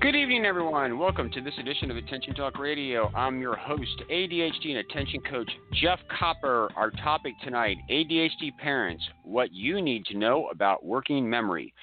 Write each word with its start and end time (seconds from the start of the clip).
Good 0.00 0.16
evening, 0.16 0.46
everyone. 0.46 0.98
Welcome 0.98 1.30
to 1.32 1.42
this 1.42 1.52
edition 1.58 1.90
of 1.90 1.98
Attention 1.98 2.34
Talk 2.34 2.58
Radio. 2.58 3.10
I'm 3.14 3.38
your 3.38 3.54
host, 3.54 4.02
ADHD 4.10 4.70
and 4.70 4.78
attention 4.78 5.20
coach 5.30 5.50
Jeff 5.74 5.98
Copper. 6.18 6.70
Our 6.74 6.90
topic 6.90 7.34
tonight 7.44 7.76
ADHD 7.90 8.56
parents, 8.56 9.04
what 9.24 9.52
you 9.52 9.82
need 9.82 10.06
to 10.06 10.16
know 10.16 10.48
about 10.48 10.86
working 10.86 11.28
memory. 11.28 11.74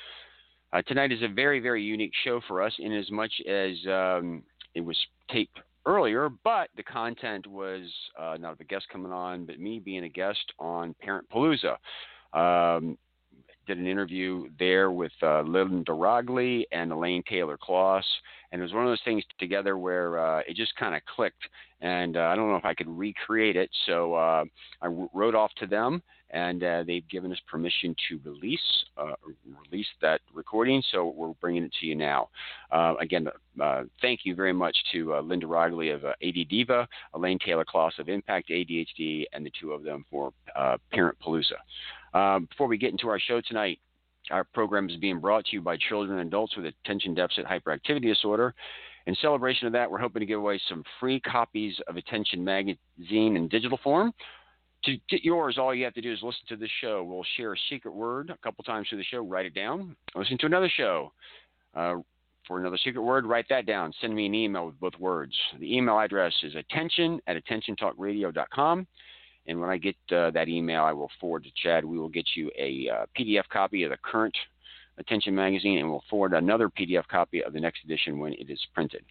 Uh, 0.73 0.81
tonight 0.87 1.11
is 1.11 1.21
a 1.21 1.27
very, 1.27 1.59
very 1.59 1.83
unique 1.83 2.13
show 2.23 2.41
for 2.47 2.63
us 2.63 2.73
in 2.79 2.91
as 2.91 3.11
much 3.11 3.31
as 3.47 3.73
um, 3.87 4.41
it 4.73 4.81
was 4.81 4.97
taped 5.29 5.59
earlier, 5.85 6.27
but 6.43 6.71
the 6.75 6.81
content 6.81 7.45
was 7.45 7.83
uh, 8.19 8.35
not 8.39 8.57
the 8.57 8.63
guest 8.63 8.87
coming 8.91 9.11
on, 9.11 9.45
but 9.45 9.59
me 9.59 9.77
being 9.77 10.05
a 10.05 10.09
guest 10.09 10.53
on 10.57 10.95
Parent 11.03 11.27
Palooza. 11.29 11.75
Um, 12.33 12.97
did 13.67 13.77
an 13.77 13.87
interview 13.87 14.49
there 14.57 14.91
with 14.91 15.11
uh, 15.21 15.41
Linda 15.41 15.91
Roggli 15.91 16.63
and 16.71 16.91
Elaine 16.91 17.23
Taylor 17.29 17.57
Klaus, 17.61 18.05
and 18.51 18.61
it 18.61 18.63
was 18.63 18.73
one 18.73 18.83
of 18.83 18.89
those 18.89 19.01
things 19.03 19.23
together 19.39 19.77
where 19.77 20.19
uh, 20.19 20.41
it 20.47 20.55
just 20.55 20.75
kind 20.77 20.95
of 20.95 21.01
clicked. 21.05 21.43
And 21.81 22.17
uh, 22.17 22.21
I 22.21 22.35
don't 22.35 22.49
know 22.49 22.55
if 22.55 22.65
I 22.65 22.73
could 22.73 22.87
recreate 22.87 23.55
it, 23.55 23.69
so 23.85 24.15
uh, 24.15 24.45
I 24.81 24.85
w- 24.85 25.09
wrote 25.13 25.35
off 25.35 25.51
to 25.59 25.67
them, 25.67 26.01
and 26.31 26.63
uh, 26.63 26.83
they've 26.87 27.07
given 27.07 27.31
us 27.31 27.37
permission 27.45 27.95
to 28.09 28.19
release 28.23 28.59
uh, 28.97 29.13
release 29.69 29.85
that 30.01 30.21
recording. 30.33 30.81
So 30.91 31.13
we're 31.15 31.33
bringing 31.33 31.63
it 31.63 31.73
to 31.79 31.85
you 31.85 31.93
now. 31.95 32.29
Uh, 32.71 32.95
again, 32.99 33.27
thank 34.01 34.21
you 34.23 34.33
very 34.33 34.53
much 34.53 34.75
to 34.93 35.19
Linda 35.19 35.45
Roggli 35.45 35.93
of 35.93 36.01
ADDiva, 36.23 36.87
Elaine 37.13 37.37
Taylor 37.45 37.65
Klaus 37.65 37.93
of 37.99 38.09
Impact 38.09 38.49
ADHD, 38.49 39.25
and 39.33 39.45
the 39.45 39.51
two 39.59 39.73
of 39.73 39.83
them 39.83 40.03
for 40.09 40.31
Parent 40.91 41.17
Palooza. 41.19 41.57
Um, 42.13 42.45
before 42.45 42.67
we 42.67 42.77
get 42.77 42.91
into 42.91 43.09
our 43.09 43.19
show 43.19 43.41
tonight, 43.41 43.79
our 44.31 44.43
program 44.43 44.89
is 44.89 44.97
being 44.97 45.19
brought 45.19 45.45
to 45.45 45.55
you 45.55 45.61
by 45.61 45.77
children 45.77 46.19
and 46.19 46.27
adults 46.27 46.55
with 46.55 46.65
attention 46.65 47.13
deficit 47.13 47.45
hyperactivity 47.45 48.03
disorder. 48.03 48.53
In 49.05 49.15
celebration 49.21 49.67
of 49.67 49.73
that, 49.73 49.89
we're 49.89 49.99
hoping 49.99 50.19
to 50.19 50.25
give 50.25 50.39
away 50.39 50.59
some 50.67 50.83
free 50.99 51.19
copies 51.21 51.75
of 51.87 51.95
Attention 51.95 52.43
Magazine 52.43 52.77
in 53.37 53.47
digital 53.47 53.79
form. 53.81 54.11
To 54.83 54.97
get 55.09 55.23
yours, 55.23 55.57
all 55.57 55.73
you 55.73 55.85
have 55.85 55.93
to 55.93 56.01
do 56.01 56.11
is 56.11 56.19
listen 56.21 56.41
to 56.49 56.55
this 56.57 56.69
show. 56.81 57.03
We'll 57.03 57.25
share 57.37 57.53
a 57.53 57.57
secret 57.69 57.93
word 57.93 58.29
a 58.29 58.37
couple 58.37 58.63
times 58.63 58.89
through 58.89 58.99
the 58.99 59.05
show. 59.05 59.19
Write 59.19 59.45
it 59.45 59.53
down. 59.53 59.95
Listen 60.13 60.37
to 60.39 60.45
another 60.45 60.69
show. 60.75 61.13
Uh, 61.73 61.95
for 62.47 62.59
another 62.59 62.77
secret 62.77 63.01
word, 63.01 63.25
write 63.25 63.45
that 63.49 63.65
down. 63.65 63.93
Send 63.99 64.15
me 64.15 64.25
an 64.25 64.33
email 64.33 64.67
with 64.67 64.79
both 64.79 64.97
words. 64.99 65.33
The 65.59 65.75
email 65.75 65.99
address 65.99 66.33
is 66.43 66.55
attention 66.55 67.19
at 67.27 67.35
attentiontalkradio.com. 67.43 68.87
And 69.47 69.59
when 69.59 69.69
I 69.69 69.77
get 69.77 69.95
uh, 70.11 70.31
that 70.31 70.49
email, 70.49 70.83
I 70.83 70.91
will 70.91 71.11
forward 71.19 71.45
to 71.45 71.67
CHADD. 71.67 71.85
We 71.85 71.97
will 71.97 72.09
get 72.09 72.27
you 72.35 72.51
a 72.57 72.89
uh, 72.89 73.05
PDF 73.17 73.47
copy 73.49 73.83
of 73.83 73.91
the 73.91 73.97
current 74.03 74.35
Attention 74.99 75.35
magazine, 75.35 75.77
and 75.77 75.89
we'll 75.89 76.03
forward 76.09 76.33
another 76.33 76.69
PDF 76.69 77.07
copy 77.07 77.43
of 77.43 77.53
the 77.53 77.59
next 77.59 77.83
edition 77.83 78.17
when 78.17 78.33
it 78.33 78.49
is 78.49 78.59
printed. 78.73 79.03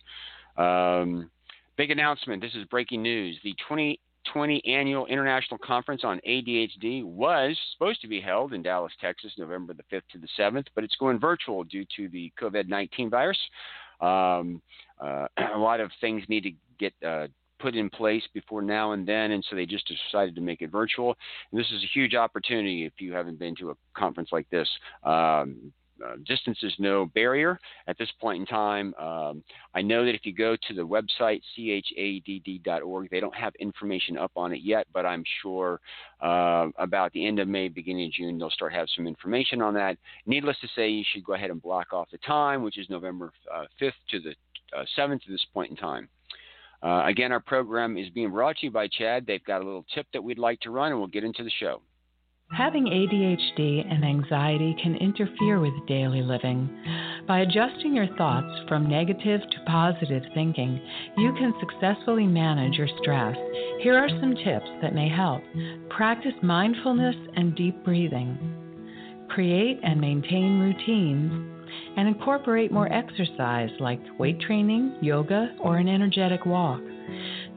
Um, 0.57 1.31
big 1.77 1.93
announcement 1.93 2.43
this 2.43 2.55
is 2.55 2.65
breaking 2.65 3.03
news. 3.03 3.39
The 3.45 3.53
2020 3.69 4.65
Annual 4.67 5.07
International 5.07 5.59
Conference 5.59 6.03
on 6.03 6.21
ADHD 6.27 7.05
was 7.05 7.57
supposed 7.73 8.01
to 8.01 8.09
be 8.09 8.21
held 8.21 8.53
in 8.53 8.65
Dallas, 8.65 8.93
Texas, 9.01 9.33
November 9.39 9.75
the 9.75 9.85
5th 9.97 10.03
to 10.13 10.19
the 10.19 10.29
7th, 10.37 10.67
but 10.75 10.83
it's 10.83 10.97
going 10.97 11.21
virtual 11.21 11.63
due 11.63 11.85
to 11.97 12.09
the 12.09 12.33
COVID 12.41 12.69
19 12.69 13.09
virus. 13.09 13.39
Um, 14.01 14.61
uh, 15.01 15.29
a 15.55 15.59
lot 15.59 15.79
of 15.79 15.93
things 16.01 16.25
need 16.29 16.43
to 16.43 16.53
get 16.81 16.95
uh, 17.07 17.29
put 17.59 17.75
in 17.75 17.91
place 17.91 18.23
before 18.35 18.63
now 18.63 18.93
and 18.93 19.07
then, 19.07 19.33
and 19.33 19.45
so 19.49 19.57
they 19.57 19.67
just 19.67 19.89
decided 19.89 20.35
to 20.35 20.41
make 20.41 20.63
it 20.63 20.71
virtual. 20.71 21.17
And 21.51 21.61
this 21.61 21.71
is 21.71 21.83
a 21.83 21.93
huge 21.93 22.15
opportunity 22.15 22.85
if 22.85 22.95
you 22.99 23.13
haven't 23.13 23.39
been 23.39 23.57
to 23.57 23.71
a 23.71 23.75
conference 23.95 24.31
like 24.33 24.49
this. 24.51 24.69
Um, 25.05 25.73
uh, 26.05 26.17
distance 26.27 26.59
is 26.63 26.75
no 26.79 27.07
barrier 27.07 27.59
at 27.87 27.97
this 27.99 28.11
point 28.21 28.41
in 28.41 28.47
time. 28.47 28.95
Um, 28.95 29.43
I 29.75 29.83
know 29.83 30.05
that 30.05 30.15
if 30.15 30.27
you 30.27 30.35
go 30.35 30.57
to 30.69 30.75
the 30.75 30.87
website 30.87 31.41
chadd.org, 31.57 33.11
they 33.11 33.21
don't 33.21 33.35
have 33.35 33.55
information 33.57 34.19
up 34.19 34.33
on 34.37 34.53
it 34.53 34.61
yet, 34.63 34.87
but 34.93 35.07
I'm 35.07 35.25
sure 35.43 35.81
uh, 36.21 36.69
about 36.77 37.13
the 37.13 37.27
end 37.27 37.39
of 37.39 37.49
May, 37.49 37.69
beginning 37.69 38.07
of 38.07 38.13
June, 38.13 38.39
they'll 38.39 38.51
start 38.51 38.73
have 38.73 38.89
some 38.95 39.07
information 39.07 39.63
on 39.63 39.75
that. 39.75 39.97
Needless 40.27 40.59
to 40.61 40.69
say, 40.77 40.89
you 40.89 41.05
should 41.13 41.25
go 41.25 41.35
ahead 41.35 41.51
and 41.51 41.63
block 41.63 41.93
off 41.93 42.11
the 42.11 42.19
time, 42.19 42.63
which 42.63 42.79
is 42.79 42.91
November 42.91 43.33
uh, 43.53 43.65
5th 43.81 43.93
to 44.11 44.21
the 44.21 44.35
7th 44.99 45.11
uh, 45.11 45.15
at 45.15 45.21
this 45.29 45.47
point 45.55 45.71
in 45.71 45.77
time. 45.77 46.09
Uh, 46.83 47.05
again, 47.07 47.33
our 47.33 47.41
program 47.41 47.97
is 47.97 48.09
being 48.11 48.31
brought 48.31 48.57
to 48.59 48.67
you 48.67 48.71
by 48.71 48.89
CHADD. 48.89 49.27
They've 49.27 49.45
got 49.45 49.63
a 49.63 49.65
little 49.65 49.87
tip 49.95 50.07
that 50.13 50.23
we'd 50.23 50.39
like 50.39 50.61
to 50.61 50.71
run, 50.71 50.91
and 50.93 50.99
we'll 50.99 51.09
get 51.09 51.25
into 51.25 51.43
the 51.43 51.51
show. 51.59 51.83
Having 52.53 52.85
ADHD 52.85 53.93
and 53.93 54.05
anxiety 54.05 54.77
can 54.81 54.95
interfere 54.97 55.59
with 55.59 55.73
daily 55.89 56.23
living. 56.23 56.71
By 57.27 57.41
adjusting 57.41 57.93
your 57.93 58.07
thoughts 58.17 58.69
from 58.69 58.89
negative 58.89 59.41
to 59.41 59.65
positive 59.67 60.23
thinking, 60.33 60.81
you 61.19 61.33
can 61.33 61.53
successfully 61.59 62.25
manage 62.25 62.79
your 62.79 62.89
stress. 63.03 63.37
Here 63.81 63.99
are 63.99 64.09
some 64.21 64.37
tips 64.37 64.69
that 64.81 64.95
may 64.95 65.09
help. 65.09 65.43
Practice 65.91 66.35
mindfulness 66.41 67.17
and 67.35 67.57
deep 67.57 67.83
breathing. 67.85 68.39
Create 69.29 69.81
and 69.83 70.01
maintain 70.01 70.61
routines 70.61 71.56
and 71.97 72.09
incorporate 72.09 72.71
more 72.71 72.93
exercise 72.93 73.71
like 73.81 74.01
weight 74.19 74.41
training, 74.41 74.97
yoga, 75.01 75.55
or 75.61 75.79
an 75.79 75.89
energetic 75.89 76.45
walk. 76.47 76.81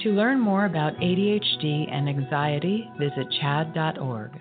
To 0.02 0.10
learn 0.10 0.40
more 0.40 0.66
about 0.66 0.96
ADHD 0.96 1.92
and 1.92 2.08
anxiety, 2.08 2.90
visit 2.98 3.28
chadd.org. 3.42 4.32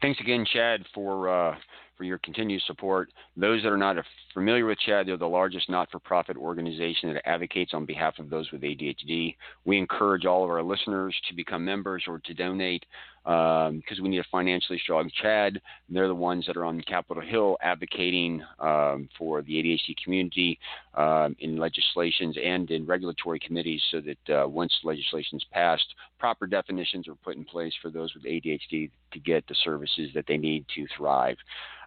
Thanks 0.00 0.20
again, 0.20 0.44
CHADD, 0.54 0.84
for 0.94 1.28
uh, 1.28 1.56
for 1.96 2.04
your 2.04 2.18
continued 2.18 2.62
support. 2.66 3.10
Those 3.36 3.62
that 3.62 3.72
are 3.72 3.78
not 3.78 3.96
familiar 4.34 4.66
with 4.66 4.78
CHADD, 4.86 5.06
they're 5.06 5.16
the 5.16 5.26
largest 5.26 5.70
not 5.70 5.90
for 5.90 5.98
profit 5.98 6.36
organization 6.36 7.14
that 7.14 7.26
advocates 7.26 7.72
on 7.72 7.86
behalf 7.86 8.18
of 8.18 8.28
those 8.28 8.50
with 8.50 8.62
ADHD. 8.62 9.36
We 9.64 9.78
encourage 9.78 10.26
all 10.26 10.44
of 10.44 10.50
our 10.50 10.62
listeners 10.62 11.16
to 11.28 11.34
become 11.34 11.64
members 11.64 12.04
or 12.06 12.18
to 12.18 12.34
donate 12.34 12.84
because 13.24 13.98
um, 13.98 14.02
we 14.02 14.10
need 14.10 14.18
a 14.18 14.26
financially 14.30 14.78
strong 14.80 15.10
CHADD. 15.22 15.58
They're 15.88 16.08
the 16.08 16.14
ones 16.14 16.44
that 16.46 16.56
are 16.56 16.64
on 16.64 16.80
Capitol 16.82 17.22
Hill 17.22 17.56
advocating 17.62 18.42
um, 18.58 19.08
for 19.16 19.40
the 19.40 19.54
ADHD 19.54 19.96
community 20.02 20.58
um, 20.94 21.34
in 21.38 21.56
legislations 21.56 22.36
and 22.42 22.70
in 22.70 22.84
regulatory 22.84 23.38
committees 23.38 23.82
so 23.90 24.02
that 24.02 24.34
uh, 24.34 24.46
once 24.46 24.72
legislation 24.82 25.38
is 25.38 25.44
passed, 25.52 25.86
proper 26.18 26.46
definitions 26.46 27.08
are 27.08 27.14
put 27.14 27.36
in 27.36 27.44
place 27.44 27.72
for 27.80 27.90
those 27.90 28.12
with 28.14 28.24
ADHD 28.24 28.90
to 29.12 29.18
get 29.20 29.46
the 29.46 29.54
services 29.64 30.10
that 30.14 30.26
they 30.26 30.36
need 30.36 30.66
to 30.74 30.86
thrive. 30.96 31.36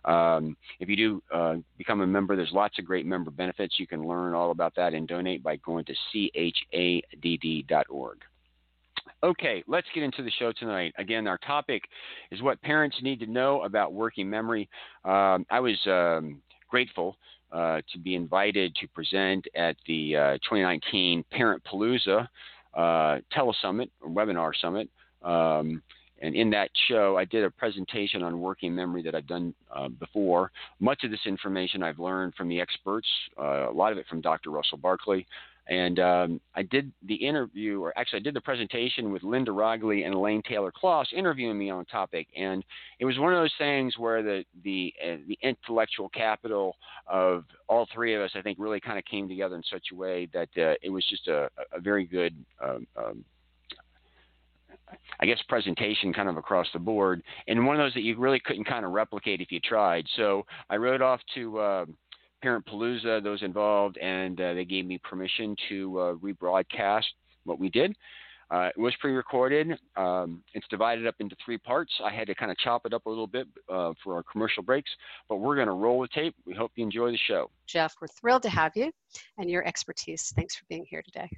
Um, 0.08 0.56
if 0.79 0.88
you 0.88 0.96
do 0.96 1.24
uh, 1.34 1.56
become 1.78 2.00
a 2.00 2.08
member, 2.08 2.36
there's 2.37 2.51
lots 2.53 2.79
of 2.79 2.85
great 2.85 3.05
member 3.05 3.31
benefits. 3.31 3.75
You 3.79 3.87
can 3.87 4.07
learn 4.07 4.33
all 4.33 4.51
about 4.51 4.75
that 4.75 4.93
and 4.93 5.07
donate 5.07 5.43
by 5.43 5.57
going 5.57 5.85
to 5.85 5.93
chadd.org. 6.73 8.17
Okay, 9.23 9.63
let's 9.67 9.87
get 9.93 10.03
into 10.03 10.21
the 10.21 10.31
show 10.37 10.51
tonight. 10.51 10.93
Again, 10.97 11.27
our 11.27 11.39
topic 11.39 11.83
is 12.31 12.41
what 12.41 12.61
parents 12.61 12.97
need 13.01 13.19
to 13.19 13.25
know 13.25 13.63
about 13.63 13.93
working 13.93 14.29
memory. 14.29 14.69
Um, 15.05 15.45
I 15.49 15.59
was 15.59 15.77
um, 15.87 16.41
grateful 16.69 17.17
uh, 17.51 17.81
to 17.91 17.99
be 17.99 18.15
invited 18.15 18.75
to 18.75 18.87
present 18.89 19.47
at 19.55 19.75
the 19.87 20.15
uh, 20.15 20.33
2019 20.43 21.23
Parent 21.31 21.63
Palooza 21.63 22.27
uh, 22.73 23.17
Telesummit 23.35 23.89
or 24.01 24.09
Webinar 24.09 24.51
Summit. 24.61 24.90
Um, 25.23 25.81
and 26.22 26.35
in 26.35 26.49
that 26.52 26.69
show, 26.87 27.17
I 27.17 27.25
did 27.25 27.43
a 27.43 27.52
presentation 27.52 28.23
on 28.23 28.40
working 28.40 28.73
memory 28.73 29.03
that 29.03 29.16
I've 29.16 29.28
done 29.28 29.53
uh, 29.73 29.90
before. 29.90 30.52
Much 30.79 31.03
of 31.03 31.11
this 31.11 31.25
information 31.25 31.84
I've 31.84 31.99
learned 31.99 32.35
from 32.35 32.49
the 32.49 32.59
experts, 32.59 33.08
uh, 33.40 33.69
a 33.69 33.72
lot 33.72 33.91
of 33.91 33.97
it 33.97 34.08
from 34.08 34.22
Dr. 34.22 34.49
Russell 34.49 34.78
Barkley. 34.78 35.28
And 35.69 35.99
um, 35.99 36.41
I 36.55 36.64
did 36.64 36.91
the 37.05 37.16
interview, 37.16 37.81
or 37.81 37.97
actually, 37.97 38.22
I 38.22 38.23
did 38.23 38.34
the 38.34 38.41
presentation 38.41 39.11
with 39.11 39.23
Linda 39.23 39.52
Roggli 39.52 40.05
and 40.05 40.14
Elaine 40.14 40.41
Taylor 40.47 40.72
Klaus 40.72 41.08
interviewing 41.14 41.58
me 41.58 41.69
on 41.69 41.84
topic. 41.85 42.28
And 42.37 42.64
it 42.99 43.05
was 43.05 43.19
one 43.19 43.34
of 43.34 43.40
those 43.40 43.53
things 43.58 43.97
where 43.97 44.23
the 44.23 44.46
the 44.64 44.93
uh, 45.03 45.17
the 45.28 45.37
intellectual 45.41 46.08
capital 46.09 46.78
of 47.05 47.43
all 47.67 47.85
three 47.93 48.16
of 48.16 48.22
us, 48.22 48.31
I 48.35 48.41
think, 48.41 48.58
really 48.61 48.79
kind 48.79 48.97
of 48.97 49.03
came 49.05 49.28
together 49.28 49.58
in 49.58 49.64
such 49.69 49.87
a 49.91 49.96
way 49.96 50.29
that 50.34 50.49
uh, 50.58 50.75
it 50.81 50.90
was 50.90 51.05
just 51.09 51.28
a, 51.28 51.49
a 51.73 51.81
very 51.81 52.05
good 52.05 52.34
um, 52.64 52.87
um, 52.96 53.25
I 55.19 55.25
guess 55.25 55.37
presentation 55.49 56.13
kind 56.13 56.29
of 56.29 56.37
across 56.37 56.67
the 56.73 56.79
board, 56.79 57.22
and 57.47 57.66
one 57.66 57.75
of 57.75 57.85
those 57.85 57.93
that 57.93 58.03
you 58.03 58.17
really 58.17 58.39
couldn't 58.39 58.66
kind 58.66 58.85
of 58.85 58.91
replicate 58.91 59.41
if 59.41 59.51
you 59.51 59.59
tried. 59.59 60.05
So 60.16 60.45
I 60.69 60.78
wrote 60.78 61.01
off 61.01 61.19
to 61.35 61.59
uh, 61.59 61.85
Parent 62.41 62.66
Palooza, 62.66 63.23
those 63.23 63.41
involved, 63.41 63.97
and 63.97 64.39
uh, 64.39 64.53
they 64.53 64.66
gave 64.66 64.85
me 64.85 64.99
permission 64.99 65.55
to 65.69 65.99
uh, 65.99 66.13
rebroadcast 66.16 67.05
what 67.43 67.59
we 67.59 67.69
did. 67.69 67.95
Uh, 68.49 68.69
it 68.75 68.79
was 68.79 68.93
pre-recorded. 69.01 69.78
Um, 69.97 70.41
it's 70.53 70.67
divided 70.69 71.05
up 71.05 71.16
into 71.19 71.35
three 71.43 71.57
parts. 71.57 71.91
I 72.03 72.13
had 72.13 72.28
to 72.28 72.35
kind 72.35 72.49
of 72.49 72.57
chop 72.59 72.85
it 72.85 72.93
up 72.93 73.05
a 73.05 73.09
little 73.09 73.28
bit 73.28 73.47
uh, 73.67 73.91
for 74.01 74.16
our 74.16 74.23
commercial 74.23 74.63
breaks, 74.63 74.90
but 75.28 75.37
we're 75.37 75.55
going 75.55 75.67
to 75.67 75.73
roll 75.73 76.01
the 76.01 76.07
tape. 76.07 76.33
We 76.45 76.53
hope 76.53 76.72
you 76.75 76.85
enjoy 76.85 77.11
the 77.11 77.19
show. 77.28 77.49
Jeff, 77.66 77.95
we're 77.99 78.07
thrilled 78.07 78.43
to 78.43 78.49
have 78.49 78.72
you 78.75 78.91
and 79.37 79.49
your 79.49 79.67
expertise. 79.67 80.31
Thanks 80.35 80.55
for 80.55 80.63
being 80.69 80.85
here 80.90 81.01
today. 81.01 81.29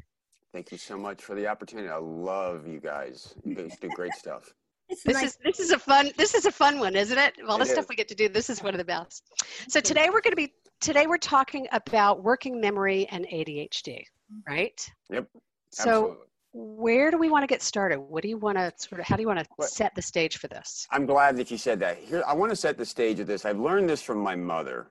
Thank 0.54 0.72
you 0.72 0.78
so 0.78 0.98
much 0.98 1.22
for 1.22 1.36
the 1.36 1.48
opportunity. 1.48 1.90
I 1.90 1.98
love 1.98 2.68
you 2.68 2.80
guys. 2.80 3.36
You 3.44 3.56
guys 3.56 3.78
do 3.80 3.90
great 3.90 4.13
stuff. 4.13 4.54
It's 4.90 5.04
this 5.04 5.13
nice. 5.13 5.25
is 5.25 5.38
this 5.44 5.60
is 5.60 5.72
a 5.72 5.78
fun 5.78 6.12
this 6.18 6.34
is 6.34 6.46
a 6.46 6.51
fun 6.51 6.80
one, 6.80 6.96
isn't 6.96 7.18
it? 7.18 7.36
All 7.48 7.60
the 7.60 7.66
stuff 7.66 7.88
we 7.88 7.96
get 7.96 8.07
to 8.07 8.16
do, 8.16 8.28
this 8.28 8.50
is 8.50 8.63
one 8.63 8.74
of 8.74 8.80
the 8.80 8.86
best. 8.86 9.24
So 9.68 9.80
today 9.80 10.10
we're 10.12 10.22
going 10.22 10.31
to 10.31 10.36
be 10.36 10.51
today 10.81 11.06
we're 11.06 11.18
talking 11.18 11.68
about 11.72 12.24
working 12.24 12.60
memory 12.60 13.07
and 13.12 13.25
ADHD, 13.28 14.04
right? 14.48 14.92
Yep. 15.12 15.28
So 15.72 15.81
absolutely. 15.81 16.18
where 16.54 17.12
do 17.12 17.19
we 17.19 17.30
want 17.30 17.44
to 17.44 17.48
get 17.48 17.62
started? 17.62 18.00
What 18.00 18.24
do 18.24 18.30
you 18.30 18.38
want 18.38 18.57
to 18.57 18.74
sort 18.78 19.00
of 19.00 19.06
how 19.06 19.16
do 19.16 19.22
you 19.22 19.28
want 19.28 19.40
to 19.40 19.68
set 19.68 19.94
the 19.94 20.02
stage 20.02 20.38
for 20.38 20.48
this? 20.48 20.88
I'm 20.90 21.06
glad 21.06 21.38
that 21.38 21.52
you 21.52 21.60
said 21.60 21.80
that. 21.81 22.00
Here 22.00 22.24
I 22.25 22.34
want 22.34 22.50
to 22.50 22.56
set 22.56 22.75
the 22.75 22.86
stage 22.86 23.19
of 23.19 23.28
this. 23.28 23.45
I've 23.45 23.60
learned 23.60 23.88
this 23.88 24.02
from 24.02 24.18
my 24.18 24.36
mother. 24.36 24.90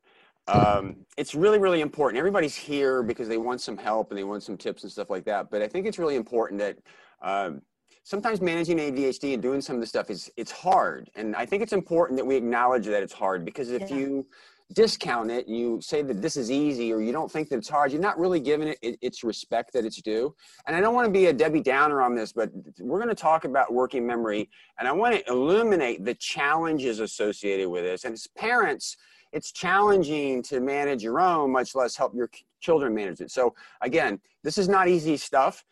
Um, 0.48 0.96
it's 1.16 1.34
really, 1.34 1.58
really 1.58 1.80
important. 1.80 2.18
Everybody's 2.18 2.54
here 2.54 3.02
because 3.02 3.28
they 3.28 3.38
want 3.38 3.60
some 3.60 3.76
help 3.76 4.10
and 4.10 4.18
they 4.18 4.24
want 4.24 4.42
some 4.42 4.56
tips 4.56 4.82
and 4.82 4.90
stuff 4.90 5.10
like 5.10 5.24
that. 5.24 5.50
But 5.50 5.62
I 5.62 5.68
think 5.68 5.86
it's 5.86 5.98
really 5.98 6.16
important 6.16 6.60
that 6.60 6.78
um, 7.22 7.62
sometimes 8.04 8.40
managing 8.40 8.78
ADHD 8.78 9.34
and 9.34 9.42
doing 9.42 9.60
some 9.60 9.76
of 9.76 9.80
the 9.80 9.86
stuff 9.86 10.10
is 10.10 10.30
it's 10.36 10.50
hard. 10.50 11.10
And 11.14 11.36
I 11.36 11.44
think 11.44 11.62
it's 11.62 11.72
important 11.74 12.16
that 12.18 12.24
we 12.24 12.36
acknowledge 12.36 12.86
that 12.86 13.02
it's 13.02 13.12
hard 13.12 13.44
because 13.44 13.70
if 13.70 13.90
yeah. 13.90 13.96
you 13.96 14.26
discount 14.72 15.30
it, 15.30 15.48
you 15.48 15.80
say 15.80 16.02
that 16.02 16.20
this 16.20 16.36
is 16.36 16.50
easy 16.50 16.92
or 16.92 17.00
you 17.00 17.12
don't 17.12 17.30
think 17.30 17.48
that 17.48 17.56
it's 17.56 17.68
hard, 17.68 17.90
you're 17.90 18.00
not 18.00 18.18
really 18.18 18.40
giving 18.40 18.68
it 18.68 18.98
its 19.02 19.24
respect 19.24 19.72
that 19.72 19.84
it's 19.84 20.00
due. 20.00 20.34
And 20.66 20.76
I 20.76 20.80
don't 20.80 20.94
want 20.94 21.06
to 21.06 21.12
be 21.12 21.26
a 21.26 21.32
Debbie 21.32 21.62
Downer 21.62 22.02
on 22.02 22.14
this, 22.14 22.32
but 22.32 22.50
we're 22.78 22.98
going 22.98 23.08
to 23.08 23.14
talk 23.14 23.44
about 23.44 23.72
working 23.72 24.06
memory 24.06 24.50
and 24.78 24.86
I 24.86 24.92
want 24.92 25.14
to 25.14 25.30
illuminate 25.30 26.04
the 26.04 26.14
challenges 26.14 27.00
associated 27.00 27.68
with 27.68 27.84
this. 27.84 28.04
And 28.04 28.14
as 28.14 28.26
parents, 28.36 28.96
it's 29.32 29.52
challenging 29.52 30.42
to 30.44 30.60
manage 30.60 31.02
your 31.02 31.20
own, 31.20 31.52
much 31.52 31.74
less 31.74 31.96
help 31.96 32.14
your 32.14 32.30
children 32.60 32.94
manage 32.94 33.20
it. 33.20 33.30
So 33.30 33.54
again, 33.80 34.20
this 34.44 34.58
is 34.58 34.68
not 34.68 34.88
easy 34.88 35.16
stuff. 35.16 35.64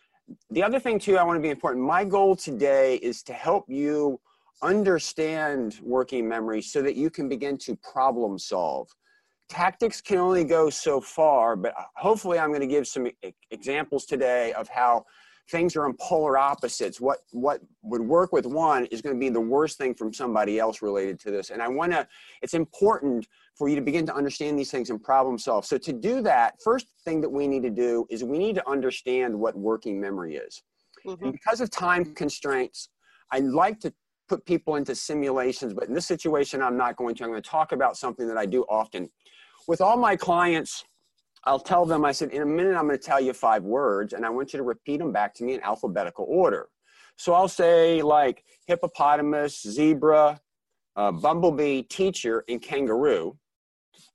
The 0.51 0.63
other 0.63 0.81
thing 0.81 0.99
too, 0.99 1.17
I 1.17 1.23
want 1.23 1.37
to 1.37 1.43
be 1.43 1.51
important. 1.51 1.85
My 1.85 2.05
goal 2.05 2.37
today 2.37 2.97
is 2.97 3.23
to 3.25 3.33
help 3.33 3.65
you 3.69 4.21
understand 4.63 5.79
working 5.83 6.29
memory 6.29 6.63
so 6.63 6.83
that 6.83 6.97
you 6.97 7.11
can 7.11 7.29
begin 7.29 7.59
to 7.59 7.77
problem 7.77 8.39
solve. 8.39 8.89
Tactics 9.49 10.01
can 10.01 10.19
only 10.19 10.43
go 10.43 10.71
so 10.71 11.01
far, 11.01 11.55
but 11.55 11.73
uh, 11.79 11.83
hopefully 11.95 12.39
I'm 12.39 12.49
going 12.49 12.61
to 12.61 12.67
give 12.67 12.89
some 12.89 13.07
examples 13.51 14.05
today 14.05 14.53
of 14.55 14.69
how 14.69 15.05
things 15.51 15.77
are 15.77 15.87
in 15.87 15.95
polar 16.01 16.37
opposites. 16.37 17.01
What 17.01 17.21
what 17.33 17.61
would 17.83 18.01
work 18.01 18.33
with 18.33 18.47
one 18.47 18.87
is 18.87 19.01
going 19.01 19.15
to 19.15 19.21
be 19.21 19.29
the 19.29 19.41
worst 19.41 19.79
thing 19.79 19.95
from 19.95 20.13
somebody 20.13 20.59
else 20.59 20.83
related 20.83 21.21
to 21.21 21.31
this. 21.31 21.51
And 21.51 21.63
I 21.63 21.69
want 21.69 21.93
to. 21.93 22.07
It's 22.43 22.55
important 22.55 23.27
for 23.57 23.69
you 23.69 23.77
to 23.77 23.83
begin 23.83 24.05
to 24.07 24.15
understand 24.15 24.59
these 24.59 24.71
things 24.71 24.91
and 24.91 25.03
problem 25.03 25.39
solve. 25.39 25.65
So 25.65 25.79
to 25.79 25.93
do 25.93 26.21
that, 26.23 26.61
first 26.63 26.89
thing 27.05 27.21
that 27.23 27.31
we 27.31 27.49
need 27.49 27.63
to 27.63 27.71
do 27.71 28.07
is 28.11 28.23
we 28.23 28.39
need 28.39 28.55
to 28.57 28.69
understand 28.69 29.39
what 29.39 29.57
working 29.57 30.01
memory 30.01 30.37
is. 30.37 30.63
Mm-hmm. 31.07 31.25
And 31.25 31.33
because 31.33 31.61
of 31.61 31.71
time 31.71 32.15
constraints, 32.15 32.91
I 33.33 33.39
like 33.39 33.81
to 33.81 33.93
put 34.29 34.45
people 34.45 34.75
into 34.77 34.95
simulations, 34.95 35.73
but 35.73 35.85
in 35.85 35.95
this 35.95 36.07
situation, 36.07 36.61
I'm 36.63 36.77
not 36.77 36.97
going 36.97 37.15
to. 37.17 37.25
I'm 37.25 37.31
going 37.31 37.43
to 37.43 37.49
talk 37.49 37.73
about 37.73 37.97
something 37.97 38.27
that 38.27 38.37
I 38.37 38.47
do 38.47 38.65
often. 38.65 39.09
With 39.69 39.81
all 39.81 39.97
my 39.97 40.17
clients, 40.17 40.85
I'll 41.47 41.61
tell 41.61 41.87
them, 41.87 42.05
I 42.05 42.13
said, 42.13 42.31
in 42.31 42.43
a 42.43 42.47
minute, 42.47 42.77
I'm 42.77 42.89
going 42.89 42.99
to 42.99 43.05
tell 43.05 43.21
you 43.21 43.33
five 43.33 43.63
words, 43.63 44.13
and 44.13 44.27
I 44.27 44.31
want 44.31 44.53
you 44.53 44.57
to 44.59 44.65
repeat 44.65 44.99
them 44.99 45.13
back 45.13 45.33
to 45.35 45.45
me 45.45 45.55
in 45.55 45.61
alphabetical 45.63 46.27
order. 46.29 46.69
So 47.17 47.33
I'll 47.35 47.49
say, 47.49 48.03
like, 48.03 48.45
hippopotamus, 48.67 49.63
zebra, 49.63 50.41
uh, 50.97 51.13
bumblebee, 51.13 51.83
teacher, 51.83 52.45
and 52.49 52.61
kangaroo. 52.61 53.39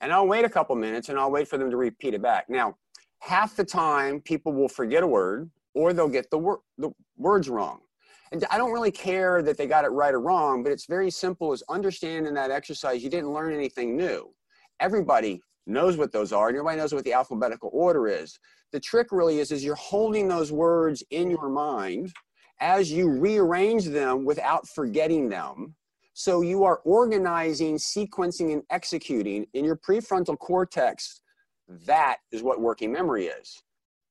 And 0.01 0.11
I'll 0.11 0.27
wait 0.27 0.45
a 0.45 0.49
couple 0.49 0.75
minutes 0.75 1.09
and 1.09 1.17
I'll 1.17 1.31
wait 1.31 1.47
for 1.47 1.57
them 1.57 1.71
to 1.71 1.77
repeat 1.77 2.13
it 2.13 2.21
back. 2.21 2.49
Now, 2.49 2.75
half 3.19 3.55
the 3.55 3.63
time, 3.63 4.19
people 4.19 4.51
will 4.51 4.69
forget 4.69 5.03
a 5.03 5.07
word 5.07 5.49
or 5.73 5.93
they'll 5.93 6.09
get 6.09 6.29
the, 6.31 6.37
wor- 6.37 6.61
the 6.77 6.91
words 7.17 7.49
wrong. 7.49 7.79
And 8.31 8.45
I 8.49 8.57
don't 8.57 8.71
really 8.71 8.91
care 8.91 9.41
that 9.41 9.57
they 9.57 9.67
got 9.67 9.85
it 9.85 9.89
right 9.89 10.13
or 10.13 10.21
wrong, 10.21 10.63
but 10.63 10.71
it's 10.71 10.85
very 10.85 11.11
simple 11.11 11.51
as 11.51 11.63
understanding 11.69 12.33
that 12.33 12.49
exercise, 12.49 13.03
you 13.03 13.09
didn't 13.09 13.31
learn 13.31 13.53
anything 13.53 13.95
new. 13.95 14.33
Everybody 14.79 15.41
knows 15.67 15.97
what 15.97 16.11
those 16.11 16.31
are 16.33 16.47
and 16.47 16.57
everybody 16.57 16.77
knows 16.77 16.93
what 16.93 17.03
the 17.03 17.13
alphabetical 17.13 17.69
order 17.73 18.07
is. 18.07 18.39
The 18.71 18.79
trick 18.79 19.07
really 19.11 19.39
is, 19.39 19.51
is 19.51 19.63
you're 19.63 19.75
holding 19.75 20.27
those 20.27 20.51
words 20.51 21.03
in 21.11 21.29
your 21.29 21.49
mind 21.49 22.13
as 22.59 22.91
you 22.91 23.09
rearrange 23.09 23.85
them 23.85 24.23
without 24.23 24.67
forgetting 24.67 25.29
them. 25.29 25.75
So 26.13 26.41
you 26.41 26.63
are 26.63 26.77
organizing, 26.83 27.77
sequencing, 27.77 28.53
and 28.53 28.63
executing 28.69 29.47
in 29.53 29.65
your 29.65 29.77
prefrontal 29.77 30.37
cortex. 30.37 31.21
That 31.85 32.17
is 32.31 32.43
what 32.43 32.59
working 32.59 32.91
memory 32.91 33.27
is. 33.27 33.63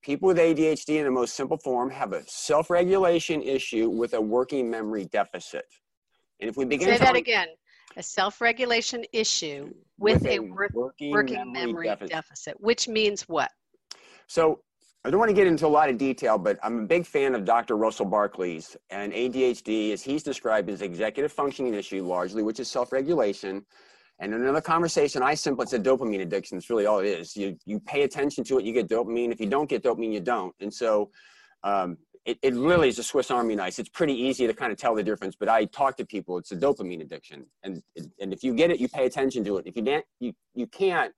People 0.02 0.28
with 0.28 0.38
ADHD 0.38 0.96
in 0.96 1.04
the 1.04 1.10
most 1.10 1.36
simple 1.36 1.58
form 1.58 1.90
have 1.90 2.14
a 2.14 2.22
self-regulation 2.26 3.42
issue 3.42 3.90
with 3.90 4.14
a 4.14 4.20
working 4.20 4.70
memory 4.70 5.04
deficit. 5.04 5.66
And 6.40 6.48
if 6.48 6.56
we 6.56 6.64
begin 6.64 6.88
say 6.88 6.98
that 6.98 7.16
again, 7.16 7.48
a 7.96 8.02
self-regulation 8.02 9.04
issue 9.12 9.72
with, 9.98 10.22
with 10.22 10.26
a, 10.26 10.36
a 10.36 10.38
working, 10.40 11.10
working, 11.10 11.52
memory, 11.52 11.88
deficit. 11.88 12.10
deficit, 12.10 12.60
which 12.60 12.88
means 12.88 13.22
what? 13.22 13.50
So 14.26 14.60
I 15.04 15.10
don't 15.10 15.18
want 15.18 15.30
to 15.30 15.34
get 15.34 15.46
into 15.46 15.66
a 15.66 15.68
lot 15.68 15.88
of 15.88 15.98
detail, 15.98 16.36
but 16.36 16.58
I'm 16.62 16.80
a 16.80 16.86
big 16.86 17.06
fan 17.06 17.34
of 17.34 17.44
Dr. 17.44 17.76
Russell 17.76 18.06
Barkley's 18.06 18.76
and 18.90 19.12
ADHD, 19.12 19.92
as 19.92 20.02
he's 20.02 20.22
described 20.22 20.68
as 20.68 20.82
executive 20.82 21.32
functioning 21.32 21.74
issue 21.74 22.06
largely, 22.06 22.42
which 22.42 22.60
is 22.60 22.70
self-regulation. 22.70 23.64
And 24.18 24.34
in 24.34 24.42
another 24.42 24.60
conversation, 24.60 25.22
I 25.22 25.34
simply 25.34 25.66
said 25.66 25.82
dopamine 25.82 26.20
addiction. 26.20 26.58
It's 26.58 26.68
really 26.68 26.84
all 26.84 26.98
it 26.98 27.06
is. 27.06 27.34
You 27.34 27.56
you 27.64 27.80
pay 27.80 28.02
attention 28.02 28.44
to 28.44 28.58
it, 28.58 28.64
you 28.66 28.74
get 28.74 28.88
dopamine. 28.88 29.32
If 29.32 29.40
you 29.40 29.46
don't 29.46 29.68
get 29.68 29.82
dopamine, 29.82 30.12
you 30.12 30.20
don't. 30.20 30.54
And 30.60 30.72
so 30.72 31.10
um, 31.64 31.96
it, 32.24 32.38
it 32.42 32.54
really 32.54 32.88
is 32.88 32.98
a 32.98 33.02
Swiss 33.02 33.30
Army 33.30 33.54
knife. 33.56 33.78
It's 33.78 33.88
pretty 33.88 34.14
easy 34.14 34.46
to 34.46 34.54
kind 34.54 34.72
of 34.72 34.78
tell 34.78 34.94
the 34.94 35.02
difference, 35.02 35.36
but 35.38 35.48
I 35.48 35.64
talk 35.66 35.96
to 35.96 36.06
people, 36.06 36.38
it's 36.38 36.52
a 36.52 36.56
dopamine 36.56 37.00
addiction. 37.00 37.46
And, 37.62 37.82
and 38.20 38.32
if 38.32 38.44
you 38.44 38.54
get 38.54 38.70
it, 38.70 38.78
you 38.78 38.88
pay 38.88 39.06
attention 39.06 39.44
to 39.44 39.56
it. 39.58 39.66
If 39.66 39.76
you 39.76 39.82
can't, 39.82 40.04
you, 40.18 40.32
you 40.54 40.66
can't, 40.66 41.12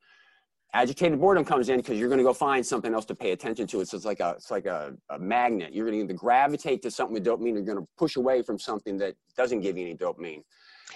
agitated 0.74 1.20
boredom 1.20 1.44
comes 1.44 1.68
in 1.68 1.76
because 1.78 1.98
you're 1.98 2.08
going 2.08 2.18
to 2.18 2.24
go 2.24 2.32
find 2.32 2.64
something 2.64 2.94
else 2.94 3.04
to 3.04 3.14
pay 3.14 3.32
attention 3.32 3.66
to. 3.66 3.80
It's, 3.80 3.92
it's 3.92 4.04
like 4.04 4.20
a, 4.20 4.30
it's 4.36 4.50
like 4.50 4.66
a, 4.66 4.94
a 5.10 5.18
magnet. 5.18 5.74
You're 5.74 5.90
going 5.90 6.08
to 6.08 6.14
gravitate 6.14 6.82
to 6.82 6.90
something 6.90 7.12
with 7.12 7.26
dopamine, 7.26 7.54
you're 7.54 7.62
going 7.62 7.78
to 7.78 7.86
push 7.98 8.16
away 8.16 8.42
from 8.42 8.58
something 8.58 8.96
that 8.98 9.14
doesn't 9.36 9.60
give 9.60 9.76
you 9.76 9.84
any 9.84 9.96
dopamine. 9.96 10.42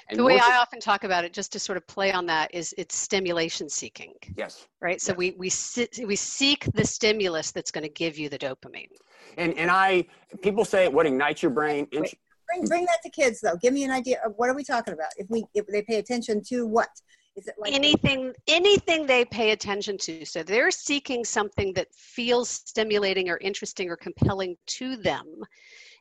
And 0.09 0.19
the 0.19 0.25
way 0.25 0.39
I 0.39 0.59
often 0.59 0.81
talk 0.81 1.05
about 1.05 1.25
it, 1.25 1.33
just 1.33 1.53
to 1.53 1.59
sort 1.59 1.77
of 1.77 1.87
play 1.87 2.13
on 2.13 2.27
that, 2.27 2.55
is 2.55 2.75
it's 2.79 2.97
stimulation 2.97 3.69
seeking. 3.69 4.15
Yes. 4.37 4.67
Right. 4.81 5.01
So 5.01 5.13
yes. 5.13 5.19
we 5.19 5.31
we 5.33 6.07
we 6.07 6.17
seek 6.17 6.67
the 6.75 6.85
stimulus 6.85 7.51
that's 7.53 7.71
going 7.71 7.85
to 7.85 7.91
give 7.91 8.19
you 8.19 8.29
the 8.29 8.39
dopamine. 8.39 8.91
And 9.37 9.57
and 9.59 9.71
I 9.71 10.07
people 10.43 10.65
say 10.65 10.89
what 10.89 11.07
ignites 11.07 11.43
your 11.43 11.51
brain. 11.51 11.87
Wait, 11.93 12.19
bring 12.49 12.67
bring 12.67 12.85
that 12.87 12.99
to 13.03 13.11
kids 13.11 13.41
though. 13.41 13.57
Give 13.57 13.73
me 13.73 13.85
an 13.85 13.91
idea 13.91 14.21
of 14.25 14.33
what 14.37 14.49
are 14.49 14.55
we 14.55 14.65
talking 14.65 14.95
about? 14.95 15.11
If 15.17 15.29
we 15.31 15.45
if 15.55 15.67
they 15.67 15.83
pay 15.83 15.97
attention 15.97 16.43
to 16.49 16.67
what? 16.67 16.89
Is 17.37 17.49
it 17.49 17.55
like 17.59 17.75
anything 17.75 18.33
anything 18.49 19.07
they 19.07 19.25
pay 19.25 19.51
attention 19.51 19.99
to? 19.99 20.25
So 20.25 20.43
they're 20.43 20.71
seeking 20.71 21.25
something 21.25 21.75
that 21.75 21.95
feels 21.95 22.49
stimulating 22.49 23.29
or 23.29 23.37
interesting 23.39 23.91
or 23.91 23.97
compelling 23.97 24.57
to 24.67 24.97
them. 24.97 25.27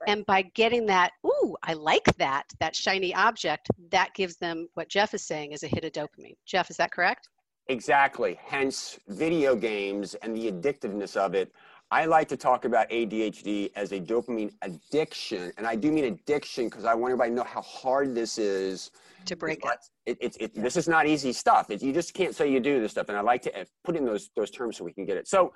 Right. 0.01 0.09
And 0.09 0.25
by 0.25 0.43
getting 0.43 0.85
that, 0.87 1.11
ooh, 1.25 1.55
I 1.63 1.73
like 1.73 2.05
that, 2.17 2.43
that 2.59 2.75
shiny 2.75 3.13
object, 3.13 3.67
that 3.91 4.13
gives 4.13 4.37
them 4.37 4.69
what 4.75 4.89
Jeff 4.89 5.13
is 5.13 5.23
saying 5.23 5.51
is 5.51 5.63
a 5.63 5.67
hit 5.67 5.83
of 5.83 5.91
dopamine. 5.91 6.37
Jeff, 6.45 6.69
is 6.69 6.77
that 6.77 6.91
correct? 6.91 7.29
Exactly. 7.67 8.39
Hence, 8.41 8.99
video 9.07 9.55
games 9.55 10.13
and 10.15 10.35
the 10.35 10.51
addictiveness 10.51 11.17
of 11.17 11.33
it. 11.33 11.51
I 11.91 12.05
like 12.05 12.27
to 12.29 12.37
talk 12.37 12.65
about 12.65 12.89
ADHD 12.89 13.71
as 13.75 13.91
a 13.91 13.99
dopamine 13.99 14.51
addiction. 14.63 15.51
And 15.57 15.67
I 15.67 15.75
do 15.75 15.91
mean 15.91 16.05
addiction 16.05 16.65
because 16.65 16.83
I 16.85 16.93
want 16.95 17.11
everybody 17.11 17.31
to 17.31 17.35
know 17.35 17.43
how 17.43 17.61
hard 17.61 18.15
this 18.15 18.37
is 18.37 18.91
to 19.25 19.35
break 19.35 19.63
it. 20.05 20.17
it, 20.19 20.37
it, 20.39 20.55
This 20.55 20.77
is 20.77 20.87
not 20.87 21.05
easy 21.07 21.31
stuff. 21.31 21.69
It, 21.69 21.83
you 21.83 21.93
just 21.93 22.13
can't 22.13 22.35
say 22.35 22.51
you 22.51 22.59
do 22.59 22.81
this 22.81 22.91
stuff. 22.91 23.09
And 23.09 23.17
I 23.17 23.21
like 23.21 23.41
to 23.43 23.61
uh, 23.61 23.65
put 23.83 23.95
in 23.95 24.05
those, 24.05 24.29
those 24.35 24.49
terms 24.49 24.77
so 24.77 24.83
we 24.83 24.93
can 24.93 25.05
get 25.05 25.17
it. 25.17 25.27
So, 25.27 25.53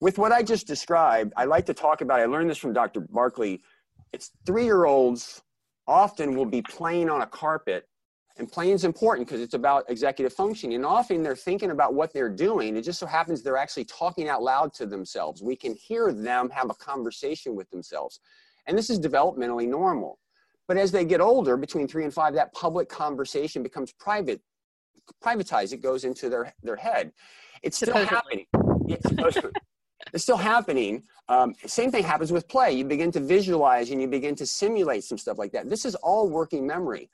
with 0.00 0.18
what 0.18 0.30
I 0.30 0.42
just 0.42 0.66
described, 0.66 1.32
I 1.38 1.46
like 1.46 1.64
to 1.66 1.74
talk 1.74 2.02
about, 2.02 2.20
I 2.20 2.26
learned 2.26 2.50
this 2.50 2.58
from 2.58 2.74
Dr. 2.74 3.00
Barkley. 3.00 3.62
It's 4.12 4.30
three 4.44 4.64
year 4.64 4.84
olds 4.84 5.42
often 5.86 6.36
will 6.36 6.46
be 6.46 6.60
playing 6.62 7.08
on 7.08 7.22
a 7.22 7.26
carpet, 7.26 7.88
and 8.38 8.50
playing 8.50 8.72
is 8.72 8.84
important 8.84 9.26
because 9.26 9.40
it's 9.40 9.54
about 9.54 9.84
executive 9.88 10.32
functioning. 10.32 10.76
And 10.76 10.84
often 10.84 11.22
they're 11.22 11.34
thinking 11.34 11.70
about 11.70 11.94
what 11.94 12.12
they're 12.12 12.28
doing. 12.28 12.76
It 12.76 12.82
just 12.82 12.98
so 12.98 13.06
happens 13.06 13.42
they're 13.42 13.56
actually 13.56 13.86
talking 13.86 14.28
out 14.28 14.42
loud 14.42 14.74
to 14.74 14.86
themselves. 14.86 15.42
We 15.42 15.56
can 15.56 15.74
hear 15.74 16.12
them 16.12 16.50
have 16.50 16.68
a 16.68 16.74
conversation 16.74 17.56
with 17.56 17.70
themselves. 17.70 18.20
And 18.66 18.76
this 18.76 18.90
is 18.90 19.00
developmentally 19.00 19.66
normal. 19.66 20.18
But 20.68 20.76
as 20.76 20.92
they 20.92 21.04
get 21.04 21.20
older, 21.20 21.56
between 21.56 21.88
three 21.88 22.04
and 22.04 22.12
five, 22.12 22.34
that 22.34 22.52
public 22.52 22.88
conversation 22.88 23.62
becomes 23.62 23.92
private, 23.92 24.42
privatized. 25.24 25.72
It 25.72 25.82
goes 25.82 26.04
into 26.04 26.28
their, 26.28 26.52
their 26.62 26.76
head. 26.76 27.12
It's 27.62 27.76
still 27.76 27.94
happening. 27.94 28.46
It's 28.88 29.06
it's 30.12 30.24
still 30.24 30.36
happening. 30.36 31.04
Um, 31.28 31.54
same 31.66 31.90
thing 31.90 32.04
happens 32.04 32.32
with 32.32 32.48
play. 32.48 32.72
You 32.72 32.84
begin 32.84 33.10
to 33.12 33.20
visualize 33.20 33.90
and 33.90 34.00
you 34.00 34.08
begin 34.08 34.34
to 34.36 34.46
simulate 34.46 35.04
some 35.04 35.18
stuff 35.18 35.38
like 35.38 35.52
that. 35.52 35.70
This 35.70 35.84
is 35.84 35.94
all 35.96 36.28
working 36.28 36.66
memory. 36.66 37.08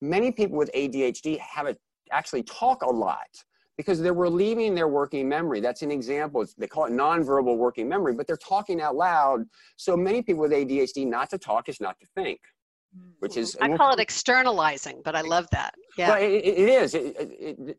Many 0.00 0.30
people 0.32 0.56
with 0.58 0.70
ADHD 0.74 1.38
have 1.38 1.66
it 1.66 1.78
actually 2.12 2.42
talk 2.42 2.82
a 2.82 2.90
lot 2.90 3.26
because 3.76 4.00
they're 4.00 4.14
relieving 4.14 4.74
their 4.74 4.88
working 4.88 5.28
memory. 5.28 5.60
That's 5.60 5.82
an 5.82 5.90
example. 5.90 6.42
It's, 6.42 6.54
they 6.54 6.66
call 6.66 6.86
it 6.86 6.92
nonverbal 6.92 7.56
working 7.56 7.88
memory, 7.88 8.14
but 8.14 8.26
they're 8.26 8.38
talking 8.38 8.80
out 8.80 8.96
loud. 8.96 9.44
So 9.76 9.96
many 9.96 10.22
people 10.22 10.42
with 10.42 10.52
ADHD, 10.52 11.06
not 11.06 11.30
to 11.30 11.38
talk 11.38 11.68
is 11.68 11.80
not 11.80 11.98
to 12.00 12.06
think, 12.14 12.40
which 13.18 13.36
is. 13.36 13.56
I 13.60 13.76
call 13.76 13.92
it 13.92 14.00
externalizing, 14.00 15.02
but 15.04 15.14
I 15.14 15.20
love 15.20 15.46
that. 15.52 15.74
Yeah. 15.98 16.10
Well, 16.10 16.22
it, 16.22 16.32
it 16.44 16.68
is. 16.68 16.94
It, 16.94 17.16
it, 17.18 17.78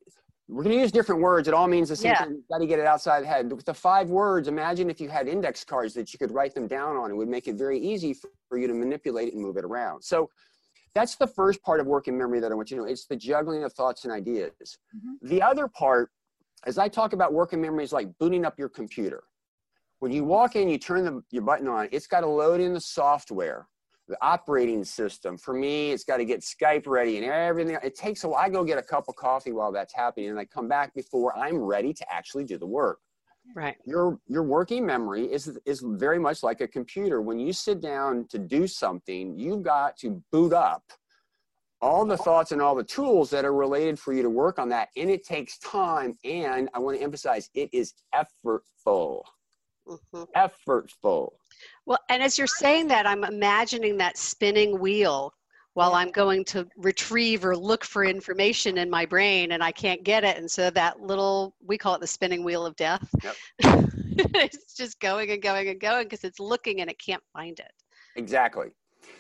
we're 0.50 0.64
going 0.64 0.76
to 0.76 0.82
use 0.82 0.94
different 0.94 1.22
words. 1.22 1.48
It 1.50 1.54
all 1.54 1.68
means 1.68 1.90
the 1.90 1.96
same 1.96 2.12
Yeah. 2.12 2.24
thing. 2.24 2.36
You've 2.36 2.48
got 2.50 2.60
to 2.60 2.68
get 2.68 2.80
it 2.80 2.86
outside 2.86 3.22
the 3.24 3.28
head. 3.28 3.52
With 3.52 3.66
the 3.66 3.74
five 3.74 4.10
words, 4.10 4.48
imagine 4.48 4.90
if 4.90 5.02
you 5.02 5.10
had 5.10 5.28
index 5.28 5.66
cards 5.66 5.94
that 5.96 6.14
you 6.14 6.20
could 6.20 6.32
write 6.32 6.56
them 6.56 6.68
down 6.68 6.96
on. 6.96 7.12
It 7.12 7.16
would 7.16 7.28
make 7.28 7.48
it 7.50 7.56
very 7.56 7.78
easy 7.80 8.14
for, 8.14 8.30
for 8.48 8.58
you 8.58 8.66
to 8.68 8.74
manipulate 8.74 9.28
it 9.28 9.34
and 9.34 9.44
move 9.44 9.58
it 9.58 9.66
around. 9.66 10.04
So 10.04 10.30
that's 10.98 11.16
the 11.16 11.28
first 11.28 11.62
part 11.62 11.80
of 11.80 11.86
working 11.86 12.18
memory 12.18 12.40
that 12.40 12.52
I 12.52 12.56
want 12.56 12.72
you 12.72 12.78
to 12.78 12.84
know. 12.84 12.90
It's 12.90 13.06
the 13.06 13.16
juggling 13.16 13.64
of 13.64 13.72
thoughts 13.74 14.04
and 14.04 14.12
ideas. 14.12 14.80
Mhm. 14.96 15.30
The 15.30 15.42
other 15.44 15.68
part, 15.68 16.10
as 16.66 16.80
I 16.80 16.88
talk 16.88 17.14
about 17.14 17.34
working 17.34 17.62
memory, 17.62 17.84
is 17.84 17.94
like 17.94 18.10
booting 18.18 18.44
up 18.46 18.58
your 18.58 18.70
computer. 18.70 19.24
When 20.00 20.12
you 20.12 20.24
walk 20.24 20.56
in, 20.56 20.68
you 20.68 20.80
turn 20.80 21.06
the, 21.06 21.24
your 21.30 21.44
button 21.44 21.68
on, 21.68 21.88
it's 21.92 22.08
got 22.08 22.22
to 22.22 22.28
load 22.28 22.60
in 22.60 22.74
the 22.74 22.82
software, 22.82 23.68
the 24.08 24.18
operating 24.24 24.84
system. 24.84 25.38
For 25.38 25.54
me, 25.54 25.92
it's 25.92 26.04
got 26.04 26.18
to 26.18 26.26
get 26.26 26.42
Skype 26.42 26.88
ready 26.88 27.18
and 27.18 27.26
everything. 27.26 27.78
It 27.84 27.96
takes 27.96 28.24
a 28.24 28.30
while. 28.30 28.44
I 28.44 28.50
go 28.50 28.64
get 28.64 28.80
a 28.80 28.84
cup 28.84 29.06
of 29.08 29.16
coffee 29.16 29.52
while 29.52 29.72
that's 29.72 29.94
happening, 29.94 30.30
and 30.30 30.40
I 30.40 30.46
come 30.46 30.68
back 30.68 30.96
before 30.96 31.38
I'm 31.38 31.58
ready 31.58 31.94
to 31.94 32.12
actually 32.12 32.44
do 32.44 32.58
the 32.58 32.66
work 32.66 33.00
Right. 33.56 33.78
your 33.86 34.20
your 34.28 34.44
working 34.44 34.86
memory 34.86 35.26
is 35.26 35.58
is 35.66 35.82
very 35.84 36.20
much 36.20 36.44
like 36.44 36.62
a 36.62 36.68
computer. 36.68 37.22
When 37.22 37.40
you 37.40 37.54
sit 37.54 37.82
down 37.82 38.28
to 38.30 38.38
do 38.38 38.68
something 38.68 39.38
you've 39.38 39.64
got 39.64 39.98
to 39.98 40.22
boot 40.32 40.54
up 40.54 40.84
all 41.82 42.06
the 42.06 42.18
thoughts 42.18 42.52
and 42.52 42.62
all 42.62 42.76
the 42.76 42.84
tools 42.84 43.30
that 43.30 43.46
are 43.46 43.54
related 43.54 44.00
for 44.00 44.14
you 44.14 44.24
to 44.24 44.30
work 44.30 44.58
on 44.60 44.70
that 44.70 44.90
and 44.96 45.12
it 45.12 45.24
takes 45.24 45.60
time 45.60 46.18
and 46.24 46.70
i 46.74 46.80
want 46.80 46.98
to 46.98 47.04
emphasize 47.04 47.52
it 47.54 47.70
is 47.72 47.94
effortful. 48.16 49.22
Hmm 49.86 50.24
effortful. 50.36 51.32
Well, 51.86 52.00
and 52.10 52.22
as 52.22 52.38
you're 52.38 52.48
saying 52.48 52.88
that, 52.90 53.08
I'm 53.08 53.24
imagining 53.24 53.98
that 53.98 54.18
spinning 54.18 54.80
wheel 54.80 55.34
while 55.78 55.94
I'm 55.94 56.10
going 56.10 56.44
to 56.46 56.68
retrieve 56.76 57.46
or 57.46 57.56
look 57.56 57.84
for 57.84 58.04
information 58.04 58.80
in 58.80 58.90
my 58.90 59.06
brain 59.06 59.52
and 59.52 59.64
I 59.64 59.72
can't 59.72 60.04
get 60.04 60.24
it. 60.24 60.36
And 60.36 60.50
so 60.50 60.72
that 60.72 61.02
little, 61.02 61.54
we 61.64 61.78
call 61.78 61.94
it 61.94 62.02
the 62.02 62.08
spinning 62.08 62.44
wheel 62.44 62.66
of 62.66 62.76
death. 62.78 63.08
it's 63.60 64.74
just 64.74 65.00
going 65.00 65.30
and 65.30 65.40
going 65.40 65.68
and 65.68 65.80
going 65.80 66.06
because 66.06 66.24
it's 66.24 66.40
looking 66.40 66.82
and 66.82 66.90
it 66.90 66.98
can't 66.98 67.22
find 67.32 67.60
it. 67.60 67.72
Exactly. 68.16 68.70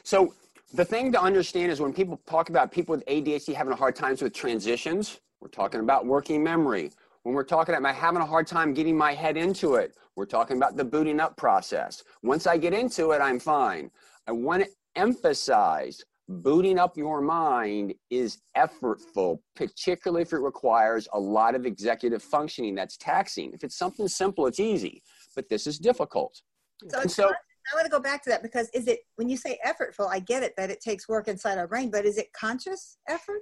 So 0.01 0.33
the 0.73 0.83
thing 0.83 1.11
to 1.11 1.21
understand 1.21 1.71
is 1.71 1.79
when 1.79 1.93
people 1.93 2.19
talk 2.25 2.49
about 2.49 2.71
people 2.71 2.95
with 2.95 3.05
ADHD 3.05 3.53
having 3.53 3.71
a 3.71 3.75
hard 3.75 3.95
times 3.95 4.23
with 4.23 4.33
transitions, 4.33 5.19
we're 5.39 5.49
talking 5.49 5.81
about 5.81 6.07
working 6.07 6.43
memory. 6.43 6.91
When 7.21 7.35
we're 7.35 7.43
talking 7.43 7.75
about 7.75 7.93
having 7.93 8.23
a 8.23 8.25
hard 8.25 8.47
time 8.47 8.73
getting 8.73 8.97
my 8.97 9.13
head 9.13 9.37
into 9.37 9.75
it, 9.75 9.93
we're 10.15 10.25
talking 10.25 10.57
about 10.57 10.75
the 10.75 10.83
booting 10.83 11.19
up 11.19 11.37
process. 11.37 12.03
Once 12.23 12.47
I 12.47 12.57
get 12.57 12.73
into 12.73 13.11
it, 13.11 13.21
I'm 13.21 13.39
fine. 13.39 13.91
I 14.25 14.31
want 14.31 14.63
to 14.63 14.69
emphasize 14.95 16.03
booting 16.29 16.77
up 16.77 16.97
your 16.97 17.21
mind 17.21 17.93
is 18.09 18.39
effortful, 18.55 19.39
particularly 19.55 20.21
if 20.21 20.33
it 20.33 20.39
requires 20.39 21.07
a 21.13 21.19
lot 21.19 21.55
of 21.55 21.65
executive 21.65 22.21
functioning 22.21 22.75
that's 22.75 22.97
taxing. 22.97 23.51
If 23.53 23.63
it's 23.63 23.77
something 23.77 24.07
simple, 24.07 24.45
it's 24.47 24.59
easy, 24.59 25.03
but 25.35 25.47
this 25.49 25.67
is 25.67 25.79
difficult. 25.79 26.41
So, 26.89 27.01
And 27.01 27.11
so- 27.11 27.29
I 27.29 27.75
want 27.75 27.85
to 27.85 27.91
go 27.91 27.99
back 27.99 28.23
to 28.23 28.29
that 28.29 28.41
because 28.41 28.69
is 28.73 28.87
it 28.87 29.01
when 29.15 29.27
you 29.27 29.35
say 29.35 29.59
effortful? 29.65 30.07
I 30.09 30.19
get 30.19 30.41
it 30.41 30.53
that 30.55 30.69
it 30.69 30.79
takes 30.79 31.09
work 31.09 31.27
inside 31.27 31.57
our 31.57 31.67
brain, 31.67 31.89
but 31.91 32.05
is 32.05 32.17
it 32.17 32.31
conscious 32.31 32.97
effort, 33.09 33.41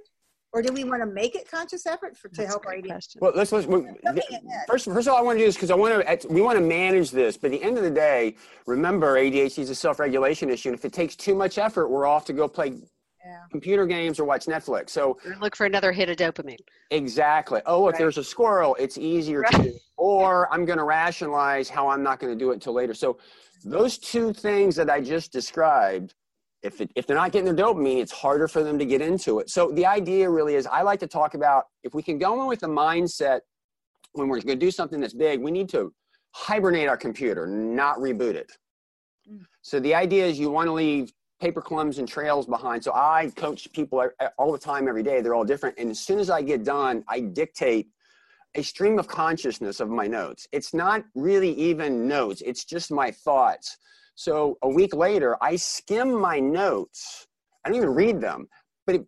or 0.52 0.62
do 0.62 0.72
we 0.72 0.84
want 0.84 1.02
to 1.02 1.06
make 1.06 1.34
it 1.34 1.50
conscious 1.50 1.86
effort 1.86 2.16
for 2.16 2.28
to 2.28 2.36
That's 2.36 2.48
help 2.50 2.66
our 2.66 2.72
great 2.72 2.84
ADHD? 2.84 2.88
question. 2.88 3.18
Well, 3.22 3.32
let's, 3.34 3.52
let's 3.52 3.66
we- 3.66 3.76
Looking 3.76 3.96
at 4.04 4.42
that. 4.44 4.64
first. 4.68 4.86
First 4.86 5.08
of 5.08 5.14
all, 5.14 5.18
I 5.18 5.22
want 5.22 5.36
to 5.36 5.40
do 5.42 5.46
this 5.46 5.56
because 5.56 5.70
I 5.70 5.74
want 5.74 6.06
to. 6.06 6.28
We 6.28 6.40
want 6.40 6.58
to 6.58 6.64
manage 6.64 7.10
this, 7.10 7.36
but 7.36 7.52
at 7.52 7.60
the 7.60 7.62
end 7.62 7.76
of 7.76 7.84
the 7.84 7.90
day, 7.90 8.36
remember 8.66 9.16
ADHD 9.16 9.58
is 9.58 9.70
a 9.70 9.74
self-regulation 9.74 10.48
issue, 10.50 10.70
and 10.70 10.78
if 10.78 10.84
it 10.84 10.92
takes 10.92 11.16
too 11.16 11.34
much 11.34 11.58
effort, 11.58 11.88
we're 11.88 12.06
off 12.06 12.24
to 12.26 12.32
go 12.32 12.48
play 12.48 12.74
Yeah. 13.24 13.40
computer 13.50 13.86
games 13.86 14.18
or 14.20 14.24
watch 14.24 14.46
Netflix. 14.46 14.90
So 14.90 15.18
Or 15.26 15.36
look 15.40 15.56
for 15.56 15.66
another 15.66 15.92
hit 15.92 16.08
of 16.08 16.16
dopamine. 16.16 16.58
exactly. 16.90 17.60
Oh, 17.66 17.82
look, 17.82 17.92
Right. 17.92 17.98
there's 17.98 18.18
a 18.18 18.24
squirrel. 18.24 18.76
It's 18.78 18.98
easier 18.98 19.42
to. 19.52 19.72
Or 19.98 20.52
I'm 20.52 20.66
going 20.66 20.76
to 20.76 20.84
rationalize 20.84 21.70
how 21.70 21.88
I'm 21.88 22.02
not 22.02 22.20
going 22.20 22.30
to 22.30 22.38
do 22.38 22.50
it 22.50 22.54
until 22.54 22.74
later. 22.74 22.92
So 22.92 23.16
those 23.64 23.96
two 23.96 24.34
things 24.34 24.76
that 24.76 24.90
I 24.90 25.00
just 25.00 25.32
described. 25.32 26.12
If, 26.66 26.80
it, 26.80 26.90
if 26.94 27.06
they're 27.06 27.16
not 27.16 27.32
getting 27.32 27.54
their 27.54 27.66
dopamine, 27.66 28.00
it's 28.00 28.12
harder 28.12 28.48
for 28.48 28.62
them 28.62 28.78
to 28.78 28.84
get 28.84 29.00
into 29.00 29.38
it. 29.38 29.48
So 29.50 29.70
the 29.72 29.86
idea 29.86 30.28
really 30.28 30.54
is 30.54 30.66
I 30.66 30.82
like 30.82 31.00
to 31.00 31.06
talk 31.06 31.34
about 31.34 31.64
if 31.82 31.94
we 31.94 32.02
can 32.02 32.18
go 32.18 32.40
in 32.42 32.48
with 32.48 32.60
the 32.60 32.68
mindset 32.68 33.40
when 34.12 34.28
we're 34.28 34.40
going 34.40 34.58
to 34.58 34.66
do 34.66 34.70
something 34.70 35.00
that's 35.00 35.14
big, 35.14 35.40
we 35.40 35.50
need 35.50 35.68
to 35.70 35.92
hibernate 36.34 36.88
our 36.88 36.96
computer, 36.96 37.46
not 37.46 37.98
reboot 37.98 38.34
it. 38.34 38.52
Mm. 39.30 39.44
So 39.62 39.80
the 39.80 39.94
idea 39.94 40.26
is 40.26 40.38
you 40.38 40.50
want 40.50 40.66
to 40.68 40.72
leave 40.72 41.12
paper 41.40 41.60
clumps 41.60 41.98
and 41.98 42.08
trails 42.08 42.46
behind. 42.46 42.82
So 42.82 42.92
I 42.94 43.30
coach 43.36 43.70
people 43.72 44.08
all 44.38 44.52
the 44.52 44.58
time, 44.58 44.88
every 44.88 45.02
day. 45.02 45.20
They're 45.20 45.34
all 45.34 45.44
different. 45.44 45.78
And 45.78 45.90
as 45.90 46.00
soon 46.00 46.18
as 46.18 46.30
I 46.30 46.42
get 46.42 46.64
done, 46.64 47.04
I 47.08 47.20
dictate 47.20 47.88
a 48.54 48.62
stream 48.62 48.98
of 48.98 49.06
consciousness 49.06 49.80
of 49.80 49.90
my 49.90 50.06
notes. 50.06 50.48
It's 50.52 50.72
not 50.72 51.04
really 51.14 51.52
even 51.52 52.08
notes, 52.08 52.42
it's 52.44 52.64
just 52.64 52.90
my 52.90 53.10
thoughts. 53.10 53.76
So 54.16 54.56
a 54.62 54.68
week 54.68 54.94
later, 54.94 55.36
I 55.42 55.56
skim 55.56 56.18
my 56.18 56.40
notes. 56.40 57.26
I 57.64 57.68
don't 57.68 57.76
even 57.76 57.94
read 57.94 58.20
them, 58.20 58.48
but 58.86 58.96
it, 58.96 59.06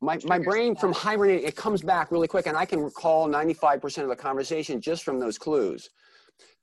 my, 0.00 0.18
my 0.24 0.40
brain 0.40 0.74
from 0.74 0.92
hibernating, 0.92 1.46
it 1.46 1.54
comes 1.54 1.80
back 1.82 2.10
really 2.10 2.26
quick, 2.26 2.46
and 2.46 2.56
I 2.56 2.66
can 2.66 2.80
recall 2.80 3.28
95% 3.28 4.02
of 4.02 4.08
the 4.08 4.16
conversation 4.16 4.80
just 4.80 5.04
from 5.04 5.20
those 5.20 5.38
clues. 5.38 5.88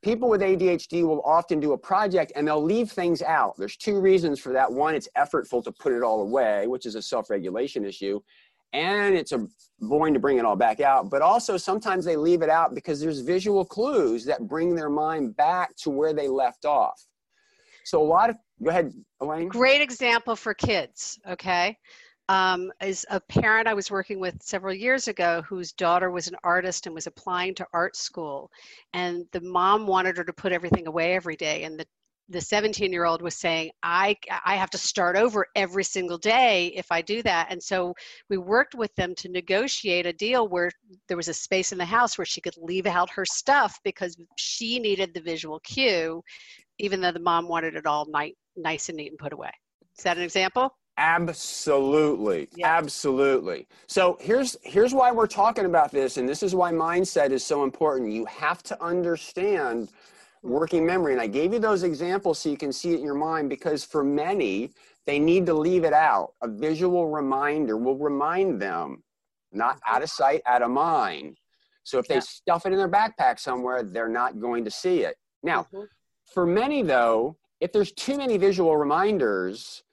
People 0.02 0.30
with 0.30 0.42
ADHD 0.42 1.04
will 1.04 1.22
often 1.24 1.62
do 1.62 1.72
a 1.72 1.78
project 1.78 2.34
and 2.36 2.48
they'll 2.48 2.64
leave 2.64 2.92
things 2.92 3.22
out. 3.22 3.56
There's 3.58 3.78
two 3.78 4.00
reasons 4.00 4.40
for 4.40 4.52
that. 4.54 4.72
One, 4.72 4.94
it's 4.96 5.10
effortful 5.18 5.64
to 5.64 5.72
put 5.72 5.94
it 5.94 6.04
all 6.04 6.22
away, 6.22 6.68
which 6.68 6.86
is 6.86 6.96
a 6.96 7.02
self 7.02 7.30
regulation 7.30 7.86
issue. 7.86 8.20
And 8.72 9.16
it's 9.16 9.32
a 9.32 9.46
boring 9.80 10.14
to 10.14 10.20
bring 10.20 10.38
it 10.38 10.46
all 10.46 10.56
back 10.56 10.80
out. 10.80 11.10
But 11.10 11.22
also, 11.22 11.58
sometimes 11.58 12.06
they 12.06 12.16
leave 12.16 12.42
it 12.42 12.50
out 12.50 12.76
because 12.76 13.00
there's 13.00 13.20
visual 13.22 13.66
clues 13.66 14.24
that 14.26 14.48
bring 14.48 14.76
their 14.76 14.90
mind 14.90 15.36
back 15.36 15.76
to 15.78 15.90
where 15.90 16.14
they 16.14 16.28
left 16.28 16.66
off. 16.66 17.06
So, 17.84 18.02
a 18.02 18.04
lot 18.04 18.30
of, 18.30 18.36
go 18.64 18.70
ahead, 18.70 18.94
Elaine. 19.22 19.48
Great 19.48 19.82
example 19.82 20.36
for 20.36 20.54
kids, 20.54 21.20
okay? 21.28 21.78
Um, 22.28 22.72
is 22.80 23.08
a 23.10 23.20
parent 23.20 23.68
I 23.68 23.74
was 23.74 23.90
working 23.90 24.20
with 24.20 24.36
several 24.44 24.74
years 24.74 25.08
ago 25.08 25.42
whose 25.48 25.72
daughter 25.72 26.12
was 26.12 26.28
an 26.28 26.36
artist 26.44 26.86
and 26.86 26.94
was 26.94 27.08
applying 27.08 27.56
to 27.56 27.66
art 27.74 27.96
school. 27.96 28.52
And 28.94 29.26
the 29.32 29.42
mom 29.42 29.88
wanted 29.88 30.18
her 30.18 30.24
to 30.24 30.34
put 30.34 30.52
everything 30.52 30.86
away 30.86 31.16
every 31.16 31.36
day. 31.36 31.64
And 31.64 31.80
the 31.80 31.88
the 32.30 32.40
17 32.40 32.92
year 32.92 33.06
old 33.06 33.22
was 33.22 33.36
saying 33.36 33.72
I, 33.84 34.16
I 34.46 34.56
have 34.56 34.70
to 34.72 34.78
start 34.78 35.18
over 35.18 35.48
every 35.56 35.84
single 35.84 36.18
day 36.18 36.68
if 36.76 36.92
i 36.92 37.02
do 37.02 37.22
that 37.24 37.48
and 37.50 37.62
so 37.62 37.94
we 38.30 38.38
worked 38.38 38.76
with 38.76 38.94
them 38.96 39.16
to 39.16 39.30
negotiate 39.30 40.06
a 40.06 40.14
deal 40.14 40.48
where 40.48 40.72
there 41.08 41.18
was 41.18 41.28
a 41.28 41.34
space 41.34 41.72
in 41.72 41.78
the 41.78 41.86
house 41.86 42.18
where 42.18 42.26
she 42.26 42.42
could 42.42 42.56
leave 42.58 42.86
out 42.86 43.10
her 43.10 43.26
stuff 43.26 43.80
because 43.84 44.16
she 44.38 44.80
needed 44.80 45.14
the 45.14 45.22
visual 45.22 45.60
cue 45.62 46.22
even 46.78 47.02
though 47.02 47.12
the 47.12 47.20
mom 47.20 47.50
wanted 47.50 47.76
it 47.76 47.86
all 47.86 48.06
night, 48.10 48.38
nice 48.56 48.88
and 48.90 48.98
neat 48.98 49.10
and 49.10 49.20
put 49.20 49.34
away 49.34 49.52
is 49.98 50.04
that 50.04 50.18
an 50.18 50.24
example 50.24 50.74
Absolutely. 51.02 52.50
Yeah. 52.58 52.76
Absolutely. 52.76 53.68
So 53.88 54.18
here's 54.20 54.58
here's 54.64 54.94
why 54.94 55.14
we're 55.14 55.28
talking 55.28 55.64
about 55.64 55.94
this 55.94 56.18
and 56.18 56.28
this 56.28 56.44
is 56.44 56.54
why 56.54 56.74
mindset 56.74 57.32
is 57.32 57.42
so 57.42 57.64
important. 57.64 58.12
You 58.12 58.26
have 58.26 58.62
to 58.64 58.84
understand 58.84 59.94
working 60.42 60.86
memory 60.86 61.14
and 61.14 61.22
I 61.22 61.28
gave 61.28 61.54
you 61.54 61.60
those 61.60 61.84
examples 61.84 62.40
so 62.40 62.50
you 62.50 62.58
can 62.58 62.72
see 62.72 62.94
it 62.94 63.00
in 63.00 63.06
your 63.06 63.16
mind 63.16 63.50
because 63.50 63.84
for 63.84 64.04
many 64.04 64.72
they 65.06 65.20
need 65.20 65.46
to 65.48 65.54
leave 65.54 65.84
it 65.84 65.94
out. 65.94 66.34
A 66.42 66.48
visual 66.48 67.10
reminder 67.10 67.78
will 67.78 67.98
remind 67.98 68.62
them 68.62 69.04
not 69.52 69.80
out 69.86 70.04
of 70.04 70.10
sight, 70.10 70.42
out 70.46 70.62
of 70.62 70.70
mind. 70.70 71.38
So 71.84 71.98
if 71.98 72.08
they 72.08 72.16
Yeah. 72.16 72.22
stuff 72.22 72.66
it 72.66 72.72
in 72.72 72.78
their 72.78 72.90
backpack 72.90 73.40
somewhere, 73.40 73.84
they're 73.84 74.08
not 74.08 74.40
going 74.40 74.64
to 74.66 74.72
see 74.72 75.04
it. 75.04 75.18
Now, 75.42 75.68
Mhm. 75.74 75.88
for 76.34 76.46
many 76.46 76.84
though, 76.84 77.38
if 77.60 77.72
there's 77.72 77.92
too 77.92 78.18
many 78.18 78.38
visual 78.38 78.78
reminders, 78.78 79.84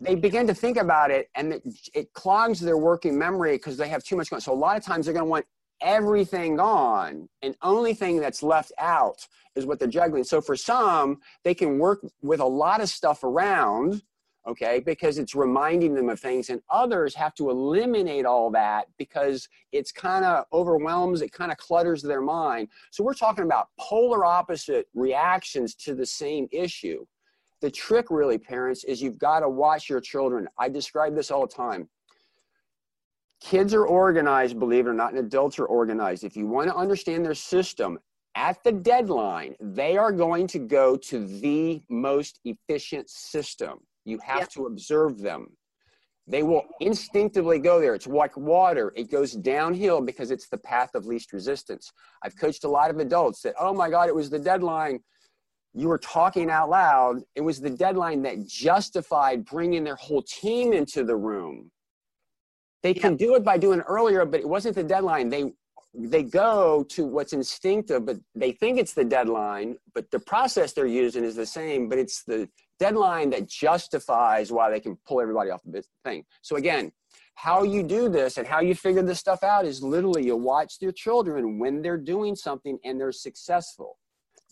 they 0.00 0.14
begin 0.14 0.46
to 0.46 0.54
think 0.54 0.76
about 0.76 1.10
it 1.10 1.28
and 1.34 1.54
it, 1.54 1.62
it 1.94 2.12
clogs 2.12 2.60
their 2.60 2.76
working 2.76 3.16
memory 3.16 3.52
because 3.56 3.76
they 3.76 3.88
have 3.88 4.02
too 4.02 4.16
much 4.16 4.30
going. 4.30 4.40
So 4.40 4.52
a 4.52 4.54
lot 4.54 4.76
of 4.76 4.84
times 4.84 5.06
they're 5.06 5.14
going 5.14 5.26
to 5.26 5.30
want 5.30 5.46
everything 5.80 6.56
gone 6.56 7.28
and 7.42 7.56
only 7.62 7.94
thing 7.94 8.20
that's 8.20 8.42
left 8.42 8.72
out 8.78 9.26
is 9.54 9.66
what 9.66 9.78
they're 9.78 9.88
juggling. 9.88 10.24
So 10.24 10.40
for 10.40 10.56
some, 10.56 11.20
they 11.44 11.54
can 11.54 11.78
work 11.78 12.04
with 12.22 12.40
a 12.40 12.46
lot 12.46 12.80
of 12.80 12.88
stuff 12.88 13.24
around, 13.24 14.02
okay 14.46 14.80
because 14.80 15.18
it's 15.18 15.34
reminding 15.34 15.94
them 15.94 16.08
of 16.08 16.20
things 16.20 16.50
and 16.50 16.60
others 16.70 17.14
have 17.14 17.34
to 17.34 17.50
eliminate 17.50 18.24
all 18.24 18.50
that 18.50 18.86
because 18.96 19.48
it's 19.72 19.90
kind 19.90 20.24
of 20.24 20.44
overwhelms 20.52 21.20
it 21.20 21.32
kind 21.32 21.50
of 21.50 21.58
clutters 21.58 22.02
their 22.02 22.20
mind. 22.20 22.68
So 22.90 23.02
we're 23.02 23.14
talking 23.14 23.44
about 23.44 23.68
polar 23.78 24.24
opposite 24.24 24.86
reactions 24.94 25.74
to 25.76 25.94
the 25.94 26.06
same 26.06 26.48
issue. 26.52 27.04
The 27.60 27.70
trick 27.70 28.06
really 28.10 28.38
parents 28.38 28.84
is 28.84 29.02
you've 29.02 29.18
got 29.18 29.40
to 29.40 29.48
watch 29.48 29.88
your 29.88 30.00
children. 30.00 30.46
I 30.58 30.68
describe 30.68 31.14
this 31.14 31.30
all 31.30 31.46
the 31.46 31.52
time 31.52 31.88
kids 33.40 33.74
are 33.74 33.86
organized 33.86 34.58
believe 34.58 34.86
it 34.86 34.90
or 34.90 34.94
not 34.94 35.10
and 35.10 35.18
adults 35.18 35.58
are 35.58 35.66
organized 35.66 36.24
if 36.24 36.36
you 36.36 36.46
want 36.46 36.68
to 36.68 36.74
understand 36.74 37.24
their 37.24 37.34
system 37.34 37.98
at 38.34 38.62
the 38.64 38.72
deadline 38.72 39.54
they 39.60 39.96
are 39.96 40.12
going 40.12 40.46
to 40.46 40.58
go 40.58 40.96
to 40.96 41.26
the 41.26 41.82
most 41.88 42.40
efficient 42.44 43.08
system 43.08 43.78
you 44.06 44.18
have 44.24 44.48
to 44.50 44.66
observe 44.66 45.18
them. 45.18 45.48
They 46.28 46.42
will 46.42 46.62
instinctively 46.80 47.58
go 47.58 47.80
there. 47.80 47.94
It's 47.94 48.06
like 48.06 48.36
water. 48.36 48.92
It 48.96 49.10
goes 49.10 49.32
downhill 49.32 50.00
because 50.00 50.30
it's 50.30 50.48
the 50.48 50.58
path 50.58 50.94
of 50.94 51.06
least 51.06 51.32
resistance. 51.32 51.92
I've 52.22 52.36
coached 52.36 52.64
a 52.64 52.68
lot 52.68 52.90
of 52.90 52.98
adults 52.98 53.42
that, 53.42 53.54
oh 53.60 53.74
my 53.74 53.90
God, 53.90 54.08
it 54.08 54.14
was 54.14 54.30
the 54.30 54.38
deadline. 54.38 55.00
You 55.74 55.88
were 55.88 55.98
talking 55.98 56.50
out 56.50 56.70
loud. 56.70 57.22
It 57.34 57.42
was 57.42 57.60
the 57.60 57.70
deadline 57.70 58.22
that 58.22 58.46
justified 58.46 59.44
bringing 59.44 59.84
their 59.84 59.96
whole 59.96 60.22
team 60.22 60.72
into 60.72 61.04
the 61.04 61.16
room. 61.16 61.70
They 62.86 62.94
can 62.94 63.16
do 63.16 63.34
it 63.34 63.42
by 63.42 63.58
doing 63.58 63.80
it 63.80 63.84
earlier, 63.88 64.24
but 64.24 64.38
it 64.38 64.48
wasn't 64.48 64.76
the 64.76 64.84
deadline. 64.84 65.28
They 65.28 65.52
they 65.92 66.22
go 66.22 66.84
to 66.90 67.04
what's 67.04 67.32
instinctive, 67.32 68.06
but 68.06 68.18
they 68.36 68.52
think 68.52 68.78
it's 68.78 68.94
the 68.94 69.04
deadline, 69.04 69.76
but 69.92 70.08
the 70.12 70.20
process 70.20 70.72
they're 70.72 70.86
using 70.86 71.24
is 71.24 71.34
the 71.34 71.46
same, 71.46 71.88
but 71.88 71.98
it's 71.98 72.22
the 72.22 72.48
deadline 72.78 73.30
that 73.30 73.48
justifies 73.48 74.52
why 74.52 74.70
they 74.70 74.78
can 74.78 74.96
pull 75.04 75.20
everybody 75.20 75.50
off 75.50 75.62
the 75.64 75.82
thing. 76.04 76.24
So 76.42 76.54
again, 76.54 76.92
how 77.34 77.64
you 77.64 77.82
do 77.82 78.08
this 78.08 78.36
and 78.36 78.46
how 78.46 78.60
you 78.60 78.76
figure 78.76 79.02
this 79.02 79.18
stuff 79.18 79.42
out 79.42 79.64
is 79.64 79.82
literally 79.82 80.24
you 80.24 80.36
watch 80.36 80.74
your 80.80 80.92
children 80.92 81.58
when 81.58 81.82
they're 81.82 82.04
doing 82.14 82.36
something 82.36 82.78
and 82.84 83.00
they're 83.00 83.10
successful. 83.10 83.98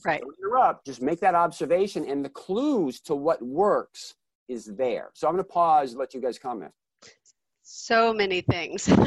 Right. 0.04 0.22
Don't 0.22 0.34
interrupt, 0.40 0.86
just 0.86 1.00
make 1.00 1.20
that 1.20 1.36
observation 1.36 2.04
and 2.04 2.24
the 2.24 2.30
clues 2.30 3.00
to 3.02 3.14
what 3.14 3.40
works 3.42 4.14
is 4.48 4.64
there. 4.64 5.10
So 5.14 5.28
I'm 5.28 5.34
going 5.34 5.44
to 5.44 5.52
pause, 5.52 5.94
let 5.94 6.14
you 6.14 6.20
guys 6.20 6.36
comment. 6.36 6.72
So 7.64 8.12
many 8.12 8.40
things. 8.40 8.88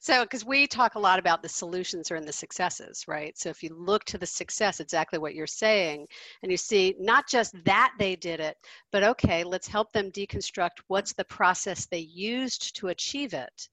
So, 0.00 0.22
because 0.22 0.44
we 0.44 0.66
talk 0.66 0.94
a 0.94 1.00
lot 1.00 1.18
about 1.18 1.42
the 1.42 1.48
solutions 1.48 2.10
are 2.10 2.16
in 2.16 2.26
the 2.26 2.32
successes, 2.32 3.04
right? 3.08 3.36
So, 3.38 3.48
if 3.48 3.62
you 3.62 3.74
look 3.74 4.04
to 4.04 4.18
the 4.18 4.26
success, 4.26 4.80
exactly 4.80 5.18
what 5.18 5.34
you're 5.34 5.46
saying, 5.46 6.06
and 6.42 6.52
you 6.52 6.58
see 6.58 6.94
not 6.98 7.26
just 7.26 7.54
that 7.64 7.92
they 7.98 8.14
did 8.14 8.38
it, 8.38 8.56
but 8.92 9.02
okay, 9.02 9.44
let's 9.44 9.66
help 9.66 9.92
them 9.92 10.10
deconstruct 10.10 10.82
what's 10.88 11.14
the 11.14 11.24
process 11.24 11.86
they 11.86 12.00
used 12.00 12.76
to 12.76 12.88
achieve 12.88 13.32
it 13.32 13.68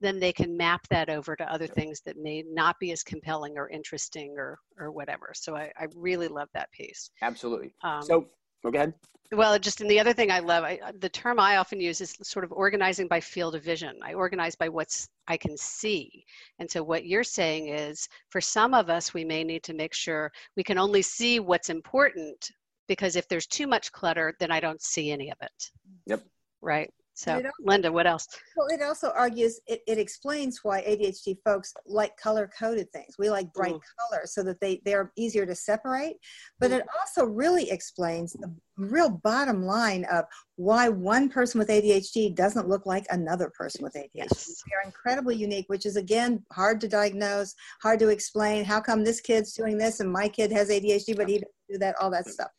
then 0.00 0.18
they 0.18 0.32
can 0.32 0.56
map 0.56 0.86
that 0.88 1.08
over 1.08 1.36
to 1.36 1.50
other 1.50 1.66
things 1.66 2.00
that 2.00 2.18
may 2.18 2.42
not 2.50 2.78
be 2.78 2.92
as 2.92 3.02
compelling 3.02 3.56
or 3.56 3.70
interesting 3.70 4.34
or 4.36 4.58
or 4.78 4.90
whatever. 4.90 5.32
So 5.34 5.56
I, 5.56 5.72
I 5.78 5.86
really 5.94 6.28
love 6.28 6.48
that 6.52 6.70
piece. 6.72 7.10
Absolutely. 7.22 7.72
Um, 7.82 8.02
so 8.02 8.26
go 8.70 8.78
ahead. 8.78 8.94
Well, 9.32 9.58
just 9.58 9.80
and 9.80 9.90
the 9.90 9.98
other 9.98 10.12
thing 10.12 10.30
I 10.30 10.38
love, 10.38 10.64
I, 10.64 10.78
the 11.00 11.08
term 11.08 11.40
I 11.40 11.56
often 11.56 11.80
use 11.80 12.00
is 12.00 12.16
sort 12.22 12.44
of 12.44 12.52
organizing 12.52 13.08
by 13.08 13.20
field 13.20 13.54
of 13.54 13.64
vision. 13.64 13.98
I 14.02 14.14
organize 14.14 14.54
by 14.54 14.68
what's 14.68 15.08
I 15.26 15.36
can 15.36 15.56
see. 15.56 16.24
And 16.58 16.70
so 16.70 16.82
what 16.82 17.06
you're 17.06 17.24
saying 17.24 17.68
is 17.68 18.08
for 18.28 18.40
some 18.40 18.74
of 18.74 18.90
us, 18.90 19.14
we 19.14 19.24
may 19.24 19.42
need 19.42 19.62
to 19.64 19.74
make 19.74 19.94
sure 19.94 20.30
we 20.56 20.62
can 20.62 20.78
only 20.78 21.02
see 21.02 21.40
what's 21.40 21.70
important 21.70 22.50
because 22.86 23.16
if 23.16 23.26
there's 23.28 23.46
too 23.46 23.66
much 23.66 23.90
clutter, 23.92 24.34
then 24.38 24.50
I 24.50 24.60
don't 24.60 24.82
see 24.82 25.10
any 25.10 25.30
of 25.30 25.38
it. 25.40 25.70
Yep. 26.06 26.22
Right. 26.60 26.92
So, 27.16 27.40
Linda, 27.60 27.92
what 27.92 28.08
else? 28.08 28.26
Well, 28.56 28.66
it 28.68 28.82
also 28.82 29.12
argues, 29.12 29.60
it, 29.68 29.82
it 29.86 29.98
explains 29.98 30.60
why 30.64 30.82
ADHD 30.82 31.36
folks 31.44 31.72
like 31.86 32.16
color 32.16 32.50
coded 32.58 32.90
things. 32.92 33.14
We 33.18 33.30
like 33.30 33.52
bright 33.52 33.74
mm. 33.74 33.80
colors 34.10 34.34
so 34.34 34.42
that 34.42 34.60
they, 34.60 34.82
they're 34.84 35.12
easier 35.16 35.46
to 35.46 35.54
separate. 35.54 36.16
But 36.58 36.72
mm. 36.72 36.78
it 36.78 36.86
also 36.98 37.24
really 37.24 37.70
explains 37.70 38.32
the 38.32 38.52
real 38.76 39.10
bottom 39.10 39.62
line 39.62 40.04
of 40.10 40.24
why 40.56 40.88
one 40.88 41.28
person 41.28 41.60
with 41.60 41.68
ADHD 41.68 42.34
doesn't 42.34 42.68
look 42.68 42.84
like 42.84 43.06
another 43.10 43.52
person 43.56 43.84
with 43.84 43.94
ADHD. 43.94 44.10
Yes. 44.14 44.46
They 44.68 44.74
are 44.74 44.84
incredibly 44.84 45.36
unique, 45.36 45.66
which 45.68 45.86
is 45.86 45.94
again 45.94 46.44
hard 46.52 46.80
to 46.80 46.88
diagnose, 46.88 47.54
hard 47.80 48.00
to 48.00 48.08
explain. 48.08 48.64
How 48.64 48.80
come 48.80 49.04
this 49.04 49.20
kid's 49.20 49.52
doing 49.52 49.78
this 49.78 50.00
and 50.00 50.10
my 50.10 50.28
kid 50.28 50.50
has 50.50 50.68
ADHD, 50.68 51.16
but 51.16 51.28
he 51.28 51.34
doesn't 51.34 51.48
do 51.70 51.78
that, 51.78 51.94
all 52.00 52.10
that 52.10 52.26
stuff. 52.26 52.50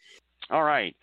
All 0.50 0.63
right. 0.63 0.96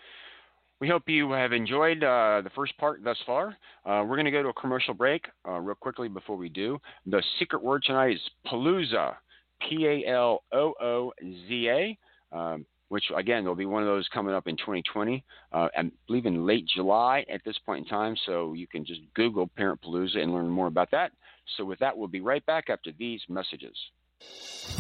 We 0.83 0.89
hope 0.89 1.05
you 1.07 1.31
have 1.31 1.53
enjoyed 1.53 2.03
uh, 2.03 2.41
the 2.43 2.51
first 2.57 2.77
part 2.77 3.05
thus 3.05 3.17
far. 3.25 3.57
Uh, 3.87 4.03
we're 4.05 4.17
going 4.17 4.25
to 4.25 4.33
go 4.33 4.43
to 4.43 4.49
a 4.49 4.55
commercial 4.55 4.95
break 4.95 5.27
uh, 5.47 5.61
real 5.61 5.77
quickly 5.77 6.09
before 6.09 6.37
we 6.37 6.49
do. 6.49 6.77
The 7.07 7.23
secret 7.39 7.63
word 7.63 7.85
tonight 7.87 8.15
is 8.15 8.21
Palooza, 8.49 9.15
P 9.61 9.87
A 9.87 10.11
L 10.11 10.43
O 10.51 10.75
O 10.83 11.13
Z 11.21 11.69
A, 11.69 12.37
um, 12.37 12.67
which 12.89 13.05
again 13.17 13.45
will 13.45 13.55
be 13.55 13.65
one 13.65 13.85
of 13.85 13.89
those 13.89 14.09
coming 14.13 14.35
up 14.35 14.49
in 14.49 14.57
2020. 14.57 15.23
Uh, 15.53 15.69
I 15.79 15.89
believe 16.09 16.27
in 16.27 16.45
late 16.45 16.67
July 16.67 17.25
at 17.33 17.43
this 17.45 17.59
point 17.65 17.85
in 17.85 17.89
time. 17.89 18.17
So 18.27 18.53
you 18.55 18.67
can 18.67 18.85
just 18.85 19.03
Google 19.15 19.47
Parent 19.57 19.81
Palooza 19.83 20.19
and 20.19 20.35
learn 20.35 20.49
more 20.49 20.67
about 20.67 20.91
that. 20.91 21.13
So 21.57 21.65
with 21.65 21.79
that, 21.79 21.97
we'll 21.97 22.09
be 22.09 22.23
right 22.23 22.45
back 22.45 22.71
after 22.71 22.91
these 22.99 23.21
messages. 23.29 23.77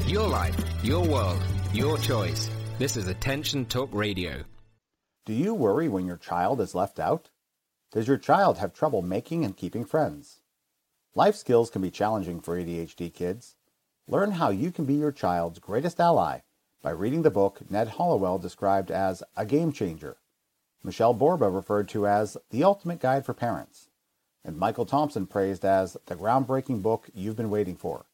Your 0.08 0.26
life, 0.26 0.56
your 0.82 1.06
world, 1.06 1.40
your 1.72 1.96
choice. 1.96 2.50
This 2.76 2.96
is 2.96 3.06
Attention 3.06 3.66
Talk 3.66 3.90
Radio. 3.92 4.42
Do 5.24 5.32
you 5.32 5.54
worry 5.54 5.88
when 5.88 6.04
your 6.04 6.16
child 6.16 6.60
is 6.60 6.74
left 6.74 6.98
out? 6.98 7.30
Does 7.92 8.08
your 8.08 8.16
child 8.16 8.58
have 8.58 8.74
trouble 8.74 9.02
making 9.02 9.44
and 9.44 9.56
keeping 9.56 9.84
friends? 9.84 10.40
Life 11.14 11.36
skills 11.36 11.70
can 11.70 11.80
be 11.80 11.92
challenging 11.92 12.40
for 12.40 12.56
ADHD 12.56 13.14
kids. 13.14 13.54
Learn 14.08 14.32
how 14.32 14.50
you 14.50 14.72
can 14.72 14.84
be 14.84 14.94
your 14.94 15.12
child's 15.12 15.60
greatest 15.60 16.00
ally 16.00 16.40
by 16.82 16.90
reading 16.90 17.22
the 17.22 17.30
book 17.30 17.60
Ned 17.70 17.90
Hallowell 17.90 18.38
described 18.38 18.90
as 18.90 19.22
a 19.36 19.46
game 19.46 19.70
changer, 19.70 20.16
Michelle 20.82 21.14
Borba 21.14 21.48
referred 21.48 21.88
to 21.90 22.08
as 22.08 22.36
the 22.50 22.64
ultimate 22.64 22.98
guide 22.98 23.24
for 23.24 23.32
parents, 23.32 23.90
and 24.44 24.58
Michael 24.58 24.86
Thompson 24.86 25.28
praised 25.28 25.64
as 25.64 25.96
the 26.06 26.16
groundbreaking 26.16 26.82
book 26.82 27.08
you've 27.14 27.36
been 27.36 27.50
waiting 27.50 27.76
for. 27.76 28.06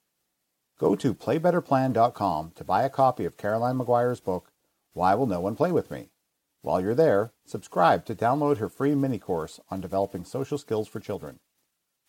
Go 0.79 0.95
to 0.97 1.15
playbetterplan.com 1.15 2.53
to 2.55 2.65
buy 2.65 2.83
a 2.83 2.91
copy 2.91 3.25
of 3.25 3.39
Caroline 3.39 3.79
Maguire's 3.79 4.21
book, 4.21 4.53
Why 4.93 5.15
Will 5.15 5.27
No 5.27 5.41
One 5.41 5.57
Play 5.57 5.73
With 5.73 5.91
Me? 5.91 6.11
While 6.63 6.81
you're 6.81 6.95
there, 6.95 7.33
subscribe 7.45 8.05
to 8.07 8.15
download 8.15 8.59
her 8.59 8.69
free 8.69 8.95
mini 8.95 9.19
course 9.19 9.59
on 9.71 9.81
developing 9.81 10.25
social 10.25 10.59
skills 10.59 10.87
for 10.89 11.01
children. 11.01 11.39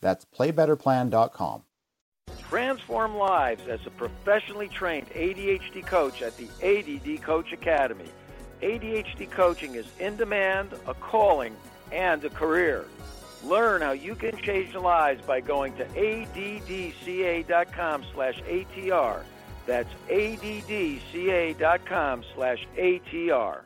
That's 0.02 0.26
playbetterplan.com. 0.26 1.64
Transform 2.50 3.16
lives 3.16 3.68
as 3.68 3.80
a 3.86 3.92
professionally 3.92 4.68
trained 4.68 5.08
ADHD 5.12 5.86
coach 5.86 6.24
at 6.24 6.36
the 6.38 6.48
ADD 6.64 7.22
Coach 7.22 7.54
Academy. 7.54 8.10
ADHD 8.62 9.30
coaching 9.30 9.76
is 9.76 9.86
in 10.00 10.16
demand, 10.16 10.72
a 10.88 10.96
calling, 10.96 11.56
and 11.92 12.24
a 12.26 12.30
career. 12.30 12.86
Learn 13.44 13.82
how 13.82 13.92
you 13.92 14.16
can 14.16 14.36
change 14.38 14.74
lives 14.74 15.22
by 15.26 15.42
going 15.42 15.76
to 15.78 15.86
addca.com 15.86 18.04
slash 18.14 18.42
ATR. 18.42 19.24
That's 19.66 19.90
addca.com 20.10 22.24
slash 22.36 22.68
ATR. 22.78 23.62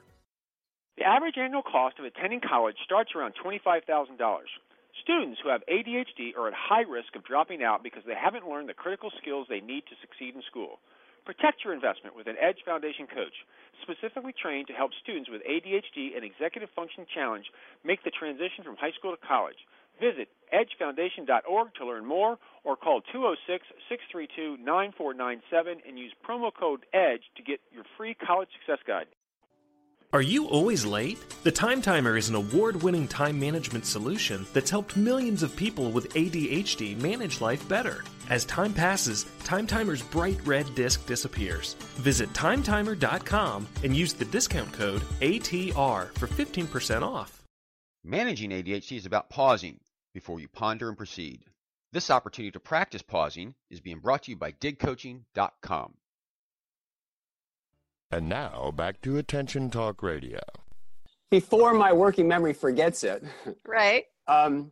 The 0.98 1.06
average 1.10 1.38
annual 1.38 1.64
cost 1.64 1.98
of 1.98 2.06
attending 2.06 2.40
college 2.40 2.78
starts 2.86 3.16
around 3.16 3.34
$25,000. 3.44 3.82
Students 5.02 5.40
who 5.42 5.50
have 5.50 5.66
ADHD 5.66 6.38
are 6.38 6.48
at 6.48 6.54
high 6.54 6.86
risk 6.86 7.16
of 7.16 7.26
dropping 7.26 7.64
out 7.64 7.82
because 7.82 8.04
they 8.06 8.14
haven't 8.14 8.48
learned 8.48 8.70
the 8.70 8.78
critical 8.78 9.10
skills 9.18 9.48
they 9.50 9.60
need 9.60 9.86
to 9.90 9.98
succeed 10.02 10.36
in 10.36 10.44
school. 10.44 10.78
Protect 11.26 11.64
your 11.64 11.74
investment 11.74 12.16
with 12.16 12.28
an 12.28 12.38
Edge 12.40 12.62
Foundation 12.64 13.08
coach, 13.08 13.34
specifically 13.82 14.34
trained 14.38 14.68
to 14.68 14.74
help 14.74 14.92
students 15.02 15.32
with 15.32 15.42
ADHD 15.50 16.16
and 16.16 16.24
executive 16.24 16.70
function 16.76 17.08
challenge 17.10 17.50
make 17.84 18.04
the 18.04 18.12
transition 18.12 18.64
from 18.64 18.76
high 18.78 18.92
school 18.92 19.16
to 19.16 19.28
college. 19.28 19.58
Visit 20.00 20.30
edgefoundation.org 20.54 21.74
to 21.76 21.86
learn 21.86 22.06
more 22.06 22.38
or 22.64 22.76
call 22.76 23.02
206 23.02 23.66
632 23.90 24.62
9497 24.62 25.82
and 25.88 25.98
use 25.98 26.14
promo 26.22 26.52
code 26.54 26.86
EDGE 26.94 27.24
to 27.38 27.42
get 27.42 27.62
your 27.72 27.84
free 27.98 28.14
college 28.14 28.50
success 28.60 28.84
guide. 28.86 29.08
Are 30.14 30.22
you 30.22 30.46
always 30.46 30.86
late? 30.86 31.18
The 31.42 31.52
Time 31.52 31.82
Timer 31.82 32.18
is 32.18 32.30
an 32.30 32.36
award 32.36 32.84
winning 32.84 33.08
time 33.08 33.40
management 33.40 33.84
solution 33.84 34.46
that's 34.54 34.70
helped 34.70 34.96
millions 34.96 35.42
of 35.42 35.56
people 35.56 35.90
with 35.90 36.14
ADHD 36.14 37.02
manage 37.02 37.42
life 37.42 37.68
better. 37.68 38.04
As 38.30 38.46
time 38.46 38.76
passes, 38.76 39.26
Time 39.44 39.66
Timer's 39.66 40.04
bright 40.04 40.38
red 40.46 40.76
disc 40.76 41.04
disappears. 41.08 41.74
Visit 41.96 42.32
timetimer.com 42.34 43.68
and 43.84 43.96
use 43.96 44.14
the 44.14 44.26
discount 44.26 44.72
code 44.72 45.02
ATR 45.22 46.16
for 46.16 46.28
15% 46.28 47.02
off. 47.02 47.42
Managing 48.04 48.52
ADHD 48.52 48.98
is 48.98 49.08
about 49.08 49.32
pausing 49.32 49.80
before 50.14 50.40
you 50.40 50.48
ponder 50.48 50.90
and 50.90 50.98
proceed. 50.98 51.44
This 51.92 52.12
opportunity 52.12 52.52
to 52.52 52.60
practice 52.60 53.02
pausing 53.02 53.56
is 53.72 53.82
being 53.82 53.98
brought 53.98 54.22
to 54.24 54.32
you 54.32 54.38
by 54.38 54.52
before 61.34 61.74
my 61.74 61.92
working 61.92 62.28
memory 62.28 62.54
forgets 62.54 63.04
it. 63.04 63.24
Right. 63.66 64.06
Um, 64.28 64.72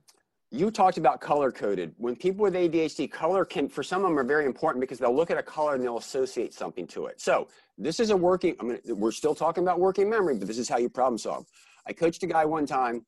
you 0.51 0.69
talked 0.69 0.99
about 0.99 1.19
color 1.19 1.51
coded. 1.51 1.95
When 1.97 2.15
people 2.15 2.43
with 2.43 2.53
ADHD, 2.53 3.11
color 3.11 3.45
can, 3.45 3.67
for 3.67 3.81
some 3.81 4.03
of 4.03 4.09
them, 4.09 4.19
are 4.19 4.23
very 4.23 4.45
important 4.45 4.79
because 4.79 4.99
they'll 4.99 5.15
look 5.15 5.31
at 5.31 5.39
a 5.39 5.43
color 5.43 5.73
and 5.73 5.83
they'll 5.83 5.97
associate 5.97 6.53
something 6.53 6.85
to 6.87 7.07
it. 7.07 7.19
So 7.19 7.47
this 7.79 7.99
is 7.99 8.11
a 8.11 8.15
working. 8.15 8.55
I 8.59 8.63
mean, 8.63 8.79
we're 8.85 9.11
still 9.11 9.33
talking 9.33 9.63
about 9.63 9.79
working 9.79 10.07
memory, 10.07 10.35
but 10.35 10.47
this 10.47 10.59
is 10.59 10.69
how 10.69 10.77
you 10.77 10.87
problem 10.87 11.17
solve. 11.17 11.47
I 11.87 11.93
coached 11.93 12.21
a 12.21 12.27
guy 12.27 12.45
one 12.45 12.67
time. 12.67 13.07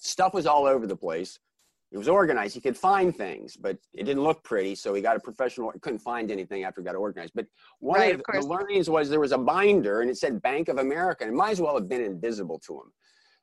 Stuff 0.00 0.34
was 0.34 0.46
all 0.46 0.66
over 0.66 0.84
the 0.84 0.96
place. 0.96 1.38
It 1.92 1.98
was 1.98 2.08
organized. 2.08 2.54
He 2.54 2.60
could 2.60 2.76
find 2.76 3.14
things, 3.14 3.54
but 3.56 3.76
it 3.92 4.04
didn't 4.04 4.22
look 4.22 4.42
pretty. 4.42 4.74
So 4.74 4.94
he 4.94 5.02
got 5.02 5.16
a 5.16 5.20
professional. 5.20 5.70
Couldn't 5.82 5.98
find 5.98 6.30
anything 6.30 6.64
after 6.64 6.80
he 6.80 6.86
got 6.86 6.96
organized. 6.96 7.32
But 7.34 7.46
one 7.80 8.00
Right, 8.00 8.14
of, 8.14 8.22
of 8.34 8.42
the 8.42 8.48
learnings 8.48 8.88
was 8.88 9.10
there 9.10 9.20
was 9.20 9.32
a 9.32 9.38
binder 9.38 10.00
and 10.00 10.10
it 10.10 10.16
said 10.16 10.40
Bank 10.40 10.68
of 10.68 10.78
America, 10.78 11.24
and 11.24 11.32
it 11.32 11.36
might 11.36 11.50
as 11.50 11.60
well 11.60 11.74
have 11.74 11.88
been 11.88 12.02
invisible 12.02 12.58
to 12.66 12.74
him 12.74 12.92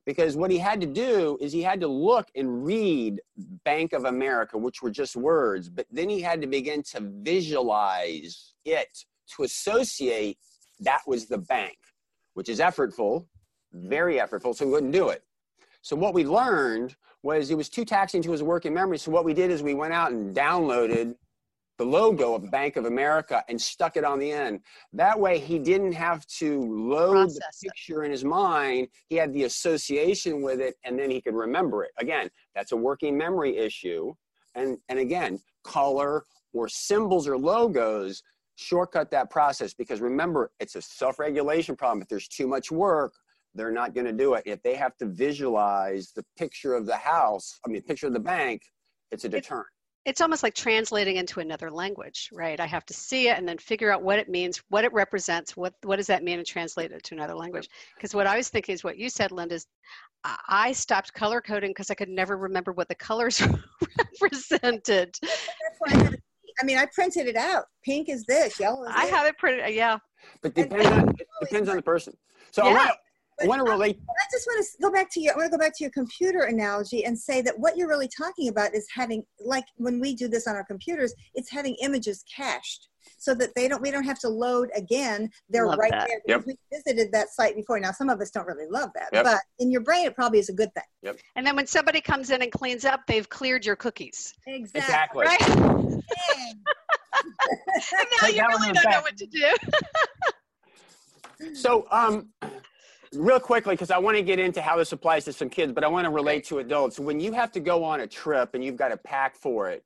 because 0.09 0.35
what 0.35 0.49
he 0.49 0.57
had 0.57 0.81
to 0.81 0.87
do 0.87 1.37
is 1.39 1.53
he 1.53 1.61
had 1.61 1.79
to 1.79 1.87
look 1.87 2.27
and 2.35 2.65
read 2.65 3.21
Bank 3.63 3.93
of 3.93 4.05
America, 4.05 4.57
which 4.57 4.81
were 4.81 4.89
just 4.89 5.15
words, 5.15 5.69
but 5.69 5.85
then 5.91 6.09
he 6.09 6.19
had 6.19 6.41
to 6.41 6.47
begin 6.47 6.81
to 6.81 7.11
visualize 7.21 8.55
it 8.65 9.05
to 9.35 9.43
associate 9.43 10.39
that 10.79 11.01
was 11.05 11.27
the 11.27 11.37
bank, 11.37 11.77
which 12.33 12.49
is 12.49 12.59
effortful, 12.59 13.27
very 13.71 14.15
effortful, 14.15 14.55
so 14.55 14.65
he 14.65 14.71
wouldn't 14.71 14.93
do 14.93 15.09
it. 15.09 15.23
So 15.81 15.95
what 15.95 16.15
we 16.15 16.25
learned 16.25 16.95
was 17.23 17.51
it 17.51 17.57
was 17.57 17.69
too 17.69 17.85
taxing 17.85 18.21
to 18.23 18.31
his 18.31 18.43
working 18.43 18.73
memory. 18.73 18.97
So 18.97 19.11
what 19.11 19.25
we 19.25 19.33
did 19.33 19.51
is 19.51 19.61
we 19.61 19.73
went 19.73 19.93
out 19.93 20.11
and 20.11 20.35
downloaded 20.35 21.15
the 21.77 21.85
logo 21.85 22.35
of 22.35 22.51
Bank 22.51 22.75
of 22.75 22.85
America 22.85 23.43
and 23.47 23.59
stuck 23.59 23.95
it 23.95 24.03
on 24.03 24.19
the 24.19 24.31
end. 24.31 24.59
That 24.91 25.17
way 25.17 25.39
he 25.39 25.57
didn't 25.57 25.93
have 25.93 26.25
to 26.37 26.61
load 26.61 27.13
Process 27.13 27.59
the 27.61 27.67
it. 27.67 27.71
picture 27.71 28.03
in 28.03 28.11
his 28.11 28.25
mind. 28.25 28.89
He 29.07 29.15
had 29.15 29.33
the 29.33 29.45
association 29.45 30.41
with 30.41 30.59
it 30.59 30.75
and 30.83 30.99
then 30.99 31.09
he 31.09 31.21
could 31.21 31.35
remember 31.35 31.83
it. 31.85 31.91
Again, 31.97 32.29
that's 32.53 32.73
a 32.73 32.77
working 32.77 33.17
memory 33.17 33.57
issue. 33.57 34.13
And, 34.55 34.77
and 34.89 34.99
again, 34.99 35.39
color 35.63 36.23
or 36.53 36.67
symbols 36.67 37.27
or 37.27 37.37
logos 37.37 38.23
shortcut 38.57 39.09
that 39.11 39.29
process 39.29 39.73
because 39.73 40.01
remember, 40.01 40.51
it's 40.59 40.75
a 40.75 40.81
self-regulation 40.81 41.77
problem. 41.77 42.01
If 42.01 42.09
there's 42.09 42.27
too 42.27 42.47
much 42.47 42.71
work, 42.71 43.13
they're 43.55 43.71
not 43.71 43.93
going 43.93 44.05
to 44.05 44.13
do 44.13 44.33
it. 44.35 44.43
If 44.45 44.61
they 44.63 44.75
have 44.75 44.95
to 44.97 45.05
visualize 45.05 46.11
the 46.15 46.23
picture 46.37 46.73
of 46.75 46.85
the 46.85 46.95
house, 46.95 47.59
I 47.65 47.69
mean, 47.69 47.81
picture 47.81 48.07
of 48.07 48.13
the 48.13 48.19
bank, 48.19 48.61
it's 49.11 49.25
a 49.25 49.29
deterrent. 49.29 49.67
It's 50.05 50.21
almost 50.21 50.43
like 50.43 50.55
translating 50.55 51.17
into 51.17 51.39
another 51.41 51.69
language, 51.69 52.29
right? 52.31 52.59
I 52.59 52.65
have 52.65 52.85
to 52.85 52.93
see 52.93 53.27
it 53.27 53.37
and 53.37 53.47
then 53.47 53.57
figure 53.57 53.91
out 53.91 54.01
what 54.01 54.17
it 54.17 54.29
means, 54.29 54.61
what 54.69 54.85
it 54.85 54.93
represents, 54.93 55.57
what 55.57 55.73
what 55.83 55.97
does 55.97 56.07
that 56.07 56.23
mean, 56.23 56.37
and 56.39 56.47
translate 56.47 56.91
it 56.91 57.03
to 57.03 57.15
another 57.15 57.35
language. 57.35 57.67
Because 57.95 58.15
what 58.15 58.25
I 58.25 58.37
was 58.37 58.49
thinking 58.49 58.73
is 58.73 58.83
what 58.83 58.97
you 58.97 59.09
said, 59.09 59.31
Linda. 59.31 59.55
Is 59.55 59.67
I- 60.23 60.37
I 60.47 60.71
stopped 60.71 61.13
color 61.13 61.41
coding 61.41 61.71
because 61.71 61.91
I 61.91 61.95
could 61.95 62.09
never 62.09 62.37
remember 62.37 62.71
what 62.71 62.87
the 62.87 62.95
colors 62.95 63.41
represented. 64.21 65.15
That's 65.21 65.49
why 65.79 65.91
I 65.91 66.03
have. 66.03 66.15
I 66.61 66.65
mean, 66.65 66.77
I 66.77 66.87
printed 66.93 67.27
it 67.27 67.35
out. 67.35 67.65
Pink 67.85 68.09
is 68.09 68.25
this, 68.25 68.59
yellow 68.59 68.83
is 68.83 68.91
I 68.93 69.05
this. 69.05 69.15
have 69.15 69.25
it 69.27 69.37
printed. 69.37 69.73
Yeah. 69.73 69.97
But 70.41 70.53
depends 70.55 70.85
on, 70.87 71.09
it 71.09 71.27
depends 71.41 71.69
on 71.69 71.75
the 71.77 71.81
person. 71.81 72.13
So 72.51 72.65
Yeah. 72.65 72.73
want 72.73 72.89
to 72.89 72.93
I 72.93 72.97
want 73.47 73.65
to 73.65 73.71
relate. 73.71 73.99
I 74.09 74.25
just 74.31 74.45
want 74.47 74.65
to 74.65 74.81
go 74.81 74.91
back 74.91 75.09
to 75.11 75.21
your. 75.21 75.33
I 75.33 75.37
want 75.37 75.51
to 75.51 75.57
go 75.57 75.61
back 75.61 75.77
to 75.77 75.83
your 75.83 75.91
computer 75.91 76.41
analogy 76.43 77.05
and 77.05 77.17
say 77.17 77.41
that 77.41 77.57
what 77.57 77.77
you're 77.77 77.87
really 77.87 78.09
talking 78.15 78.49
about 78.49 78.73
is 78.75 78.87
having, 78.93 79.23
like 79.39 79.65
when 79.75 79.99
we 79.99 80.15
do 80.15 80.27
this 80.27 80.47
on 80.47 80.55
our 80.55 80.65
computers, 80.65 81.13
it's 81.35 81.49
having 81.49 81.75
images 81.81 82.23
cached 82.33 82.87
so 83.17 83.33
that 83.35 83.49
they 83.55 83.67
don't. 83.67 83.81
We 83.81 83.91
don't 83.91 84.03
have 84.03 84.19
to 84.19 84.29
load 84.29 84.69
again. 84.75 85.29
They're 85.49 85.67
Love 85.67 85.79
right 85.79 85.91
that. 85.91 86.07
there. 86.07 86.21
Yep. 86.27 86.45
because 86.45 86.57
We 86.71 86.77
visited 86.77 87.11
that 87.13 87.29
site 87.29 87.55
before. 87.55 87.79
Now 87.79 87.91
some 87.91 88.09
of 88.09 88.19
us 88.21 88.31
don't 88.31 88.45
really 88.45 88.67
love 88.69 88.89
that, 88.95 89.09
Yep. 89.13 89.23
but 89.23 89.39
in 89.59 89.71
your 89.71 89.81
brain, 89.81 90.05
it 90.05 90.15
probably 90.15 90.39
is 90.39 90.49
a 90.49 90.53
good 90.53 90.73
thing. 90.73 90.83
Yep. 91.03 91.17
And 91.35 91.45
then 91.45 91.55
when 91.55 91.67
somebody 91.67 92.01
comes 92.01 92.29
in 92.29 92.41
and 92.41 92.51
cleans 92.51 92.85
up, 92.85 93.01
they've 93.07 93.27
cleared 93.27 93.65
your 93.65 93.75
cookies. 93.75 94.33
Exactly. 94.47 95.25
Right? 95.25 95.39
and 95.49 95.59
now 98.21 98.27
Take 98.27 98.35
you 98.35 98.47
really 98.47 98.73
don't 98.73 98.91
know 98.91 99.01
what 99.01 99.17
to 99.17 99.25
do. 99.25 99.55
So, 101.53 101.87
um, 101.89 102.27
real 103.13 103.39
quickly, 103.39 103.73
because 103.73 103.91
I 103.91 103.97
want 103.97 104.17
to 104.17 104.23
get 104.23 104.39
into 104.39 104.61
how 104.61 104.77
this 104.77 104.91
applies 104.91 105.25
to 105.25 105.33
some 105.33 105.49
kids, 105.49 105.73
but 105.73 105.83
I 105.83 105.87
want 105.87 106.05
to 106.05 106.11
relate 106.11 106.43
to 106.45 106.59
adults. 106.59 106.99
When 106.99 107.19
you 107.19 107.31
have 107.33 107.51
to 107.53 107.59
go 107.59 107.83
on 107.83 108.01
a 108.01 108.07
trip 108.07 108.51
and 108.53 108.63
you've 108.63 108.77
got 108.77 108.89
to 108.89 108.97
pack 108.97 109.35
for 109.35 109.69
it, 109.69 109.83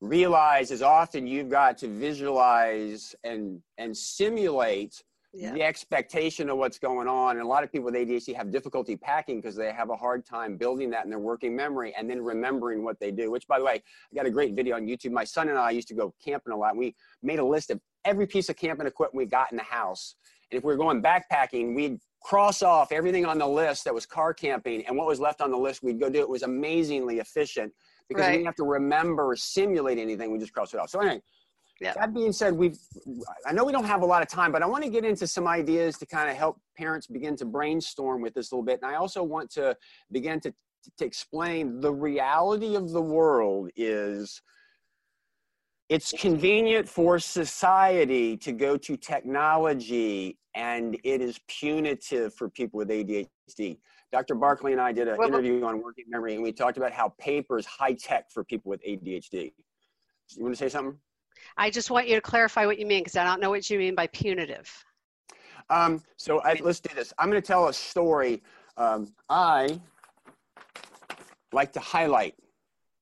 realize 0.00 0.70
as 0.70 0.80
often 0.82 1.26
you've 1.26 1.50
got 1.50 1.76
to 1.78 1.88
visualize 1.88 3.14
and 3.22 3.60
and 3.76 3.94
simulate 3.96 5.02
Yeah. 5.32 5.52
the 5.52 5.62
expectation 5.62 6.48
of 6.50 6.56
what's 6.58 6.78
going 6.78 7.06
on. 7.06 7.36
And 7.36 7.44
a 7.44 7.46
lot 7.46 7.62
of 7.64 7.70
people 7.70 7.84
with 7.84 7.94
ADHD 7.94 8.34
have 8.34 8.50
difficulty 8.50 8.96
packing 8.96 9.40
because 9.40 9.54
they 9.54 9.70
have 9.72 9.90
a 9.90 9.96
hard 9.96 10.24
time 10.24 10.56
building 10.56 10.90
that 10.90 11.04
in 11.04 11.10
their 11.10 11.20
working 11.20 11.54
memory 11.54 11.94
and 11.96 12.08
then 12.10 12.20
remembering 12.22 12.82
what 12.82 12.98
they 12.98 13.10
do. 13.12 13.30
Which, 13.30 13.46
by 13.46 13.58
the 13.58 13.64
way, 13.64 13.82
I 14.10 14.14
got 14.14 14.26
a 14.26 14.30
great 14.30 14.54
video 14.54 14.74
on 14.76 14.86
YouTube. 14.86 15.12
My 15.12 15.24
son 15.24 15.48
and 15.50 15.58
I 15.58 15.70
used 15.70 15.88
to 15.88 15.94
go 15.94 16.14
camping 16.24 16.52
a 16.52 16.56
lot. 16.56 16.76
We 16.76 16.96
made 17.22 17.38
a 17.38 17.44
list 17.44 17.70
of 17.70 17.78
every 18.04 18.26
piece 18.26 18.48
of 18.48 18.56
camping 18.56 18.86
equipment 18.86 19.16
we 19.24 19.26
got 19.26 19.52
in 19.52 19.58
the 19.58 19.62
house. 19.64 20.16
And 20.50 20.58
if 20.58 20.64
we 20.64 20.72
were 20.72 20.78
going 20.78 21.00
backpacking, 21.02 21.76
we'd 21.76 22.00
cross 22.20 22.62
off 22.62 22.92
everything 22.92 23.24
on 23.24 23.38
the 23.38 23.46
list 23.46 23.84
that 23.84 23.94
was 23.94 24.06
car 24.06 24.34
camping, 24.34 24.86
and 24.86 24.96
what 24.96 25.06
was 25.06 25.20
left 25.20 25.40
on 25.40 25.50
the 25.50 25.56
list, 25.56 25.82
we'd 25.82 25.98
go 26.00 26.10
do. 26.10 26.20
It 26.20 26.28
was 26.28 26.42
amazingly 26.42 27.18
efficient 27.18 27.72
because 28.08 28.26
we 28.26 28.32
didn't 28.32 28.46
have 28.46 28.56
to 28.56 28.64
remember 28.64 29.30
or 29.30 29.36
simulate 29.36 29.98
anything. 29.98 30.30
We 30.30 30.38
just 30.38 30.52
cross 30.52 30.74
it 30.74 30.80
off. 30.80 30.90
So 30.90 31.00
anyway, 31.00 31.22
Yeah. 31.80 31.94
that 31.94 32.12
being 32.12 32.32
said, 32.32 32.52
we've 32.52 32.78
I 33.46 33.52
know 33.52 33.64
we 33.64 33.72
don't 33.72 33.84
have 33.84 34.02
a 34.02 34.06
lot 34.06 34.20
of 34.22 34.28
time, 34.28 34.52
but 34.52 34.62
I 34.62 34.66
want 34.66 34.84
to 34.84 34.90
get 34.90 35.04
into 35.04 35.26
some 35.26 35.46
ideas 35.46 35.96
to 35.98 36.06
kind 36.06 36.28
of 36.28 36.36
help 36.36 36.60
parents 36.76 37.06
begin 37.06 37.36
to 37.36 37.44
brainstorm 37.46 38.20
with 38.20 38.34
this 38.34 38.50
a 38.50 38.54
little 38.54 38.64
bit. 38.64 38.80
And 38.82 38.90
I 38.90 38.96
also 38.96 39.22
want 39.22 39.50
to 39.52 39.76
begin 40.12 40.40
to, 40.40 40.52
to 40.98 41.04
explain 41.04 41.80
the 41.80 41.92
reality 41.92 42.74
of 42.76 42.90
the 42.90 43.00
world 43.00 43.70
is 43.76 44.42
it's 45.90 46.12
convenient 46.12 46.88
for 46.88 47.18
society 47.18 48.36
to 48.36 48.52
go 48.52 48.76
to 48.76 48.96
technology 48.96 50.38
and 50.54 50.96
it 51.02 51.20
is 51.20 51.40
punitive 51.48 52.32
for 52.34 52.48
people 52.48 52.78
with 52.78 52.88
ADHD. 52.88 53.76
Dr. 54.12 54.36
Barkley 54.36 54.70
and 54.70 54.80
I 54.80 54.92
did 54.92 55.08
an 55.08 55.16
Well, 55.18 55.28
interview 55.28 55.64
on 55.64 55.82
working 55.82 56.04
memory 56.08 56.34
and 56.34 56.44
we 56.44 56.52
talked 56.52 56.76
about 56.76 56.92
how 56.92 57.08
paper 57.18 57.58
is 57.58 57.66
high 57.66 57.94
tech 57.94 58.30
for 58.30 58.44
people 58.44 58.70
with 58.70 58.80
ADHD. 58.84 59.52
You 60.36 60.44
want 60.44 60.54
to 60.54 60.58
say 60.58 60.68
something? 60.68 60.96
I 61.56 61.70
just 61.70 61.90
want 61.90 62.06
you 62.08 62.14
to 62.14 62.20
clarify 62.20 62.66
what 62.66 62.78
you 62.78 62.86
mean 62.86 63.00
because 63.00 63.16
I 63.16 63.24
don't 63.24 63.40
know 63.40 63.50
what 63.50 63.68
you 63.68 63.76
mean 63.76 63.96
by 63.96 64.06
punitive. 64.08 64.72
Um, 65.70 66.02
so 66.16 66.40
I, 66.42 66.60
let's 66.62 66.78
do 66.78 66.94
this. 66.94 67.12
I'm 67.18 67.30
going 67.30 67.42
to 67.42 67.46
tell 67.46 67.66
a 67.66 67.72
story. 67.72 68.42
Um, 68.76 69.12
I 69.28 69.80
like 71.52 71.72
to 71.72 71.80
highlight. 71.80 72.34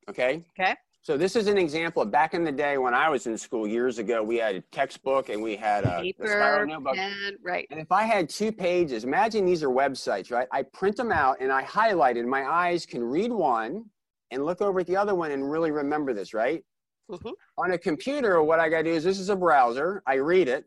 Okay. 0.08 0.42
Okay. 0.58 0.74
So 1.08 1.16
this 1.16 1.36
is 1.36 1.46
an 1.46 1.56
example 1.56 2.02
of 2.02 2.10
back 2.10 2.34
in 2.34 2.44
the 2.44 2.52
day 2.52 2.76
when 2.76 2.92
I 2.92 3.08
was 3.08 3.26
in 3.26 3.38
school 3.38 3.66
years 3.66 3.98
ago. 3.98 4.22
We 4.22 4.36
had 4.36 4.56
a 4.56 4.60
textbook 4.60 5.30
and 5.30 5.42
we 5.42 5.56
had 5.56 5.84
a, 5.84 6.00
a 6.00 6.12
spiral 6.18 6.58
Paper, 6.58 6.66
notebook. 6.66 6.96
pen, 6.96 7.38
right. 7.42 7.66
And 7.70 7.80
if 7.80 7.90
I 7.90 8.02
had 8.02 8.28
two 8.28 8.52
pages, 8.52 9.04
imagine 9.04 9.46
these 9.46 9.62
are 9.62 9.70
websites, 9.70 10.30
right? 10.30 10.46
I 10.52 10.64
print 10.64 10.96
them 10.98 11.10
out 11.10 11.38
and 11.40 11.50
I 11.50 11.62
highlight 11.62 12.18
it. 12.18 12.26
My 12.26 12.44
eyes 12.44 12.84
can 12.84 13.02
read 13.02 13.32
one 13.32 13.86
and 14.32 14.44
look 14.44 14.60
over 14.60 14.80
at 14.80 14.86
the 14.86 14.98
other 14.98 15.14
one 15.14 15.30
and 15.30 15.50
really 15.50 15.70
remember 15.70 16.12
this, 16.12 16.34
right? 16.34 16.62
Mhm. 17.10 17.32
On 17.56 17.70
a 17.72 17.78
computer, 17.78 18.42
what 18.42 18.60
I 18.60 18.68
got 18.68 18.82
to 18.82 18.84
do 18.84 18.90
is 18.90 19.02
this 19.02 19.18
is 19.18 19.30
a 19.30 19.36
browser. 19.36 20.02
I 20.06 20.16
read 20.16 20.46
it, 20.46 20.66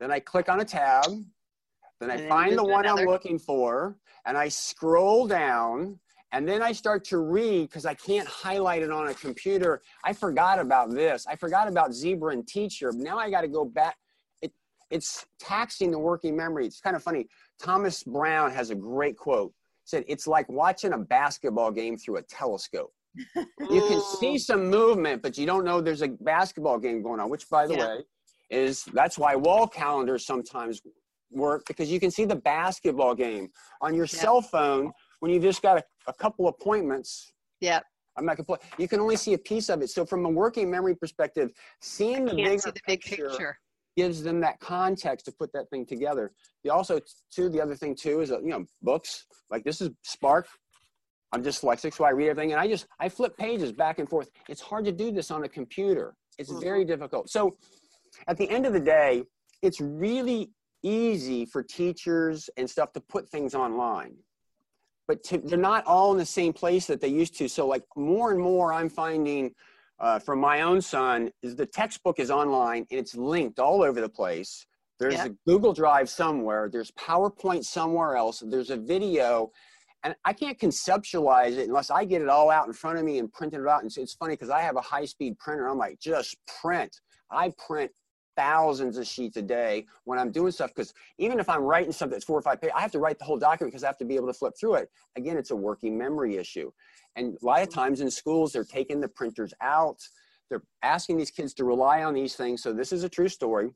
then 0.00 0.10
I 0.10 0.18
click 0.18 0.48
on 0.48 0.58
a 0.58 0.64
tab, 0.64 1.04
then 2.00 2.10
I 2.10 2.16
And 2.16 2.28
find 2.28 2.58
the 2.58 2.64
one 2.64 2.84
I'm 2.84 3.06
looking 3.06 3.38
for, 3.38 3.96
and 4.24 4.36
I 4.36 4.48
scroll 4.48 5.28
down, 5.28 6.00
and 6.32 6.46
then 6.46 6.62
I 6.62 6.72
start 6.72 7.04
to 7.06 7.18
read 7.18 7.68
because 7.68 7.86
I 7.86 7.94
can't 7.94 8.28
highlight 8.28 8.82
it 8.82 8.90
on 8.90 9.08
a 9.08 9.14
computer. 9.14 9.80
I 10.04 10.12
forgot 10.12 10.58
about 10.58 10.90
this. 10.90 11.26
I 11.26 11.36
forgot 11.36 11.68
about 11.68 11.94
Zebra 11.94 12.32
and 12.32 12.46
Teacher. 12.46 12.92
Now 12.94 13.18
I 13.18 13.30
got 13.30 13.40
to 13.42 13.48
go 13.48 13.64
back. 13.64 13.96
It, 14.42 14.52
it's 14.90 15.26
taxing 15.40 15.90
the 15.90 15.98
working 15.98 16.36
memory. 16.36 16.66
It's 16.66 16.80
kind 16.80 16.96
of 16.96 17.02
funny. 17.02 17.28
Thomas 17.58 18.02
Brown 18.02 18.50
has 18.52 18.70
a 18.70 18.74
great 18.74 19.16
quote. 19.16 19.52
Said 19.84 20.04
it's 20.06 20.26
like 20.26 20.46
watching 20.50 20.92
a 20.92 20.98
basketball 20.98 21.70
game 21.70 21.96
through 21.96 22.18
a 22.18 22.22
telescope. 22.22 22.92
You 23.70 23.80
can 23.80 24.00
see 24.20 24.36
some 24.36 24.68
movement, 24.68 25.22
but 25.22 25.38
you 25.38 25.46
don't 25.46 25.64
know 25.64 25.80
there's 25.80 26.02
a 26.02 26.08
basketball 26.08 26.78
game 26.78 27.02
going 27.02 27.20
on, 27.20 27.30
which 27.30 27.48
by 27.48 27.66
the 27.66 27.74
Yeah. 27.74 27.88
way, 27.88 28.04
is 28.50 28.84
that's 28.94 29.18
why 29.18 29.34
wall 29.34 29.66
calendars 29.66 30.24
sometimes 30.26 30.80
work 31.30 31.64
because 31.66 31.90
you 31.90 32.00
can 32.00 32.10
see 32.10 32.24
the 32.24 32.36
basketball 32.36 33.14
game 33.14 33.50
on 33.82 33.94
your 33.94 34.06
Yeah. 34.06 34.20
cell 34.20 34.40
phone 34.40 34.90
when 35.20 35.32
you 35.32 35.40
just 35.40 35.62
got 35.62 35.78
a, 35.78 35.84
a 36.06 36.12
couple 36.12 36.48
appointments. 36.48 37.32
Yeah. 37.60 37.80
I'm 38.16 38.26
not 38.26 38.36
gonna. 38.36 38.58
You 38.78 38.88
can 38.88 39.00
only 39.00 39.16
see 39.16 39.34
a 39.34 39.38
piece 39.38 39.68
of 39.68 39.80
it. 39.80 39.90
So 39.90 40.04
from 40.04 40.24
a 40.26 40.28
working 40.28 40.70
memory 40.70 40.96
perspective, 40.96 41.52
seeing 41.80 42.24
the 42.24 42.34
bigger 42.34 42.58
see 42.58 42.70
the 42.70 42.80
big 42.86 43.00
picture, 43.00 43.28
picture. 43.28 43.58
gives 43.96 44.22
them 44.22 44.40
that 44.40 44.58
context 44.58 45.26
to 45.26 45.32
put 45.32 45.52
that 45.52 45.70
thing 45.70 45.86
together. 45.86 46.32
The 46.64 46.70
also 46.70 47.00
too 47.32 47.48
the 47.48 47.60
other 47.60 47.76
thing 47.76 47.94
too 47.94 48.20
is 48.20 48.32
uh, 48.32 48.40
you 48.40 48.48
know 48.48 48.64
books 48.82 49.24
like 49.50 49.62
this 49.62 49.80
is 49.80 49.90
Spark. 50.02 50.48
I'm 51.32 51.44
dyslexic, 51.44 51.94
so 51.94 52.04
I 52.04 52.10
read 52.10 52.30
everything, 52.30 52.52
and 52.52 52.60
I 52.60 52.66
just 52.66 52.86
I 52.98 53.08
flip 53.08 53.36
pages 53.36 53.70
back 53.70 53.98
and 54.00 54.08
forth. 54.08 54.30
It's 54.48 54.62
hard 54.62 54.84
to 54.86 54.92
do 54.92 55.12
this 55.12 55.30
on 55.30 55.44
a 55.44 55.48
computer. 55.48 56.14
It's 56.38 56.50
very 56.50 56.84
difficult. 56.84 57.28
So, 57.28 57.56
at 58.26 58.36
the 58.36 58.48
end 58.48 58.64
of 58.64 58.72
the 58.72 58.80
day, 58.80 59.24
it's 59.60 59.80
really 59.80 60.50
easy 60.82 61.44
for 61.44 61.62
teachers 61.62 62.48
and 62.56 62.68
stuff 62.68 62.92
to 62.92 63.00
put 63.00 63.28
things 63.28 63.54
online. 63.54 64.16
But 65.08 65.24
to, 65.24 65.38
they're 65.38 65.58
not 65.58 65.84
all 65.86 66.12
in 66.12 66.18
the 66.18 66.26
same 66.26 66.52
place 66.52 66.86
that 66.86 67.00
they 67.00 67.08
used 67.08 67.36
to. 67.38 67.48
So 67.48 67.66
like 67.66 67.82
more 67.96 68.30
and 68.30 68.40
more, 68.40 68.72
I'm 68.72 68.90
finding 68.90 69.52
uh, 69.98 70.18
from 70.20 70.38
my 70.38 70.60
own 70.60 70.80
son 70.80 71.30
is 71.42 71.56
the 71.56 71.66
textbook 71.66 72.20
is 72.20 72.30
online 72.30 72.86
and 72.90 73.00
it's 73.00 73.16
linked 73.16 73.58
all 73.58 73.82
over 73.82 74.00
the 74.00 74.08
place. 74.08 74.66
There's 75.00 75.14
Yeah. 75.14 75.26
a 75.26 75.30
Google 75.46 75.72
Drive 75.72 76.08
somewhere. 76.08 76.68
There's 76.70 76.90
PowerPoint 76.92 77.64
somewhere 77.64 78.16
else. 78.16 78.42
There's 78.46 78.70
a 78.70 78.76
video, 78.76 79.50
and 80.04 80.14
I 80.24 80.32
can't 80.32 80.58
conceptualize 80.58 81.56
it 81.56 81.68
unless 81.68 81.90
I 81.90 82.04
get 82.04 82.20
it 82.20 82.28
all 82.28 82.50
out 82.50 82.66
in 82.66 82.72
front 82.72 82.98
of 82.98 83.04
me 83.04 83.18
and 83.18 83.32
print 83.32 83.54
it 83.54 83.66
out. 83.66 83.82
And 83.82 83.92
so 83.92 84.02
it's 84.02 84.14
funny 84.14 84.34
because 84.34 84.50
I 84.50 84.60
have 84.60 84.76
a 84.76 84.80
high-speed 84.80 85.38
printer. 85.38 85.68
I'm 85.68 85.78
like, 85.78 85.98
just 86.00 86.36
print. 86.60 87.00
I 87.30 87.52
print 87.66 87.90
thousands 88.38 88.96
of 88.96 89.04
sheets 89.04 89.36
a 89.36 89.42
day 89.42 89.84
when 90.04 90.16
I'm 90.16 90.30
doing 90.30 90.52
stuff 90.52 90.70
because 90.70 90.94
even 91.18 91.40
if 91.40 91.48
I'm 91.48 91.62
writing 91.62 91.90
something 91.90 92.14
that's 92.14 92.24
four 92.24 92.38
or 92.38 92.42
five 92.42 92.60
pages, 92.60 92.74
I 92.76 92.80
have 92.80 92.92
to 92.92 93.00
write 93.00 93.18
the 93.18 93.24
whole 93.24 93.36
document 93.36 93.72
because 93.72 93.82
I 93.82 93.88
have 93.88 93.98
to 93.98 94.04
be 94.04 94.14
able 94.14 94.28
to 94.28 94.32
flip 94.32 94.54
through 94.58 94.74
it. 94.74 94.90
Again, 95.16 95.36
it's 95.36 95.50
a 95.50 95.56
working 95.56 95.98
memory 95.98 96.36
issue. 96.36 96.70
And 97.16 97.36
a 97.42 97.44
lot 97.44 97.62
of 97.62 97.68
times 97.68 98.00
in 98.00 98.08
schools, 98.10 98.52
they're 98.52 98.62
taking 98.62 99.00
the 99.00 99.08
printers 99.08 99.52
out. 99.60 99.98
They're 100.48 100.62
asking 100.84 101.16
these 101.16 101.32
kids 101.32 101.52
to 101.54 101.64
rely 101.64 102.04
on 102.04 102.14
these 102.14 102.36
things. 102.36 102.62
So 102.62 102.72
this 102.72 102.92
is 102.92 103.02
a 103.02 103.08
true 103.08 103.28
story. 103.28 103.70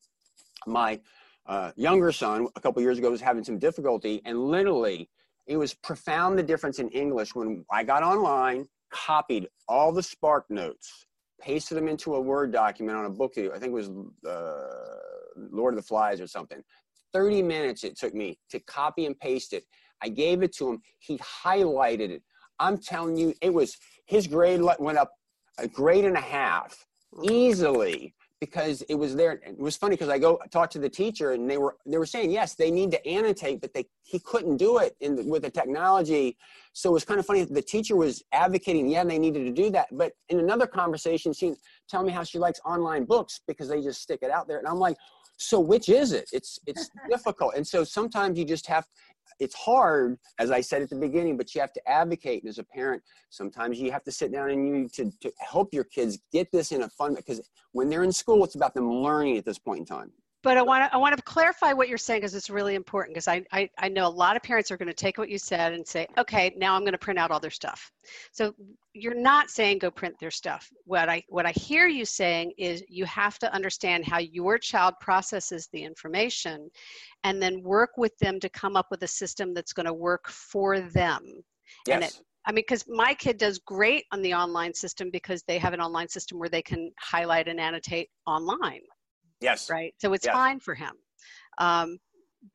My 0.65 1.01
uh, 1.47 1.73
younger 1.75 2.13
son, 2.13 2.47
a 2.55 2.61
couple 2.61 2.81
years 2.83 2.99
ago, 2.99 3.11
was 3.11 3.21
having 3.21 3.43
some 3.43 3.59
difficulty, 3.59 4.23
and 4.25 4.39
literally, 4.39 5.11
it 5.49 5.57
was 5.57 5.75
profound 5.75 6.39
the 6.39 6.43
difference 6.45 6.79
in 6.79 6.89
English 6.91 7.35
when 7.35 7.65
I 7.69 7.83
got 7.83 8.05
online, 8.05 8.69
copied 8.91 9.49
all 9.69 9.91
the 9.91 10.05
Spark 10.05 10.49
notes, 10.49 11.07
pasted 11.43 11.77
them 11.77 11.89
into 11.89 12.15
a 12.15 12.21
Word 12.21 12.53
document 12.53 12.97
on 12.97 13.07
a 13.07 13.11
book. 13.11 13.33
I 13.37 13.59
think 13.59 13.65
it 13.65 13.73
was 13.73 13.91
uh, 14.29 14.99
Lord 15.51 15.75
of 15.75 15.81
the 15.81 15.87
Flies 15.87 16.21
or 16.21 16.27
something. 16.27 16.63
30 17.13 17.43
minutes 17.43 17.85
it 17.85 17.99
took 17.99 18.15
me 18.15 18.39
to 18.51 18.61
copy 18.61 19.07
and 19.07 19.19
paste 19.19 19.53
it. 19.53 19.65
I 20.03 20.09
gave 20.09 20.43
it 20.43 20.55
to 20.57 20.71
him. 20.71 20.83
He 20.99 21.19
highlighted 21.19 22.11
it. 22.11 22.23
I'm 22.59 22.79
telling 22.79 23.17
you, 23.17 23.35
it 23.43 23.53
was 23.53 23.77
his 24.07 24.27
grade 24.27 24.61
went 24.63 24.99
up 24.99 25.11
a 25.59 25.69
grade 25.69 26.05
and 26.05 26.17
a 26.17 26.21
half 26.21 26.87
easily 27.23 28.15
because 28.43 28.83
it 28.89 28.97
was 28.97 29.15
there. 29.15 29.41
It 29.47 29.57
was 29.57 29.77
funny 29.77 29.95
because 29.95 30.09
I 30.09 30.19
go 30.19 30.37
talk 30.51 30.69
to 30.71 30.81
the 30.81 30.89
teacher 30.89 31.31
and 31.31 31.49
they 31.49 31.59
were 31.59 31.77
they 31.87 31.97
were 31.97 32.11
saying 32.15 32.33
yes 32.33 32.57
they 32.57 32.73
need 32.73 32.91
to 32.91 33.07
annotate, 33.07 33.61
but 33.61 33.73
they 33.73 33.85
he 34.03 34.19
couldn't 34.19 34.57
do 34.57 34.79
it 34.79 34.97
in 34.99 35.15
the, 35.15 35.23
with 35.23 35.43
the 35.43 35.51
technology. 35.51 36.37
So 36.73 36.91
it 36.91 36.93
was 36.93 37.05
kind 37.05 37.21
of 37.21 37.27
funny. 37.27 37.45
The 37.45 37.63
teacher 37.63 37.95
was 37.95 38.21
advocating, 38.33 38.89
yeah, 38.89 39.05
they 39.05 39.21
needed 39.21 39.45
to 39.45 39.53
do 39.53 39.71
that. 39.71 39.87
But 39.93 40.15
in 40.29 40.41
another 40.41 40.67
conversation, 40.67 41.33
she 41.33 41.55
telling 41.89 42.09
me 42.09 42.13
how 42.13 42.25
she 42.25 42.41
likes 42.41 42.59
online 42.65 43.05
books 43.05 43.43
because 43.47 43.69
they 43.69 43.81
just 43.81 44.03
stick 44.03 44.19
it 44.23 44.33
out 44.33 44.49
there, 44.49 44.59
and 44.59 44.67
I'm 44.67 44.81
like, 44.81 44.97
so 45.37 45.61
which 45.61 45.89
is 45.89 46.11
it? 46.11 46.29
It's 46.33 46.59
it's 46.67 46.91
difficult, 47.09 47.55
and 47.55 47.65
so 47.65 47.85
sometimes 47.85 48.37
you 48.37 48.45
just 48.45 48.67
have. 48.67 48.89
It's 49.41 49.55
hard, 49.55 50.19
as 50.39 50.51
I 50.51 50.61
said 50.61 50.83
at 50.83 50.91
the 50.91 50.97
beginning, 50.97 51.37
but 51.37 51.55
you 51.55 51.61
have 51.61 51.73
to 51.73 51.89
advocate. 51.89 52.43
And 52.43 52.51
as 52.51 52.59
a 52.59 52.65
parent, 52.65 53.03
sometimes 53.31 53.81
you 53.81 53.91
have 53.91 54.05
to 54.05 54.13
sit 54.13 54.33
down 54.33 54.51
and 54.51 54.67
you 54.67 54.89
to, 54.95 55.11
to 55.21 55.33
help 55.39 55.73
your 55.73 55.85
kids 55.85 56.19
get 56.33 56.51
this 56.53 56.73
in 56.73 56.83
a 56.83 56.89
fun 56.91 57.15
because 57.15 57.41
when 57.73 57.89
they're 57.89 58.05
in 58.05 58.13
school, 58.13 58.45
it's 58.45 58.55
about 58.55 58.75
them 58.75 58.91
learning 58.91 59.37
at 59.39 59.45
this 59.45 59.59
point 59.59 59.81
in 59.81 59.87
time. 59.87 60.13
But 60.43 60.57
I 60.57 60.63
want 60.63 60.85
to 60.85 60.95
I 60.95 60.99
want 60.99 61.17
to 61.17 61.23
clarify 61.23 61.73
what 61.73 61.89
you're 61.89 61.99
saying 61.99 62.21
because 62.21 62.35
it's 62.35 62.51
really 62.51 62.75
important 62.75 63.15
because 63.15 63.29
I, 63.29 63.45
I 63.53 63.71
I 63.79 63.89
know 63.89 64.07
a 64.07 64.09
lot 64.09 64.37
of 64.37 64.43
parents 64.43 64.71
are 64.71 64.77
going 64.77 64.89
to 64.89 64.95
take 64.95 65.17
what 65.17 65.29
you 65.29 65.39
said 65.39 65.73
and 65.73 65.87
say, 65.87 66.07
okay, 66.19 66.53
now 66.57 66.75
I'm 66.75 66.81
going 66.81 66.93
to 66.93 66.99
print 66.99 67.19
out 67.19 67.31
all 67.31 67.39
their 67.39 67.51
stuff. 67.51 67.93
So 68.33 68.53
you're 68.93 69.15
not 69.15 69.51
saying 69.51 69.79
go 69.79 69.91
print 69.91 70.17
their 70.19 70.31
stuff. 70.33 70.69
What 70.85 71.09
I 71.09 71.23
what 71.29 71.47
I 71.47 71.53
hear 71.53 71.87
you 71.87 72.05
saying 72.05 72.53
is 72.59 72.83
you 72.89 73.05
have 73.05 73.39
to 73.41 73.55
understand 73.55 74.05
how 74.05 74.19
your 74.19 74.59
child 74.59 74.95
processes 75.01 75.69
the 75.73 75.83
information, 75.83 76.69
and 77.23 77.41
then 77.41 77.63
work 77.63 77.91
with 77.97 78.17
them 78.19 78.41
to 78.41 78.49
come 78.49 78.77
up 78.77 78.87
with 78.91 79.03
a 79.05 79.09
system 79.09 79.55
that's 79.55 79.73
going 79.73 79.87
to 79.87 79.95
work 79.95 80.29
for 80.29 80.81
them. 80.81 81.23
And 81.89 82.03
it, 82.03 82.13
Yes. 82.13 82.23
I 82.45 82.51
mean, 82.51 82.65
because 82.67 82.85
my 82.89 83.15
kid 83.15 83.39
does 83.39 83.59
great 83.61 84.05
on 84.11 84.21
the 84.21 84.35
online 84.35 84.75
system 84.75 85.11
because 85.11 85.45
they 85.45 85.59
have 85.59 85.75
an 85.75 85.81
online 85.81 86.09
system 86.09 86.41
where 86.41 86.49
they 86.49 86.63
can 86.63 86.91
highlight 86.99 87.47
and 87.47 87.61
annotate 87.61 88.09
online 88.27 88.81
Yes. 89.43 89.69
right? 89.71 89.95
So 89.99 90.13
it's 90.13 90.25
Yes. 90.27 90.35
fine 90.35 90.61
for 90.61 90.75
him. 90.75 90.93
Um, 91.59 91.99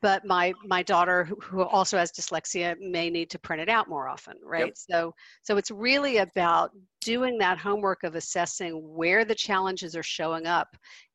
but 0.01 0.25
my 0.25 0.53
my 0.65 0.83
daughter, 0.83 1.23
who, 1.23 1.35
who 1.41 1.61
also 1.61 1.97
has 1.97 2.11
dyslexia, 2.11 2.75
may 2.79 3.09
need 3.09 3.29
to 3.29 3.39
print 3.39 3.61
it 3.61 3.69
out 3.69 3.87
more 3.87 4.09
often, 4.09 4.33
right? 4.43 4.77
So 4.77 5.13
so 5.43 5.55
it's 5.55 5.71
really 5.71 6.17
about 6.17 6.71
doing 7.01 7.37
that 7.37 7.57
homework 7.57 8.03
of 8.03 8.15
assessing 8.15 8.73
where 8.83 9.23
the 9.23 9.35
challenges 9.35 9.95
are 9.95 10.03
showing 10.03 10.45
up, 10.45 10.67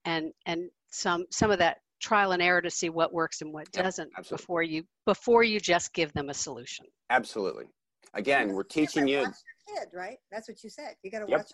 and 0.07 0.33
and 0.47 0.71
some 0.91 1.27
some 1.31 1.51
of 1.51 1.59
that 1.59 1.79
trial 2.01 2.33
and 2.33 2.43
error 2.43 2.63
to 2.63 2.71
see 2.71 2.89
what 2.89 3.13
works 3.13 3.43
and 3.43 3.53
what 3.53 3.69
Yep, 3.75 3.85
doesn't 3.85 4.11
absolutely. 4.17 4.43
before 4.43 4.63
you 4.63 4.85
before 5.05 5.45
you 5.45 5.61
just 5.61 5.93
give 5.93 6.13
them 6.15 6.31
a 6.31 6.35
solution. 6.35 6.87
Absolutely. 7.11 7.67
Again, 8.15 8.53
we're 8.55 8.63
teaching 8.63 9.07
you. 9.07 9.21
Watch 9.21 9.37
your 9.69 9.79
kid, 9.81 9.89
right? 9.93 10.19
That's 10.31 10.49
what 10.49 10.63
you 10.65 10.71
said. 10.71 10.97
You 11.03 11.11
got 11.11 11.21
to 11.21 11.27
Yep. 11.29 11.39
watch. 11.39 11.51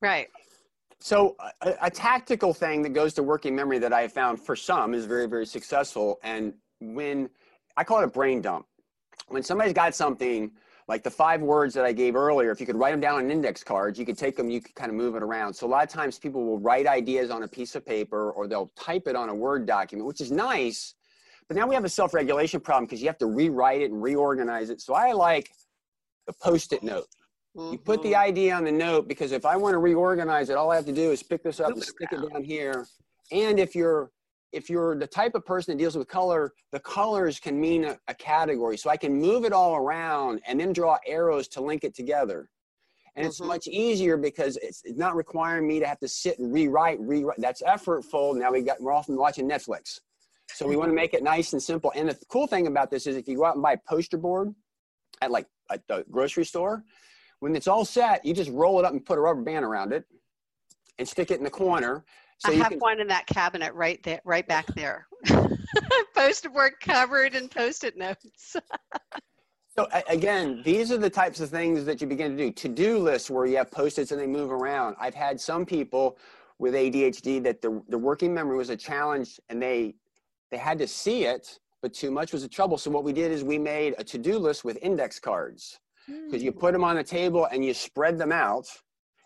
Right. 0.00 0.28
So 1.02 1.34
a, 1.60 1.74
a 1.82 1.90
tactical 1.90 2.54
thing 2.54 2.80
that 2.82 2.90
goes 2.90 3.12
to 3.14 3.24
working 3.24 3.56
memory 3.56 3.80
that 3.80 3.92
I 3.92 4.06
found 4.06 4.40
for 4.40 4.54
some 4.54 4.94
is 4.94 5.04
very, 5.04 5.26
very 5.26 5.44
successful. 5.44 6.20
And 6.22 6.54
when 6.80 7.28
I 7.76 7.82
call 7.82 7.98
it 7.98 8.04
a 8.04 8.08
brain 8.08 8.40
dump, 8.40 8.66
when 9.26 9.42
somebody's 9.42 9.72
got 9.72 9.96
something 9.96 10.52
like 10.86 11.02
the 11.02 11.10
five 11.10 11.40
words 11.42 11.74
that 11.74 11.84
I 11.84 11.92
gave 11.92 12.14
earlier, 12.14 12.52
if 12.52 12.60
you 12.60 12.66
could 12.66 12.76
write 12.76 12.92
them 12.92 13.00
down 13.00 13.16
on 13.16 13.32
index 13.32 13.64
cards, 13.64 13.98
you 13.98 14.06
could 14.06 14.16
take 14.16 14.36
them, 14.36 14.48
you 14.48 14.60
could 14.60 14.76
kind 14.76 14.90
of 14.90 14.96
move 14.96 15.16
it 15.16 15.24
around. 15.24 15.52
So 15.54 15.66
a 15.66 15.68
lot 15.68 15.82
of 15.82 15.88
times 15.88 16.20
people 16.20 16.44
will 16.44 16.60
write 16.60 16.86
ideas 16.86 17.32
on 17.32 17.42
a 17.42 17.48
piece 17.48 17.74
of 17.74 17.84
paper 17.84 18.30
or 18.30 18.46
they'll 18.46 18.70
type 18.76 19.08
it 19.08 19.16
on 19.16 19.28
a 19.28 19.34
Word 19.34 19.66
document, 19.66 20.06
which 20.06 20.20
is 20.20 20.30
nice. 20.30 20.94
But 21.48 21.56
now 21.56 21.66
we 21.66 21.74
have 21.74 21.84
a 21.84 21.88
self-regulation 21.88 22.60
problem 22.60 22.84
because 22.84 23.00
you 23.00 23.08
have 23.08 23.18
to 23.18 23.26
rewrite 23.26 23.82
it 23.82 23.90
and 23.90 24.00
reorganize 24.00 24.70
it. 24.70 24.80
So 24.80 24.94
I 24.94 25.10
like 25.12 25.50
the 26.28 26.32
post-it 26.32 26.84
note. 26.84 27.08
You 27.54 27.76
put 27.76 28.02
the 28.02 28.16
idea 28.16 28.54
on 28.54 28.64
the 28.64 28.72
note 28.72 29.08
because 29.08 29.32
if 29.32 29.44
I 29.44 29.56
want 29.56 29.74
to 29.74 29.78
reorganize 29.78 30.48
it, 30.48 30.56
all 30.56 30.70
I 30.70 30.76
have 30.76 30.86
to 30.86 30.92
do 30.92 31.10
is 31.10 31.22
pick 31.22 31.42
this 31.42 31.60
up 31.60 31.72
and 31.72 31.82
stick 31.82 32.08
it 32.10 32.32
down 32.32 32.42
here. 32.42 32.86
And 33.30 33.60
if 33.60 33.74
you're 33.74 34.10
if 34.52 34.68
you're 34.68 34.96
the 34.96 35.06
type 35.06 35.34
of 35.34 35.44
person 35.46 35.72
that 35.72 35.78
deals 35.78 35.96
with 35.96 36.08
color, 36.08 36.52
the 36.72 36.80
colors 36.80 37.40
can 37.40 37.58
mean 37.58 37.84
a, 37.84 37.98
a 38.08 38.14
category. 38.14 38.76
So 38.76 38.90
I 38.90 38.98
can 38.98 39.14
move 39.14 39.44
it 39.44 39.52
all 39.52 39.76
around 39.76 40.40
and 40.46 40.60
then 40.60 40.74
draw 40.74 40.98
arrows 41.06 41.48
to 41.48 41.62
link 41.62 41.84
it 41.84 41.94
together. 41.94 42.50
And 43.16 43.26
it's 43.26 43.40
much 43.40 43.66
easier 43.66 44.16
because 44.16 44.58
it's, 44.62 44.82
it's 44.84 44.98
not 44.98 45.16
requiring 45.16 45.66
me 45.66 45.80
to 45.80 45.86
have 45.86 45.98
to 46.00 46.08
sit 46.08 46.38
and 46.38 46.52
rewrite, 46.52 47.00
rewrite. 47.00 47.38
That's 47.38 47.62
effortful. 47.62 48.38
Now 48.38 48.52
we 48.52 48.62
got 48.62 48.80
we're 48.80 48.92
often 48.92 49.16
watching 49.16 49.48
Netflix. 49.48 50.00
So 50.48 50.66
we 50.66 50.76
want 50.76 50.90
to 50.90 50.94
make 50.94 51.12
it 51.12 51.22
nice 51.22 51.52
and 51.52 51.62
simple. 51.62 51.92
And 51.94 52.08
the 52.08 52.18
cool 52.28 52.46
thing 52.46 52.66
about 52.66 52.90
this 52.90 53.06
is 53.06 53.16
if 53.16 53.28
you 53.28 53.36
go 53.36 53.44
out 53.44 53.54
and 53.54 53.62
buy 53.62 53.72
a 53.72 53.78
poster 53.86 54.16
board 54.16 54.54
at 55.20 55.30
like 55.30 55.46
at 55.70 55.86
the 55.88 56.04
grocery 56.10 56.44
store, 56.44 56.84
when 57.42 57.56
it's 57.56 57.66
all 57.66 57.84
set, 57.84 58.24
you 58.24 58.32
just 58.32 58.52
roll 58.52 58.78
it 58.78 58.84
up 58.84 58.92
and 58.92 59.04
put 59.04 59.18
a 59.18 59.20
rubber 59.20 59.42
band 59.42 59.64
around 59.64 59.92
it 59.92 60.04
and 61.00 61.08
stick 61.08 61.32
it 61.32 61.38
in 61.38 61.44
the 61.44 61.50
corner. 61.50 62.04
So 62.38 62.52
I 62.52 62.54
you 62.54 62.62
have 62.62 62.70
can, 62.70 62.78
one 62.78 63.00
in 63.00 63.08
that 63.08 63.26
cabinet 63.26 63.74
right 63.74 64.00
there, 64.04 64.20
right 64.24 64.46
back 64.46 64.64
there. 64.76 65.08
Poster 66.14 66.50
board 66.50 66.74
covered 66.80 67.34
in 67.34 67.48
post-it 67.48 67.96
notes. 67.98 68.56
So 69.74 69.88
again, 70.06 70.60
these 70.66 70.92
are 70.92 70.98
the 70.98 71.08
types 71.08 71.40
of 71.40 71.48
things 71.48 71.86
that 71.86 72.02
you 72.02 72.06
begin 72.06 72.36
to 72.36 72.36
do. 72.36 72.52
To-do 72.52 72.98
lists 72.98 73.30
where 73.30 73.46
you 73.46 73.56
have 73.56 73.70
post-its 73.70 74.12
and 74.12 74.20
they 74.20 74.26
move 74.26 74.52
around. 74.52 74.96
I've 75.00 75.14
had 75.14 75.40
some 75.40 75.64
people 75.64 76.18
with 76.58 76.74
ADHD 76.74 77.42
that 77.44 77.62
the, 77.62 77.82
the 77.88 77.96
working 77.96 78.34
memory 78.34 78.58
was 78.58 78.68
a 78.68 78.76
challenge 78.76 79.40
and 79.48 79.62
they 79.62 79.94
they 80.50 80.58
had 80.58 80.78
to 80.78 80.86
see 80.86 81.24
it, 81.24 81.58
but 81.80 81.94
too 81.94 82.10
much 82.10 82.34
was 82.34 82.42
a 82.42 82.48
trouble. 82.48 82.76
So 82.76 82.90
what 82.90 83.02
we 83.02 83.14
did 83.14 83.32
is 83.32 83.42
we 83.44 83.56
made 83.56 83.94
a 83.96 84.04
to-do 84.04 84.38
list 84.38 84.62
with 84.62 84.76
index 84.82 85.18
cards. 85.18 85.80
Because 86.06 86.40
hmm. 86.40 86.46
you 86.46 86.52
put 86.52 86.72
them 86.72 86.84
on 86.84 86.96
the 86.96 87.04
table 87.04 87.46
and 87.46 87.64
you 87.64 87.74
spread 87.74 88.18
them 88.18 88.32
out 88.32 88.66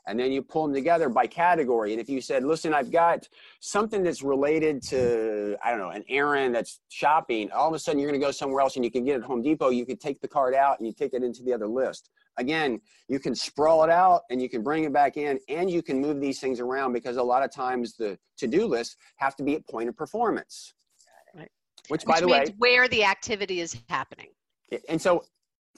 and 0.07 0.19
then 0.19 0.31
you 0.31 0.41
pull 0.41 0.65
them 0.65 0.75
together 0.75 1.09
by 1.09 1.27
category. 1.27 1.93
And 1.93 2.01
if 2.01 2.09
you 2.09 2.21
said, 2.21 2.45
listen, 2.45 2.73
I've 2.73 2.91
got 2.91 3.27
something 3.61 4.03
that's 4.03 4.23
related 4.23 4.83
to, 4.85 5.57
I 5.65 5.71
don't 5.71 5.81
know, 5.81 5.91
an 5.91 6.05
errand 6.09 6.55
that's 6.55 6.81
shopping, 6.89 7.51
all 7.51 7.69
of 7.69 7.75
a 7.75 7.79
sudden 7.79 8.01
you're 8.01 8.09
going 8.09 8.21
to 8.21 8.25
go 8.25 8.31
somewhere 8.31 8.61
else 8.61 8.77
and 8.77 8.85
you 8.85 8.91
can 8.91 9.05
get 9.05 9.17
it 9.17 9.23
at 9.23 9.25
Home 9.25 9.43
Depot, 9.43 9.71
you 9.71 9.85
could 9.85 10.01
take 10.01 10.21
the 10.21 10.29
card 10.29 10.55
out 10.55 10.79
and 10.79 10.87
you 10.87 10.93
take 10.93 11.13
it 11.13 11.23
into 11.23 11.43
the 11.43 11.53
other 11.53 11.67
list. 11.67 12.11
Again, 12.39 12.81
you 13.09 13.19
can 13.19 13.35
sprawl 13.35 13.83
it 13.83 13.91
out 13.91 14.23
and 14.31 14.41
you 14.41 14.49
can 14.49 14.63
bring 14.63 14.85
it 14.85 14.93
back 14.93 15.17
in 15.17 15.41
and 15.49 15.71
you 15.71 15.83
can 15.83 16.01
move 16.01 16.21
these 16.21 16.39
things 16.39 16.61
around 16.61 16.93
because 16.93 17.17
a 17.17 17.23
lot 17.23 17.43
of 17.43 17.51
times 17.51 17.97
the 17.97 18.19
to 18.39 18.47
do 18.47 18.67
lists 18.67 18.97
have 19.17 19.35
to 19.37 19.43
be 19.43 19.55
at 19.55 19.67
point 19.67 19.89
of 19.89 19.97
performance. 19.97 20.75
Right. 21.35 21.51
Which, 21.89 22.05
by 22.05 22.15
Which 22.15 22.21
the 22.21 22.27
means 22.27 22.51
way, 22.51 22.55
where 22.59 22.89
the 22.89 23.05
activity 23.05 23.61
is 23.61 23.77
happening. 23.89 24.29
and 24.89 25.01
so 25.01 25.25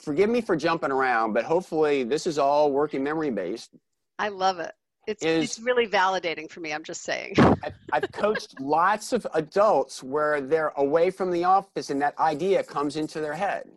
forgive 0.01 0.29
me 0.29 0.41
for 0.41 0.55
jumping 0.55 0.91
around, 0.91 1.33
but 1.33 1.45
hopefully 1.45 2.03
this 2.03 2.25
is 2.27 2.37
all 2.37 2.71
working 2.71 3.03
memory 3.03 3.29
based. 3.29 3.71
I 4.17 4.29
love 4.29 4.59
it. 4.59 4.73
It's, 5.07 5.23
Is- 5.23 5.43
it's 5.43 5.59
really 5.59 5.87
validating 5.87 6.49
for 6.49 6.59
me. 6.59 6.73
I'm 6.73 6.83
just 6.83 7.01
saying. 7.01 7.33
I've, 7.39 7.73
I've 7.91 8.11
coached 8.11 8.59
lots 8.59 9.13
of 9.13 9.25
adults 9.33 10.03
where 10.03 10.41
they're 10.41 10.73
away 10.77 11.09
from 11.09 11.31
the 11.31 11.43
office 11.43 11.89
and 11.89 12.01
that 12.01 12.17
idea 12.19 12.63
comes 12.63 12.95
into 12.95 13.19
their 13.19 13.33
head. 13.33 13.69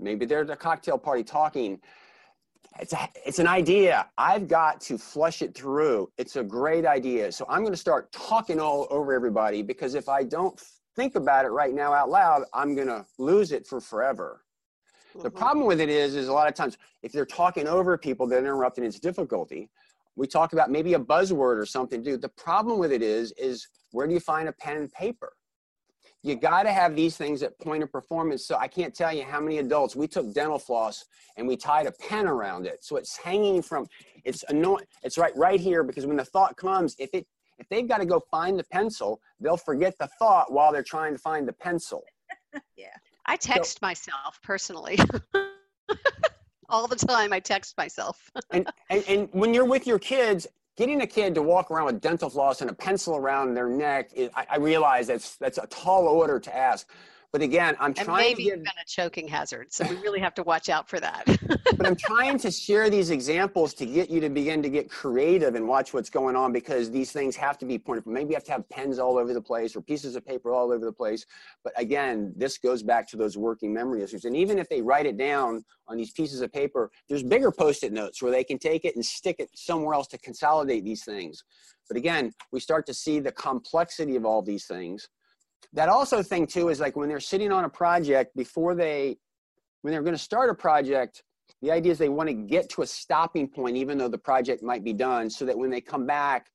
Maybe 0.00 0.26
they're 0.26 0.40
at 0.40 0.50
a 0.50 0.56
cocktail 0.56 0.98
party 0.98 1.22
talking. 1.22 1.80
It's, 2.80 2.92
a, 2.92 3.08
it's 3.24 3.38
an 3.38 3.46
idea. 3.46 4.08
I've 4.18 4.48
got 4.48 4.80
to 4.82 4.98
flush 4.98 5.42
it 5.42 5.54
through. 5.54 6.10
It's 6.18 6.36
a 6.36 6.42
great 6.42 6.86
idea. 6.86 7.30
So 7.30 7.46
I'm 7.48 7.60
going 7.60 7.72
to 7.74 7.78
start 7.78 8.10
talking 8.10 8.58
all 8.58 8.88
over 8.90 9.12
everybody 9.12 9.62
because 9.62 9.94
if 9.94 10.08
I 10.08 10.24
don't 10.24 10.60
think 10.96 11.14
about 11.14 11.44
it 11.44 11.50
right 11.50 11.74
now 11.74 11.92
out 11.92 12.10
loud, 12.10 12.42
I'm 12.52 12.74
going 12.74 12.88
to 12.88 13.04
lose 13.18 13.52
it 13.52 13.66
for 13.66 13.80
forever. 13.80 14.42
The 15.14 15.28
mm-hmm. 15.28 15.38
problem 15.38 15.66
with 15.66 15.80
it 15.80 15.88
is, 15.88 16.14
is 16.14 16.28
a 16.28 16.32
lot 16.32 16.48
of 16.48 16.54
times 16.54 16.78
if 17.02 17.12
they're 17.12 17.26
talking 17.26 17.68
over 17.68 17.96
people, 17.98 18.26
they're 18.26 18.38
interrupting. 18.38 18.84
It's 18.84 18.98
difficulty. 18.98 19.68
We 20.16 20.26
talk 20.26 20.52
about 20.52 20.70
maybe 20.70 20.94
a 20.94 20.98
buzzword 20.98 21.58
or 21.58 21.66
something. 21.66 22.02
Dude, 22.02 22.20
the 22.20 22.28
problem 22.28 22.78
with 22.78 22.92
it 22.92 23.02
is, 23.02 23.32
is 23.32 23.68
where 23.92 24.06
do 24.06 24.14
you 24.14 24.20
find 24.20 24.48
a 24.48 24.52
pen 24.52 24.76
and 24.76 24.92
paper? 24.92 25.32
You 26.22 26.36
got 26.36 26.62
to 26.64 26.72
have 26.72 26.94
these 26.94 27.16
things 27.16 27.42
at 27.42 27.58
point 27.58 27.82
of 27.82 27.90
performance. 27.90 28.46
So 28.46 28.56
I 28.56 28.68
can't 28.68 28.94
tell 28.94 29.12
you 29.12 29.24
how 29.24 29.40
many 29.40 29.58
adults 29.58 29.96
we 29.96 30.06
took 30.06 30.32
dental 30.32 30.58
floss 30.58 31.04
and 31.36 31.48
we 31.48 31.56
tied 31.56 31.86
a 31.86 31.92
pen 31.92 32.26
around 32.26 32.66
it, 32.66 32.84
so 32.84 32.96
it's 32.96 33.16
hanging 33.16 33.60
from. 33.60 33.86
It's 34.24 34.44
annoying. 34.48 34.84
It's 35.02 35.18
right 35.18 35.36
right 35.36 35.58
here 35.58 35.82
because 35.82 36.06
when 36.06 36.16
the 36.16 36.24
thought 36.24 36.56
comes, 36.56 36.94
if 36.98 37.10
it 37.12 37.26
if 37.58 37.68
they've 37.68 37.88
got 37.88 37.98
to 37.98 38.06
go 38.06 38.20
find 38.30 38.58
the 38.58 38.64
pencil, 38.64 39.20
they'll 39.40 39.56
forget 39.56 39.94
the 39.98 40.08
thought 40.18 40.52
while 40.52 40.72
they're 40.72 40.82
trying 40.82 41.12
to 41.12 41.18
find 41.18 41.46
the 41.46 41.52
pencil. 41.52 42.04
yeah. 42.76 42.86
I 43.26 43.36
text 43.36 43.80
so, 43.80 43.86
myself 43.86 44.40
personally. 44.42 44.98
All 46.68 46.86
the 46.86 46.96
time 46.96 47.32
I 47.32 47.40
text 47.40 47.76
myself. 47.76 48.30
and, 48.50 48.70
and 48.88 49.04
and 49.08 49.28
when 49.32 49.52
you're 49.52 49.64
with 49.64 49.86
your 49.86 49.98
kids, 49.98 50.46
getting 50.76 51.02
a 51.02 51.06
kid 51.06 51.34
to 51.34 51.42
walk 51.42 51.70
around 51.70 51.86
with 51.86 52.00
dental 52.00 52.30
floss 52.30 52.60
and 52.60 52.70
a 52.70 52.74
pencil 52.74 53.16
around 53.16 53.54
their 53.54 53.68
neck, 53.68 54.10
is, 54.14 54.30
I, 54.34 54.46
I 54.52 54.56
realize 54.56 55.06
that's 55.06 55.36
that's 55.36 55.58
a 55.58 55.66
tall 55.66 56.06
order 56.06 56.40
to 56.40 56.56
ask. 56.56 56.88
But 57.32 57.40
again, 57.40 57.76
I'm 57.80 57.86
and 57.86 57.96
trying 57.96 58.18
maybe 58.18 58.44
to 58.44 58.50
get 58.50 58.58
even 58.58 58.66
a 58.66 58.84
choking 58.86 59.26
hazard. 59.26 59.72
So 59.72 59.86
we 59.88 59.96
really 59.96 60.20
have 60.20 60.34
to 60.34 60.42
watch 60.42 60.68
out 60.68 60.86
for 60.86 61.00
that. 61.00 61.24
but 61.78 61.86
I'm 61.86 61.96
trying 62.08 62.38
to 62.40 62.50
share 62.50 62.90
these 62.90 63.08
examples 63.08 63.72
to 63.74 63.86
get 63.86 64.10
you 64.10 64.20
to 64.20 64.28
begin 64.28 64.62
to 64.62 64.68
get 64.68 64.90
creative 64.90 65.54
and 65.54 65.66
watch 65.66 65.94
what's 65.94 66.10
going 66.10 66.36
on 66.36 66.52
because 66.52 66.90
these 66.90 67.10
things 67.10 67.34
have 67.36 67.56
to 67.58 67.64
be 67.64 67.78
pointed. 67.78 68.06
Maybe 68.06 68.30
you 68.30 68.34
have 68.34 68.44
to 68.44 68.52
have 68.52 68.68
pens 68.68 68.98
all 68.98 69.16
over 69.16 69.32
the 69.32 69.40
place 69.40 69.74
or 69.74 69.80
pieces 69.80 70.14
of 70.14 70.26
paper 70.26 70.52
all 70.52 70.72
over 70.72 70.84
the 70.84 70.92
place. 70.92 71.24
But 71.64 71.72
again, 71.78 72.34
this 72.36 72.58
goes 72.58 72.82
back 72.82 73.08
to 73.08 73.16
those 73.16 73.38
working 73.38 73.72
memory 73.72 74.02
issues. 74.02 74.26
And 74.26 74.36
even 74.36 74.58
if 74.58 74.68
they 74.68 74.82
write 74.82 75.06
it 75.06 75.16
down 75.16 75.64
on 75.88 75.96
these 75.96 76.12
pieces 76.12 76.42
of 76.42 76.52
paper, 76.52 76.90
there's 77.08 77.22
bigger 77.22 77.50
post-it 77.50 77.94
notes 77.94 78.20
where 78.22 78.30
they 78.30 78.44
can 78.44 78.58
take 78.58 78.84
it 78.84 78.94
and 78.94 79.04
stick 79.04 79.36
it 79.38 79.48
somewhere 79.54 79.94
else 79.94 80.06
to 80.08 80.18
consolidate 80.18 80.84
these 80.84 81.02
things. 81.02 81.44
But 81.88 81.96
again, 81.96 82.32
we 82.52 82.60
start 82.60 82.84
to 82.88 82.94
see 82.94 83.20
the 83.20 83.32
complexity 83.32 84.16
of 84.16 84.26
all 84.26 84.42
these 84.42 84.66
things 84.66 85.08
that 85.72 85.88
also 85.88 86.22
thing 86.22 86.46
too 86.46 86.68
is 86.68 86.80
like 86.80 86.96
when 86.96 87.08
they're 87.08 87.20
sitting 87.20 87.52
on 87.52 87.64
a 87.64 87.68
project 87.68 88.34
before 88.36 88.74
they 88.74 89.16
when 89.82 89.92
they're 89.92 90.02
going 90.02 90.14
to 90.14 90.22
start 90.22 90.50
a 90.50 90.54
project 90.54 91.22
the 91.60 91.70
idea 91.70 91.92
is 91.92 91.98
they 91.98 92.08
want 92.08 92.28
to 92.28 92.34
get 92.34 92.68
to 92.68 92.82
a 92.82 92.86
stopping 92.86 93.48
point 93.48 93.76
even 93.76 93.98
though 93.98 94.08
the 94.08 94.18
project 94.18 94.62
might 94.62 94.84
be 94.84 94.92
done 94.92 95.28
so 95.28 95.44
that 95.44 95.56
when 95.56 95.70
they 95.70 95.80
come 95.80 96.06
back 96.06 96.50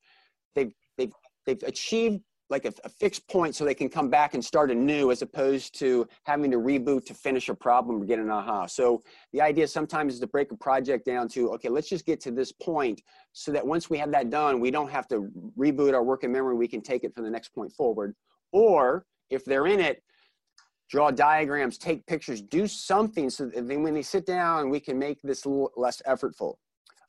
they've 0.55 0.73
they've 0.97 1.13
they've 1.45 1.63
achieved 1.63 2.21
like 2.49 2.65
a, 2.65 2.73
a, 2.83 2.89
fixed 2.89 3.27
point 3.27 3.55
so 3.55 3.65
they 3.65 3.73
can 3.73 3.89
come 3.89 4.09
back 4.09 4.33
and 4.33 4.43
start 4.43 4.71
anew 4.71 5.11
as 5.11 5.21
opposed 5.21 5.77
to 5.77 6.07
having 6.23 6.49
to 6.51 6.57
reboot 6.57 7.05
to 7.05 7.13
finish 7.13 7.49
a 7.49 7.53
problem 7.53 8.01
or 8.01 8.05
get 8.05 8.19
an 8.19 8.29
aha. 8.29 8.65
So 8.65 9.03
the 9.33 9.41
idea 9.41 9.67
sometimes 9.67 10.13
is 10.13 10.19
to 10.21 10.27
break 10.27 10.51
a 10.51 10.55
project 10.55 11.05
down 11.05 11.27
to, 11.29 11.51
okay, 11.53 11.69
let's 11.69 11.89
just 11.89 12.05
get 12.05 12.21
to 12.21 12.31
this 12.31 12.51
point 12.51 13.01
so 13.33 13.51
that 13.51 13.65
once 13.65 13.89
we 13.89 13.97
have 13.97 14.11
that 14.11 14.29
done, 14.29 14.59
we 14.59 14.71
don't 14.71 14.89
have 14.89 15.07
to 15.09 15.29
reboot 15.57 15.93
our 15.93 16.03
working 16.03 16.31
memory. 16.31 16.55
We 16.55 16.67
can 16.67 16.81
take 16.81 17.03
it 17.03 17.13
from 17.13 17.25
the 17.25 17.31
next 17.31 17.49
point 17.49 17.73
forward. 17.73 18.15
Or 18.51 19.05
if 19.29 19.45
they're 19.45 19.67
in 19.67 19.79
it, 19.79 20.03
draw 20.89 21.11
diagrams, 21.11 21.77
take 21.77 22.05
pictures, 22.05 22.41
do 22.41 22.67
something 22.67 23.29
so 23.29 23.45
that 23.47 23.67
then 23.67 23.83
when 23.83 23.93
they 23.93 24.01
sit 24.01 24.25
down, 24.25 24.69
we 24.69 24.79
can 24.79 24.97
make 24.97 25.21
this 25.21 25.45
a 25.45 25.49
little 25.49 25.71
less 25.75 26.01
effortful. 26.07 26.55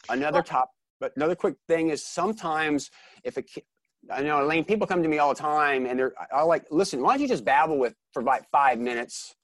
Another 0.08 0.42
top, 0.42 0.70
but 1.00 1.12
another 1.16 1.34
quick 1.34 1.56
thing 1.68 1.90
is 1.90 2.04
sometimes 2.04 2.90
if 3.24 3.36
a 3.36 3.42
kid, 3.42 3.64
I 4.10 4.22
know 4.22 4.42
Elaine, 4.42 4.64
people 4.64 4.86
come 4.86 5.02
to 5.02 5.08
me 5.08 5.18
all 5.18 5.34
the 5.34 5.40
time 5.40 5.86
and 5.86 5.98
they're, 5.98 6.12
I 6.32 6.42
like, 6.42 6.66
listen, 6.70 7.02
why 7.02 7.14
don't 7.14 7.22
you 7.22 7.28
just 7.28 7.44
babble 7.44 7.78
with 7.78 7.94
for 8.12 8.22
like 8.22 8.48
five 8.50 8.78
minutes 8.78 9.34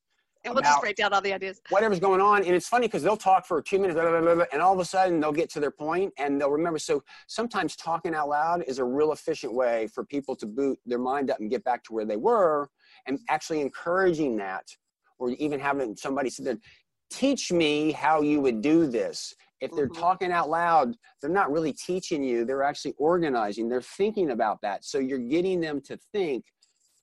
we'll 0.53 0.63
just 0.63 0.83
write 0.83 0.97
down 0.97 1.13
all 1.13 1.21
the 1.21 1.33
ideas. 1.33 1.61
Whatever's 1.71 2.01
going 2.01 2.21
on. 2.21 2.45
And 2.45 2.55
it's 2.55 2.69
funny 2.69 2.87
because 2.87 3.03
they'll 3.03 3.17
talk 3.17 3.47
for 3.47 3.63
two 3.63 3.79
minutes, 3.79 3.99
blah, 3.99 4.21
blah, 4.21 4.35
blah, 4.35 4.45
and 4.53 4.61
all 4.61 4.73
of 4.73 4.79
a 4.79 4.85
sudden 4.85 5.21
they'll 5.21 5.33
get 5.33 5.51
to 5.51 5.61
their 5.61 5.71
point 5.71 6.13
and 6.19 6.41
they'll 6.41 6.51
remember. 6.51 6.79
So 6.79 7.03
sometimes 7.29 7.77
talking 7.77 8.15
out 8.15 8.29
loud 8.29 8.65
is 8.67 8.79
a 8.79 8.85
real 8.85 9.13
efficient 9.13 9.55
way 9.55 9.89
for 9.95 10.05
people 10.05 10.37
to 10.37 10.47
boot 10.47 10.79
their 10.85 10.99
mind 10.99 11.31
up 11.31 11.41
and 11.41 11.51
get 11.51 11.65
back 11.65 11.83
to 11.85 11.93
where 11.93 12.05
they 12.05 12.17
were 12.17 12.69
and 13.07 13.19
actually 13.29 13.61
encouraging 13.61 14.37
that 14.37 14.65
or 15.19 15.31
even 15.31 15.61
having 15.61 15.97
somebody 15.97 16.29
sit 16.29 16.45
there, 16.45 16.59
teach 17.11 17.53
me 17.53 17.93
how 17.93 18.21
you 18.21 18.41
would 18.41 18.61
do 18.61 18.87
this. 18.87 19.35
If 19.61 19.71
they're 19.73 19.89
mm-hmm. 19.89 20.01
talking 20.01 20.33
out 20.33 20.51
loud, 20.51 20.95
they're 21.21 21.31
not 21.31 21.51
really 21.51 21.73
teaching 21.73 22.23
you, 22.23 22.45
they're 22.45 22.63
actually 22.63 22.95
organizing, 22.99 23.69
they're 23.69 23.81
thinking 23.81 24.33
about 24.33 24.59
that. 24.63 24.85
So 24.85 24.99
you're 24.99 25.19
getting 25.19 25.61
them 25.61 25.81
to 25.83 25.99
think, 26.13 26.45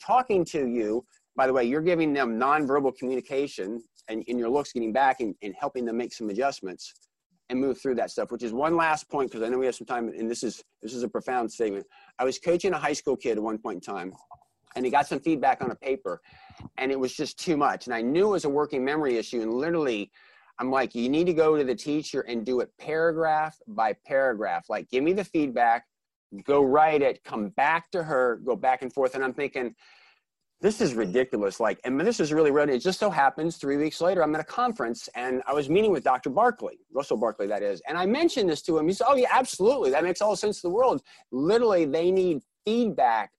talking 0.05 0.43
to 0.45 0.67
you 0.67 1.05
by 1.35 1.47
the 1.47 1.53
way, 1.53 1.63
you're 1.63 1.81
giving 1.81 2.13
them 2.13 2.39
nonverbal 2.39 2.95
communication 2.97 3.83
and 4.07 4.23
in 4.23 4.37
your 4.37 4.49
looks 4.49 4.73
getting 4.73 4.91
back 4.91 5.19
and, 5.21 5.35
and 5.41 5.55
helping 5.57 5.85
them 5.85 5.97
make 5.97 6.13
some 6.13 6.29
adjustments 6.29 6.93
and 7.49 7.59
move 7.59 7.81
through 7.81 7.95
that 7.95 8.09
stuff, 8.09 8.31
which 8.31 8.43
is 8.43 8.53
one 8.53 8.75
last 8.75 9.09
point, 9.09 9.29
because 9.29 9.45
I 9.45 9.49
know 9.49 9.57
we 9.57 9.65
have 9.65 9.75
some 9.75 9.87
time, 9.87 10.09
and 10.17 10.29
this 10.29 10.43
is 10.43 10.63
this 10.81 10.93
is 10.93 11.03
a 11.03 11.09
profound 11.09 11.51
statement. 11.51 11.85
I 12.17 12.23
was 12.23 12.39
coaching 12.39 12.73
a 12.73 12.77
high 12.77 12.93
school 12.93 13.17
kid 13.17 13.37
at 13.37 13.43
one 13.43 13.57
point 13.57 13.75
in 13.75 13.81
time, 13.81 14.13
and 14.75 14.85
he 14.85 14.91
got 14.91 15.07
some 15.07 15.19
feedback 15.19 15.61
on 15.61 15.71
a 15.71 15.75
paper, 15.75 16.21
and 16.77 16.91
it 16.91 16.99
was 16.99 17.13
just 17.13 17.37
too 17.37 17.57
much. 17.57 17.87
And 17.87 17.93
I 17.93 18.01
knew 18.01 18.27
it 18.27 18.31
was 18.31 18.45
a 18.45 18.49
working 18.49 18.85
memory 18.85 19.17
issue, 19.17 19.41
and 19.41 19.53
literally, 19.53 20.11
I'm 20.59 20.71
like, 20.71 20.95
you 20.95 21.09
need 21.09 21.25
to 21.25 21.33
go 21.33 21.57
to 21.57 21.63
the 21.63 21.75
teacher 21.75 22.21
and 22.21 22.45
do 22.45 22.61
it 22.61 22.69
paragraph 22.79 23.57
by 23.67 23.95
paragraph. 24.05 24.65
Like, 24.69 24.89
give 24.89 25.03
me 25.03 25.11
the 25.11 25.25
feedback, 25.25 25.85
go 26.45 26.61
write 26.63 27.01
it, 27.01 27.23
come 27.23 27.49
back 27.49 27.91
to 27.91 28.03
her, 28.03 28.39
go 28.45 28.55
back 28.55 28.81
and 28.81 28.93
forth. 28.93 29.15
And 29.15 29.23
I'm 29.23 29.33
thinking, 29.33 29.75
this 30.61 30.79
is 30.79 30.93
ridiculous. 30.93 31.59
Like, 31.59 31.79
and 31.83 31.99
this 31.99 32.19
is 32.19 32.31
really 32.31 32.51
real. 32.51 32.69
It 32.69 32.79
just 32.79 32.99
so 32.99 33.09
happens 33.09 33.57
three 33.57 33.77
weeks 33.77 33.99
later, 33.99 34.23
I'm 34.23 34.33
at 34.35 34.41
a 34.41 34.45
conference 34.45 35.09
and 35.15 35.41
I 35.47 35.53
was 35.53 35.69
meeting 35.69 35.91
with 35.91 36.03
Dr. 36.03 36.29
Barkley, 36.29 36.79
Russell 36.93 37.17
Barkley, 37.17 37.47
that 37.47 37.63
is. 37.63 37.81
And 37.87 37.97
I 37.97 38.05
mentioned 38.05 38.49
this 38.49 38.61
to 38.63 38.77
him. 38.77 38.87
He 38.87 38.93
said, 38.93 39.07
Oh, 39.09 39.15
yeah, 39.15 39.29
absolutely. 39.31 39.89
That 39.89 40.03
makes 40.03 40.21
all 40.21 40.31
the 40.31 40.37
sense 40.37 40.63
in 40.63 40.69
the 40.69 40.75
world. 40.75 41.01
Literally, 41.31 41.85
they 41.85 42.11
need 42.11 42.41
feedback 42.63 43.31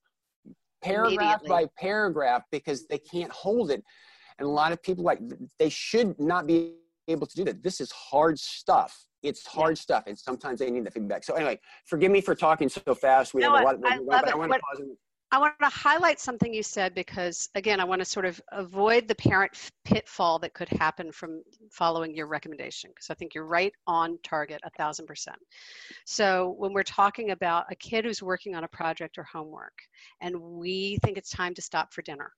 paragraph 0.83 1.43
by 1.47 1.67
paragraph 1.79 2.43
because 2.51 2.87
they 2.89 2.99
can't 2.99 3.31
hold 3.31 3.71
it. 3.71 3.85
And 4.39 4.49
a 4.49 4.51
lot 4.51 4.73
of 4.73 4.83
people, 4.83 5.05
like, 5.05 5.21
they 5.61 5.69
should 5.69 6.19
not 6.19 6.49
be 6.49 6.75
able 7.07 7.29
to 7.29 7.37
do 7.37 7.45
that. 7.45 7.63
This 7.63 7.81
is 7.81 7.93
hard 7.93 8.37
stuff. 8.39 9.07
It's 9.23 9.47
hard 9.47 9.77
yeah. 9.77 9.83
stuff. 9.83 10.05
And 10.09 10.19
sometimes 10.19 10.59
they 10.59 10.71
need 10.71 10.85
the 10.85 10.91
feedback. 10.91 11.23
So, 11.23 11.35
anyway, 11.35 11.61
forgive 11.87 12.11
me 12.11 12.21
for 12.21 12.35
talking 12.35 12.69
so 12.69 12.97
fast. 12.97 13.33
We 13.33 13.43
no, 13.43 13.53
have 13.53 13.61
a 13.61 13.65
lot 13.65 13.77
I, 13.85 13.95
I 13.95 13.99
love 13.99 14.25
it. 14.27 14.33
I 14.33 14.37
want 14.37 14.53
to 14.53 14.59
pause 14.59 14.83
I 15.33 15.39
want 15.39 15.55
to 15.61 15.69
highlight 15.71 16.21
something 16.21 16.53
you 16.53 16.63
said 16.63 16.95
because, 16.95 17.49
again, 17.55 17.81
I 17.81 17.85
want 17.85 18.01
to 18.01 18.05
sort 18.05 18.27
of 18.27 18.39
avoid 18.53 19.09
the 19.09 19.15
parent 19.15 19.71
pitfall 19.83 20.39
that 20.41 20.53
could 20.53 20.69
happen 20.69 21.11
from 21.11 21.43
following 21.71 22.15
your 22.15 22.27
recommendation 22.27 22.91
because 22.91 23.09
I 23.09 23.15
think 23.15 23.35
you're 23.35 23.47
right 23.47 23.73
on 23.87 24.19
target 24.23 24.61
a 24.63 24.71
thousand 24.77 25.07
percent. 25.07 25.39
So, 26.05 26.55
when 26.59 26.75
we're 26.75 26.83
talking 26.83 27.31
about 27.31 27.65
a 27.71 27.75
kid 27.77 28.05
who's 28.05 28.23
working 28.23 28.55
on 28.55 28.65
a 28.65 28.69
project 28.69 29.17
or 29.17 29.23
homework 29.25 29.73
and 30.21 30.39
we 30.39 30.99
think 31.03 31.17
it's 31.17 31.31
time 31.31 31.55
to 31.55 31.63
stop 31.63 31.95
for 31.95 32.03
dinner, 32.03 32.31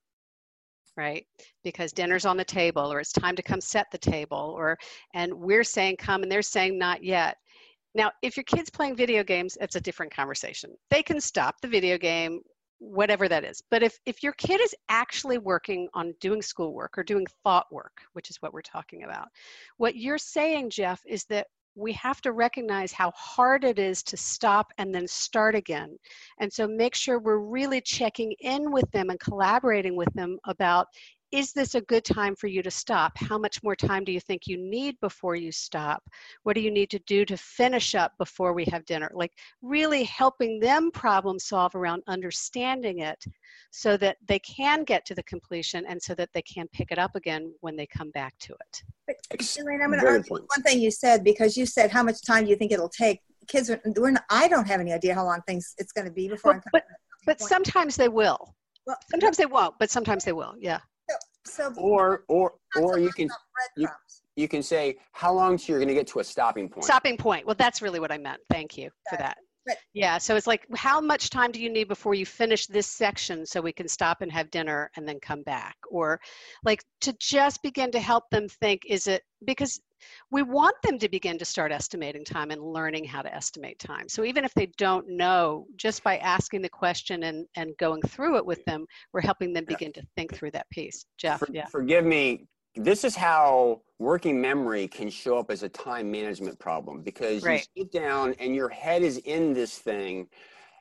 right? 0.97 1.27
Because 1.65 1.93
dinner's 1.93 2.25
on 2.25 2.37
the 2.37 2.45
table 2.45 2.93
or 2.93 3.01
it's 3.01 3.13
time 3.13 3.35
to 3.35 3.43
come 3.43 3.61
set 3.61 3.91
the 3.91 3.99
table 3.99 4.55
or 4.57 4.79
and 5.15 5.35
we're 5.35 5.65
saying 5.65 5.97
come 5.97 6.23
and 6.23 6.31
they're 6.31 6.43
saying 6.43 6.79
not 6.79 7.03
yet. 7.03 7.39
Now 7.97 8.13
if 8.23 8.37
your 8.37 8.45
kid's 8.45 8.71
playing 8.71 8.95
video 8.95 9.25
games 9.25 9.59
it's 9.61 9.75
a 9.75 9.81
different 9.81 10.15
conversation. 10.15 10.71
They 10.91 11.03
can 11.03 11.21
stop 11.21 11.57
the 11.61 11.67
video 11.67 11.99
game 11.99 12.39
whatever 12.85 13.29
that 13.29 13.45
is. 13.45 13.63
But 13.71 13.83
if, 13.83 13.99
if 14.07 14.23
your 14.23 14.33
kid 14.33 14.61
is 14.61 14.75
actually 14.89 15.39
working 15.39 15.89
on 15.95 16.15
doing 16.21 16.43
schoolwork 16.43 16.97
or 16.99 17.03
doing 17.03 17.27
thought 17.43 17.67
work, 17.73 18.03
which 18.13 18.31
is 18.31 18.37
what 18.37 18.53
we're 18.53 18.63
talking 18.63 19.05
about, 19.05 19.29
what 19.77 19.97
you're 19.97 20.19
saying, 20.19 20.71
Jeff, 20.71 21.01
is 21.07 21.25
that 21.27 21.47
we 21.77 21.93
have 21.95 22.21
to 22.21 22.33
recognize 22.33 22.93
how 22.93 23.11
hard 23.13 23.65
it 23.65 23.79
is 23.79 24.03
to 24.05 24.17
stop 24.17 24.73
and 24.79 24.95
then 24.95 25.09
start 25.09 25.55
again. 25.55 25.99
And 26.39 26.53
so 26.53 26.69
make 26.69 26.95
sure 26.95 27.19
we're 27.19 27.39
really 27.39 27.81
checking 27.81 28.33
in 28.41 28.71
with 28.71 28.89
them 28.93 29.11
and 29.11 29.19
collaborating 29.19 29.97
with 29.97 30.13
them 30.15 30.39
about 30.45 30.87
is 31.35 31.53
this 31.53 31.75
a 31.75 31.81
good 31.81 32.05
time 32.05 32.37
for 32.37 32.47
you 32.47 32.63
to 32.63 32.71
stop? 32.71 33.11
How 33.17 33.37
much 33.37 33.61
more 33.65 33.75
time 33.75 34.05
do 34.05 34.13
you 34.13 34.21
think 34.21 34.47
you 34.47 34.57
need 34.57 34.95
before 35.01 35.35
you 35.35 35.51
stop? 35.51 36.01
What 36.45 36.55
do 36.55 36.61
you 36.61 36.71
need 36.71 36.91
to 36.91 37.01
do 37.09 37.25
to 37.25 37.37
finish 37.37 37.97
up 37.97 38.13
before 38.19 38.53
we 38.53 38.65
have 38.67 38.85
dinner? 38.85 39.11
Like 39.13 39.33
really 39.61 40.05
helping 40.05 40.61
them 40.61 40.93
problem 40.93 41.41
solve 41.41 41.75
around 41.75 42.05
understanding 42.07 43.01
it 43.01 43.25
so 43.73 43.97
that 43.97 44.17
they 44.29 44.39
can 44.39 44.85
get 44.85 45.05
to 45.07 45.15
the 45.17 45.25
completion 45.25 45.85
and 45.89 46.01
so 46.01 46.15
that 46.15 46.29
they 46.35 46.43
can 46.43 46.69
pick 46.69 46.93
it 46.93 47.01
up 47.01 47.17
again 47.17 47.53
when 47.63 47.75
they 47.75 47.87
come 47.87 48.13
back 48.13 48.39
to 48.39 48.53
it. 48.53 48.83
But, 49.09 49.17
Elaine, 49.59 49.83
I'm 49.83 49.91
going 49.91 50.01
to 50.03 50.07
argue 50.07 50.37
one 50.37 50.63
thing 50.63 50.81
you 50.81 50.93
said 50.93 51.25
because 51.25 51.57
you 51.57 51.67
said 51.67 51.91
how 51.91 52.05
much 52.05 52.25
time 52.25 52.45
do 52.45 52.51
you 52.51 52.57
think 52.57 52.71
it'll 52.71 52.89
take? 52.89 53.19
Kids, 53.49 53.71
are, 53.71 53.81
we're 53.97 54.13
not, 54.13 54.23
I 54.31 54.47
don't 54.47 54.69
have 54.69 54.81
any 54.81 54.93
idea 54.93 55.17
how 55.17 55.25
long 55.25 55.41
things 55.49 55.75
it's 55.79 55.91
going 55.91 56.07
to 56.07 56.13
be 56.13 56.29
before. 56.29 56.53
Well, 56.53 56.63
but 56.73 56.85
but 57.27 57.41
sometimes 57.41 57.97
they 57.97 58.09
will. 58.09 58.55
Well, 58.87 58.99
sometimes 59.11 59.37
they 59.37 59.47
won't, 59.47 59.75
but 59.81 59.91
sometimes 59.91 60.25
they 60.25 60.33
will. 60.33 60.55
Yeah. 60.61 60.79
So 61.47 61.73
or 61.77 62.25
or 62.29 62.55
or 62.77 62.99
you 62.99 63.11
can 63.11 63.29
you, 63.77 63.89
you 64.37 64.49
can 64.49 64.63
say 64.63 64.97
how 65.13 65.33
long 65.33 65.57
till 65.57 65.75
you're 65.75 65.79
going 65.79 65.89
to 65.89 65.95
get 65.95 66.07
to 66.09 66.21
a 66.21 66.25
stopping 66.25 66.69
point. 66.69 66.85
Stopping 66.85 67.17
point. 67.17 67.47
Well, 67.47 67.57
that's 67.57 67.83
really 67.83 68.01
what 68.01 68.11
I 68.11 68.19
meant. 68.19 68.41
Thank 68.51 68.77
you 68.77 68.91
for 69.09 69.17
that. 69.19 69.39
yeah. 69.95 70.19
So 70.19 70.37
it's 70.37 70.47
like, 70.47 70.67
how 70.75 71.01
much 71.01 71.31
time 71.31 71.51
do 71.53 71.61
you 71.61 71.71
need 71.71 71.89
before 71.89 72.15
you 72.15 72.27
finish 72.27 72.67
this 72.67 72.87
section 72.87 73.47
so 73.47 73.61
we 73.61 73.73
can 73.73 73.89
stop 73.89 74.21
and 74.21 74.31
have 74.31 74.51
dinner 74.51 74.91
and 74.97 75.07
then 75.09 75.19
come 75.21 75.43
back? 75.43 75.77
Or 75.91 76.21
like 76.65 76.83
to 77.03 77.15
just 77.21 77.63
begin 77.63 77.91
to 77.93 78.01
help 78.01 78.25
them 78.31 78.49
think, 78.49 78.83
is 78.87 79.07
it 79.07 79.23
because 79.47 79.81
we 80.31 80.43
want 80.43 80.77
them 80.83 80.99
to 80.99 81.09
begin 81.09 81.39
to 81.39 81.45
start 81.45 81.73
estimating 81.73 82.25
time 82.25 82.51
and 82.51 82.63
learning 82.63 83.05
how 83.05 83.23
to 83.23 83.35
estimate 83.35 83.79
time. 83.79 84.09
So 84.09 84.25
even 84.25 84.45
if 84.45 84.53
they 84.55 84.67
don't 84.79 85.09
know, 85.09 85.67
just 85.77 86.03
by 86.03 86.19
asking 86.19 86.63
the 86.63 86.69
question 86.69 87.25
and, 87.25 87.47
and 87.57 87.77
going 87.79 88.03
through 88.03 88.37
it 88.37 88.47
with 88.47 88.65
them, 88.65 88.87
we're 89.13 89.21
helping 89.21 89.53
them 89.53 89.65
begin 89.65 89.93
to 89.93 90.03
think 90.17 90.35
through 90.35 90.53
that 90.53 90.69
piece. 90.71 91.07
Jeff, 91.19 91.41
For, 91.41 91.49
yeah. 91.53 91.67
Forgive 91.67 92.05
me. 92.05 92.47
This 92.77 93.05
is 93.05 93.15
how 93.15 93.83
working 94.01 94.41
memory 94.41 94.89
can 94.89 95.09
show 95.09 95.39
up 95.39 95.51
as 95.51 95.63
a 95.63 95.69
time 95.69 96.11
management 96.11 96.59
problem 96.59 97.03
because 97.03 97.45
Right. 97.45 97.67
you 97.75 97.85
sit 97.85 97.93
down 97.93 98.35
and 98.41 98.55
your 98.55 98.69
head 98.69 99.03
is 99.03 99.19
in 99.19 99.53
this 99.53 99.79
thing 99.79 100.29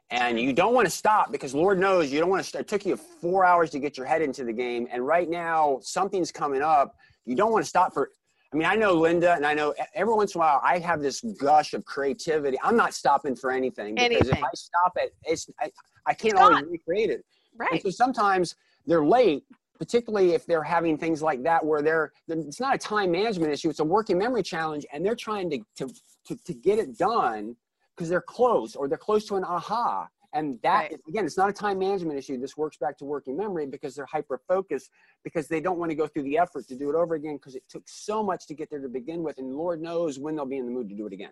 and 0.10 0.40
you 0.40 0.54
don't 0.54 0.74
want 0.74 0.86
to 0.86 0.92
stop 0.92 1.32
because 1.32 1.56
Lord 1.56 1.80
knows 1.80 2.12
you 2.12 2.20
don't 2.20 2.30
want 2.30 2.44
to 2.44 2.48
start. 2.48 2.64
It 2.64 2.68
took 2.68 2.86
you 2.86 2.96
four 2.96 3.46
hours 3.46 3.70
to 3.72 3.80
get 3.80 3.98
your 3.98 4.06
head 4.06 4.22
into 4.22 4.44
the 4.44 4.54
game. 4.54 4.88
And 4.92 5.06
right 5.06 5.30
now, 5.30 5.80
something's 5.82 6.32
coming 6.32 6.62
up. 6.62 6.96
You 7.26 7.36
don't 7.36 7.52
want 7.52 7.64
to 7.64 7.70
stop 7.70 7.94
for. 7.94 8.12
I 8.54 8.56
mean, 8.56 8.68
I 8.68 8.76
know 8.76 8.94
Linda, 8.94 9.34
and 9.34 9.46
I 9.48 9.56
know 9.56 9.74
every 9.96 10.14
once 10.14 10.36
in 10.36 10.40
a 10.40 10.44
while 10.44 10.62
I 10.64 10.78
have 10.78 11.02
this 11.02 11.22
gush 11.40 11.74
of 11.74 11.84
creativity. 11.86 12.58
I'm 12.64 12.78
not 12.78 12.94
stopping 12.94 13.36
for 13.36 13.52
anything 13.52 13.96
because 13.96 14.30
if 14.30 14.44
I 14.44 14.50
stop 14.54 14.94
it, 14.98 15.16
it's 15.24 15.50
I, 15.60 15.72
I 16.06 16.14
can't 16.14 16.38
always 16.38 16.64
recreate 16.70 17.10
it. 17.10 17.26
And 17.60 17.70
Right. 17.72 17.82
so 17.82 17.90
sometimes 17.90 18.56
they're 18.86 19.06
late, 19.06 19.44
particularly 19.78 20.34
if 20.34 20.46
they're 20.46 20.64
having 20.64 20.98
things 20.98 21.22
like 21.24 21.42
that 21.44 21.66
where 21.66 21.82
they're, 21.82 22.12
they're- 22.28 22.38
it's 22.40 22.60
not 22.60 22.76
a 22.76 22.78
time 22.78 23.12
management 23.12 23.52
issue, 23.52 23.70
it's 23.70 23.80
a 23.80 23.84
working 23.84 24.18
memory 24.20 24.44
challenge, 24.44 24.86
and 24.94 25.04
they're 25.06 25.16
trying 25.16 25.50
to 25.50 25.60
to 25.78 25.94
to, 26.28 26.36
to 26.46 26.54
get 26.54 26.78
it 26.80 26.98
done 26.98 27.56
because 27.96 28.08
they're 28.08 28.22
close 28.22 28.76
or 28.76 28.88
they're 28.88 28.98
close 28.98 29.26
to 29.26 29.36
an 29.36 29.44
aha. 29.44 30.08
And 30.34 30.60
that 30.64 30.92
Right. 30.92 31.00
again, 31.08 31.26
it's 31.26 31.38
not 31.38 31.50
a 31.50 31.54
time 31.54 31.80
management 31.80 32.18
issue. 32.18 32.38
This 32.40 32.58
works 32.58 32.78
back 32.78 32.98
to 32.98 33.06
working 33.06 33.38
memory 33.38 33.68
because 33.68 33.96
they're 33.96 34.06
hyper 34.06 34.40
focused 34.48 34.90
because 35.24 35.48
they 35.48 35.62
don't 35.62 35.78
want 35.78 35.92
to 35.92 35.96
go 35.96 36.08
through 36.08 36.24
the 36.24 36.38
effort 36.38 36.68
to 36.68 36.76
do 36.76 36.90
it 36.90 36.96
over 36.96 37.16
again 37.16 37.38
because 37.38 37.56
it 37.56 37.64
took 37.70 37.88
so 37.88 38.24
much 38.24 38.48
to 38.48 38.54
get 38.56 38.70
there 38.70 38.82
to 38.82 38.90
begin 38.90 39.24
with, 39.24 39.38
and 39.38 39.56
Lord 39.56 39.82
knows 39.82 40.20
when 40.20 40.36
they'll 40.36 40.46
be 40.46 40.58
in 40.58 40.66
the 40.66 40.72
mood 40.72 40.90
to 40.90 40.96
do 40.96 41.06
it 41.06 41.14
again. 41.14 41.32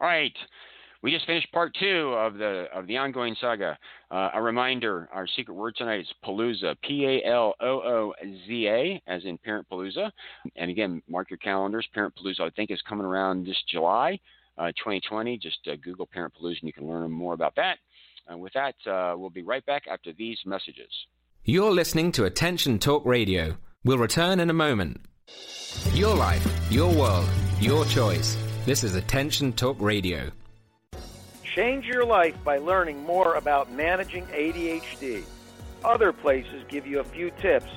All 0.00 0.06
right. 0.08 0.36
We 1.00 1.12
just 1.12 1.26
finished 1.26 1.52
part 1.52 1.72
two 1.78 2.12
of 2.14 2.34
the 2.34 2.66
of 2.72 2.88
the 2.88 2.96
ongoing 2.96 3.36
saga. 3.40 3.78
Uh, 4.10 4.30
a 4.34 4.42
reminder: 4.42 5.08
our 5.12 5.28
secret 5.28 5.54
word 5.54 5.76
tonight 5.76 6.00
is 6.00 6.12
Palooza, 6.24 6.74
P-A-L-O-O-Z-A, 7.70 9.02
as 9.06 9.24
in 9.24 9.38
Parent 9.38 9.68
Palooza. 9.70 10.10
And 10.56 10.70
again, 10.72 11.00
mark 11.08 11.30
your 11.30 11.38
calendars. 11.38 11.86
Parent 11.94 12.14
Palooza, 12.16 12.40
I 12.40 12.50
think, 12.50 12.72
is 12.72 12.82
coming 12.82 13.06
around 13.06 13.46
this 13.46 13.62
July, 13.68 14.18
uh, 14.58 14.72
2020. 14.72 15.38
Just 15.38 15.60
uh, 15.68 15.76
Google 15.82 16.06
Parent 16.06 16.34
Palooza, 16.34 16.58
and 16.60 16.66
you 16.66 16.72
can 16.72 16.88
learn 16.88 17.08
more 17.12 17.34
about 17.34 17.54
that. 17.54 17.78
And 18.28 18.40
with 18.40 18.52
that, 18.52 18.74
uh, 18.86 19.14
we'll 19.16 19.30
be 19.30 19.42
right 19.42 19.64
back 19.64 19.84
after 19.90 20.12
these 20.12 20.38
messages. 20.44 20.90
You're 21.44 21.70
listening 21.72 22.12
to 22.12 22.24
Attention 22.26 22.78
Talk 22.78 23.04
Radio. 23.06 23.56
We'll 23.84 23.98
return 23.98 24.38
in 24.38 24.50
a 24.50 24.54
moment. 24.54 25.00
Your 25.94 26.14
life, 26.14 26.46
your 26.70 26.92
world, 26.94 27.28
your 27.58 27.86
choice. 27.86 28.36
This 28.66 28.84
is 28.84 28.94
Attention 28.94 29.54
Talk 29.54 29.76
Radio. 29.80 30.30
Change 31.42 31.86
your 31.86 32.04
life 32.04 32.36
by 32.44 32.58
learning 32.58 33.02
more 33.04 33.34
about 33.34 33.72
managing 33.72 34.26
ADHD. 34.26 35.24
Other 35.84 36.12
places 36.12 36.64
give 36.68 36.86
you 36.86 37.00
a 37.00 37.04
few 37.04 37.30
tips. 37.40 37.70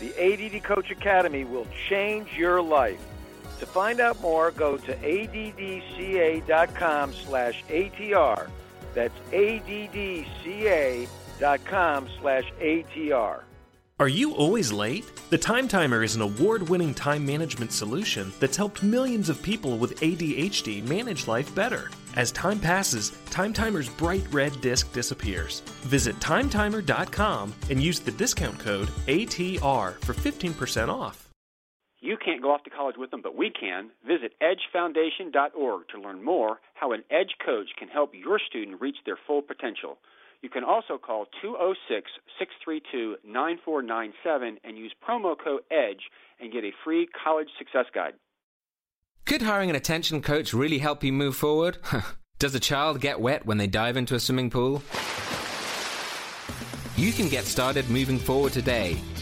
The 0.00 0.14
ADD 0.16 0.62
Coach 0.64 0.90
Academy 0.90 1.44
will 1.44 1.66
change 1.88 2.32
your 2.36 2.62
life. 2.62 3.00
To 3.60 3.66
find 3.66 4.00
out 4.00 4.20
more, 4.20 4.52
go 4.52 4.78
to 4.78 4.94
addca.com 4.96 5.52
slash 7.12 7.62
ATR. 7.68 8.48
That's 8.94 9.18
addca.com 9.32 11.08
slash 12.20 12.52
ATR. 12.60 13.42
Are 14.00 14.08
you 14.08 14.32
always 14.32 14.70
late? 14.70 15.10
The 15.30 15.38
Time 15.38 15.66
Timer 15.66 16.04
is 16.04 16.14
an 16.14 16.22
award 16.22 16.68
winning 16.68 16.94
time 16.94 17.26
management 17.26 17.72
solution 17.72 18.32
that's 18.38 18.56
helped 18.56 18.84
millions 18.84 19.28
of 19.28 19.42
people 19.42 19.76
with 19.76 19.98
ADHD 20.00 20.86
manage 20.86 21.26
life 21.26 21.52
better. 21.52 21.90
As 22.14 22.30
time 22.30 22.60
passes, 22.60 23.10
Time 23.30 23.52
Timer's 23.52 23.88
bright 23.88 24.24
red 24.32 24.60
disc 24.60 24.92
disappears. 24.92 25.60
Visit 25.82 26.14
timetimer.com 26.20 27.52
and 27.70 27.82
use 27.82 27.98
the 27.98 28.12
discount 28.12 28.60
code 28.60 28.88
ATR 29.08 29.94
for 30.04 30.14
15% 30.14 30.88
off. 30.88 31.27
You 32.00 32.16
can't 32.16 32.42
go 32.42 32.52
off 32.52 32.62
to 32.64 32.70
college 32.70 32.96
with 32.96 33.10
them, 33.10 33.22
but 33.22 33.36
we 33.36 33.50
can. 33.50 33.90
Visit 34.06 34.32
edgefoundation.org 34.40 35.88
to 35.88 36.00
learn 36.00 36.22
more 36.22 36.60
how 36.74 36.92
an 36.92 37.02
Edge 37.10 37.34
coach 37.44 37.70
can 37.76 37.88
help 37.88 38.12
your 38.14 38.38
student 38.38 38.80
reach 38.80 38.96
their 39.04 39.18
full 39.26 39.42
potential. 39.42 39.98
You 40.40 40.48
can 40.48 40.62
also 40.62 40.98
call 40.98 41.26
206 41.42 42.10
632 42.38 43.16
9497 43.24 44.58
and 44.62 44.78
use 44.78 44.94
promo 45.06 45.34
code 45.36 45.62
EDGE 45.70 46.02
and 46.40 46.52
get 46.52 46.62
a 46.62 46.70
free 46.84 47.08
college 47.24 47.48
success 47.58 47.86
guide. 47.92 48.14
Could 49.26 49.42
hiring 49.42 49.68
an 49.68 49.76
attention 49.76 50.22
coach 50.22 50.54
really 50.54 50.78
help 50.78 51.02
you 51.02 51.12
move 51.12 51.34
forward? 51.34 51.78
Does 52.38 52.54
a 52.54 52.60
child 52.60 53.00
get 53.00 53.20
wet 53.20 53.44
when 53.44 53.58
they 53.58 53.66
dive 53.66 53.96
into 53.96 54.14
a 54.14 54.20
swimming 54.20 54.48
pool? 54.48 54.82
You 56.96 57.12
can 57.12 57.28
get 57.28 57.44
started 57.44 57.90
moving 57.90 58.18
forward 58.18 58.52
today. 58.52 58.96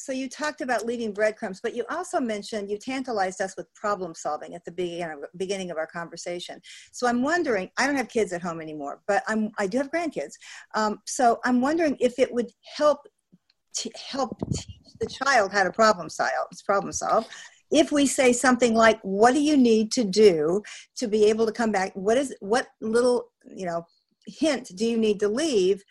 So 0.00 0.12
you 0.12 0.28
talked 0.28 0.62
about 0.62 0.86
leaving 0.86 1.12
breadcrumbs, 1.12 1.60
but 1.62 1.76
you 1.76 1.84
also 1.90 2.20
mentioned 2.20 2.70
you 2.70 2.78
tantalized 2.78 3.40
us 3.42 3.54
with 3.56 3.72
problem 3.74 4.14
solving 4.14 4.54
at 4.54 4.64
the 4.64 4.72
beginning 4.72 5.22
beginning 5.36 5.70
of 5.70 5.76
our 5.76 5.86
conversation. 5.86 6.60
So 6.90 7.06
I'm 7.06 7.22
wondering, 7.22 7.70
I 7.76 7.86
don't 7.86 7.96
have 7.96 8.08
kids 8.08 8.32
at 8.32 8.40
home 8.40 8.60
anymore, 8.60 9.02
but 9.06 9.22
I'm 9.28 9.50
I 9.58 9.66
do 9.66 9.76
have 9.78 9.90
grandkids. 9.90 10.32
Um, 10.74 11.00
so 11.06 11.38
I'm 11.44 11.60
wondering 11.60 11.96
if 12.00 12.18
it 12.18 12.32
would 12.32 12.50
help 12.76 13.00
to 13.74 13.90
help 13.94 14.38
teach 14.52 14.94
the 15.00 15.06
child 15.06 15.52
how 15.52 15.64
to 15.64 15.70
problem 15.70 16.08
solve. 16.08 16.30
Problem 16.64 16.92
solve. 16.92 17.26
If 17.70 17.92
we 17.92 18.06
say 18.06 18.32
something 18.32 18.74
like, 18.74 18.98
"What 19.02 19.34
do 19.34 19.40
you 19.40 19.56
need 19.56 19.92
to 19.92 20.04
do 20.04 20.62
to 20.96 21.08
be 21.08 21.26
able 21.26 21.46
to 21.46 21.52
come 21.52 21.72
back? 21.72 21.92
What 21.94 22.16
is 22.16 22.34
what 22.40 22.68
little 22.80 23.32
you 23.44 23.66
know 23.66 23.86
hint 24.26 24.74
do 24.74 24.86
you 24.86 24.96
need 24.96 25.20
to 25.20 25.28
leave?" 25.28 25.82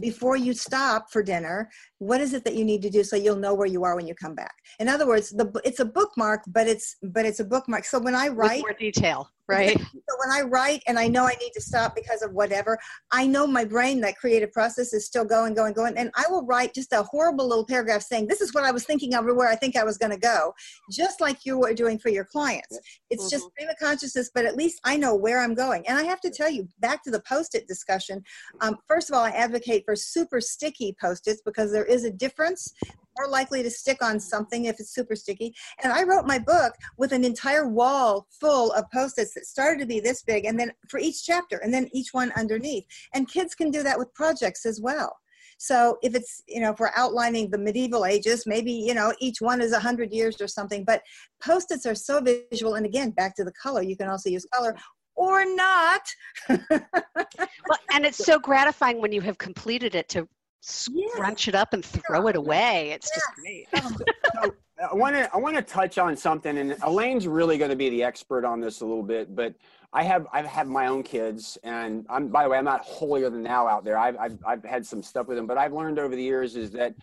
Before 0.00 0.36
you 0.36 0.52
stop 0.52 1.10
for 1.10 1.22
dinner 1.22 1.68
what 1.98 2.20
is 2.20 2.34
it 2.34 2.44
that 2.44 2.54
you 2.54 2.64
need 2.64 2.82
to 2.82 2.90
do 2.90 3.02
so 3.02 3.16
you'll 3.16 3.36
know 3.36 3.54
where 3.54 3.66
you 3.66 3.84
are 3.84 3.96
when 3.96 4.06
you 4.06 4.14
come 4.14 4.34
back? 4.34 4.54
In 4.78 4.88
other 4.88 5.06
words 5.06 5.30
the 5.30 5.50
it's 5.64 5.80
a 5.80 5.84
bookmark 5.84 6.42
but 6.46 6.66
it's 6.66 6.96
but 7.02 7.24
it's 7.24 7.40
a 7.40 7.44
bookmark. 7.44 7.84
So 7.84 7.98
when 7.98 8.14
i 8.14 8.28
With 8.28 8.38
write 8.38 8.60
more 8.60 8.72
detail, 8.72 9.30
right? 9.48 9.78
so 9.78 10.16
when 10.18 10.30
i 10.30 10.40
write 10.40 10.82
and 10.86 10.98
i 10.98 11.06
know 11.06 11.24
i 11.24 11.34
need 11.40 11.52
to 11.52 11.60
stop 11.60 11.94
because 11.94 12.22
of 12.22 12.32
whatever 12.32 12.78
i 13.10 13.26
know 13.26 13.46
my 13.46 13.64
brain 13.64 14.00
that 14.00 14.16
creative 14.16 14.52
process 14.52 14.92
is 14.92 15.06
still 15.06 15.24
going 15.24 15.54
going 15.54 15.72
going. 15.72 15.96
And 15.96 16.10
i 16.16 16.24
will 16.28 16.44
write 16.46 16.74
just 16.74 16.92
a 16.92 17.02
horrible 17.02 17.48
little 17.48 17.66
paragraph 17.66 18.02
saying 18.02 18.26
this 18.26 18.40
is 18.40 18.54
what 18.54 18.64
i 18.64 18.70
was 18.70 18.84
thinking 18.84 19.14
of 19.14 19.24
where 19.24 19.48
i 19.48 19.56
think 19.56 19.76
i 19.76 19.84
was 19.84 19.98
going 19.98 20.12
to 20.12 20.18
go 20.18 20.52
just 20.90 21.20
like 21.20 21.44
you 21.44 21.58
were 21.58 21.74
doing 21.74 21.98
for 21.98 22.08
your 22.08 22.24
clients. 22.24 22.78
It's 23.10 23.30
just 23.30 23.46
stream 23.50 23.68
of 23.68 23.76
consciousness 23.78 24.30
but 24.34 24.46
at 24.46 24.56
least 24.56 24.80
i 24.84 24.96
know 24.96 25.14
where 25.14 25.40
i'm 25.40 25.54
going. 25.54 25.86
And 25.86 25.98
i 25.98 26.02
have 26.02 26.20
to 26.22 26.30
tell 26.30 26.50
you 26.50 26.68
back 26.80 27.02
to 27.04 27.10
the 27.10 27.22
post-it 27.28 27.66
discussion 27.68 28.22
um, 28.60 28.76
first 28.88 29.10
of 29.10 29.16
all 29.16 29.24
i 29.24 29.30
advocate 29.30 29.84
for 29.84 29.96
super 29.96 30.40
sticky 30.40 30.96
post-its 31.00 31.42
because 31.44 31.72
there 31.72 31.84
is 31.84 32.04
a 32.04 32.10
difference 32.10 32.72
more 33.16 33.28
likely 33.28 33.62
to 33.62 33.70
stick 33.70 34.02
on 34.02 34.18
something 34.20 34.66
if 34.66 34.80
it's 34.80 34.94
super 34.94 35.16
sticky. 35.16 35.54
And 35.82 35.92
I 35.92 36.02
wrote 36.02 36.26
my 36.26 36.38
book 36.38 36.74
with 36.96 37.12
an 37.12 37.24
entire 37.24 37.68
wall 37.68 38.26
full 38.40 38.72
of 38.72 38.90
post-its 38.92 39.34
that 39.34 39.46
started 39.46 39.80
to 39.80 39.86
be 39.86 40.00
this 40.00 40.22
big, 40.22 40.44
and 40.44 40.58
then 40.58 40.72
for 40.88 40.98
each 41.00 41.24
chapter, 41.24 41.58
and 41.58 41.72
then 41.72 41.88
each 41.92 42.12
one 42.12 42.32
underneath. 42.36 42.84
And 43.14 43.28
kids 43.28 43.54
can 43.54 43.70
do 43.70 43.82
that 43.82 43.98
with 43.98 44.14
projects 44.14 44.66
as 44.66 44.80
well. 44.80 45.16
So 45.58 45.98
if 46.02 46.14
it's, 46.14 46.42
you 46.48 46.60
know, 46.60 46.72
if 46.72 46.80
we're 46.80 46.90
outlining 46.96 47.50
the 47.50 47.58
medieval 47.58 48.04
ages, 48.04 48.44
maybe, 48.46 48.72
you 48.72 48.94
know, 48.94 49.14
each 49.20 49.40
one 49.40 49.60
is 49.60 49.72
100 49.72 50.12
years 50.12 50.40
or 50.40 50.48
something. 50.48 50.84
But 50.84 51.02
post-its 51.42 51.86
are 51.86 51.94
so 51.94 52.20
visual. 52.20 52.74
And 52.74 52.84
again, 52.84 53.10
back 53.10 53.36
to 53.36 53.44
the 53.44 53.52
color, 53.52 53.82
you 53.82 53.96
can 53.96 54.08
also 54.08 54.30
use 54.30 54.46
color 54.52 54.76
or 55.16 55.44
not. 55.44 56.02
well, 56.48 57.78
and 57.92 58.04
it's 58.04 58.24
so 58.24 58.38
gratifying 58.38 59.00
when 59.00 59.12
you 59.12 59.20
have 59.20 59.38
completed 59.38 59.94
it 59.94 60.08
to 60.10 60.28
scrunch 60.64 61.46
it 61.48 61.54
up 61.54 61.72
and 61.72 61.84
throw 61.84 62.26
it 62.28 62.36
away. 62.36 62.90
It's 62.92 63.10
just 63.14 63.26
great. 63.36 63.66
so 64.42 64.54
I 64.90 64.94
want 64.94 65.14
to 65.14 65.32
I 65.32 65.36
want 65.36 65.56
to 65.56 65.62
touch 65.62 65.98
on 65.98 66.16
something, 66.16 66.56
and 66.58 66.76
Elaine's 66.82 67.28
really 67.28 67.58
going 67.58 67.70
to 67.70 67.76
be 67.76 67.90
the 67.90 68.02
expert 68.02 68.44
on 68.44 68.60
this 68.60 68.80
a 68.80 68.86
little 68.86 69.02
bit. 69.02 69.34
But 69.34 69.54
I 69.92 70.02
have 70.04 70.26
I've 70.32 70.46
had 70.46 70.66
my 70.66 70.86
own 70.86 71.02
kids, 71.02 71.58
and 71.62 72.06
I'm 72.08 72.28
by 72.28 72.44
the 72.44 72.48
way 72.48 72.58
I'm 72.58 72.64
not 72.64 72.80
holier 72.82 73.30
than 73.30 73.42
thou 73.42 73.66
out 73.66 73.84
there. 73.84 73.98
I've 73.98 74.16
I've, 74.16 74.38
I've 74.46 74.64
had 74.64 74.86
some 74.86 75.02
stuff 75.02 75.26
with 75.26 75.36
them, 75.36 75.46
but 75.46 75.58
I've 75.58 75.72
learned 75.72 75.98
over 75.98 76.16
the 76.16 76.22
years 76.22 76.56
is 76.56 76.70
that 76.72 76.94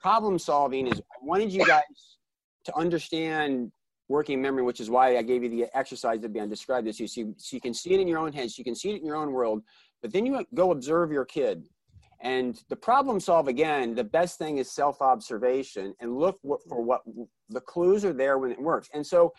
problem 0.00 0.38
solving 0.38 0.88
is. 0.88 0.98
I 0.98 1.24
wanted 1.24 1.52
you 1.52 1.64
guys 1.64 1.82
to 2.64 2.76
understand 2.76 3.70
working 4.08 4.42
memory, 4.42 4.62
which 4.62 4.80
is 4.80 4.90
why 4.90 5.16
I 5.16 5.22
gave 5.22 5.42
you 5.42 5.48
the 5.48 5.66
exercise 5.74 6.20
that 6.20 6.36
I 6.36 6.46
described 6.46 6.86
this. 6.86 6.98
You 6.98 7.06
see, 7.06 7.32
so 7.36 7.56
you 7.56 7.60
can 7.60 7.72
see 7.72 7.94
it 7.94 8.00
in 8.00 8.08
your 8.08 8.18
own 8.18 8.32
head, 8.32 8.50
so 8.50 8.58
you 8.58 8.64
can 8.64 8.74
see 8.74 8.90
it 8.90 9.00
in 9.00 9.06
your 9.06 9.16
own 9.16 9.32
world, 9.32 9.62
but 10.02 10.12
then 10.12 10.26
you 10.26 10.44
go 10.52 10.72
observe 10.72 11.10
your 11.12 11.24
kid. 11.24 11.64
And 12.20 12.60
the 12.68 12.76
problem 12.76 13.20
solve 13.20 13.48
again, 13.48 13.94
the 13.94 14.04
best 14.04 14.38
thing 14.38 14.58
is 14.58 14.70
self-observation 14.70 15.94
and 16.00 16.16
look 16.16 16.38
for 16.68 16.82
what 16.82 17.02
the 17.50 17.60
clues 17.60 18.04
are 18.04 18.12
there 18.12 18.38
when 18.38 18.50
it 18.50 18.60
works. 18.60 18.88
And 18.94 19.06
so 19.06 19.32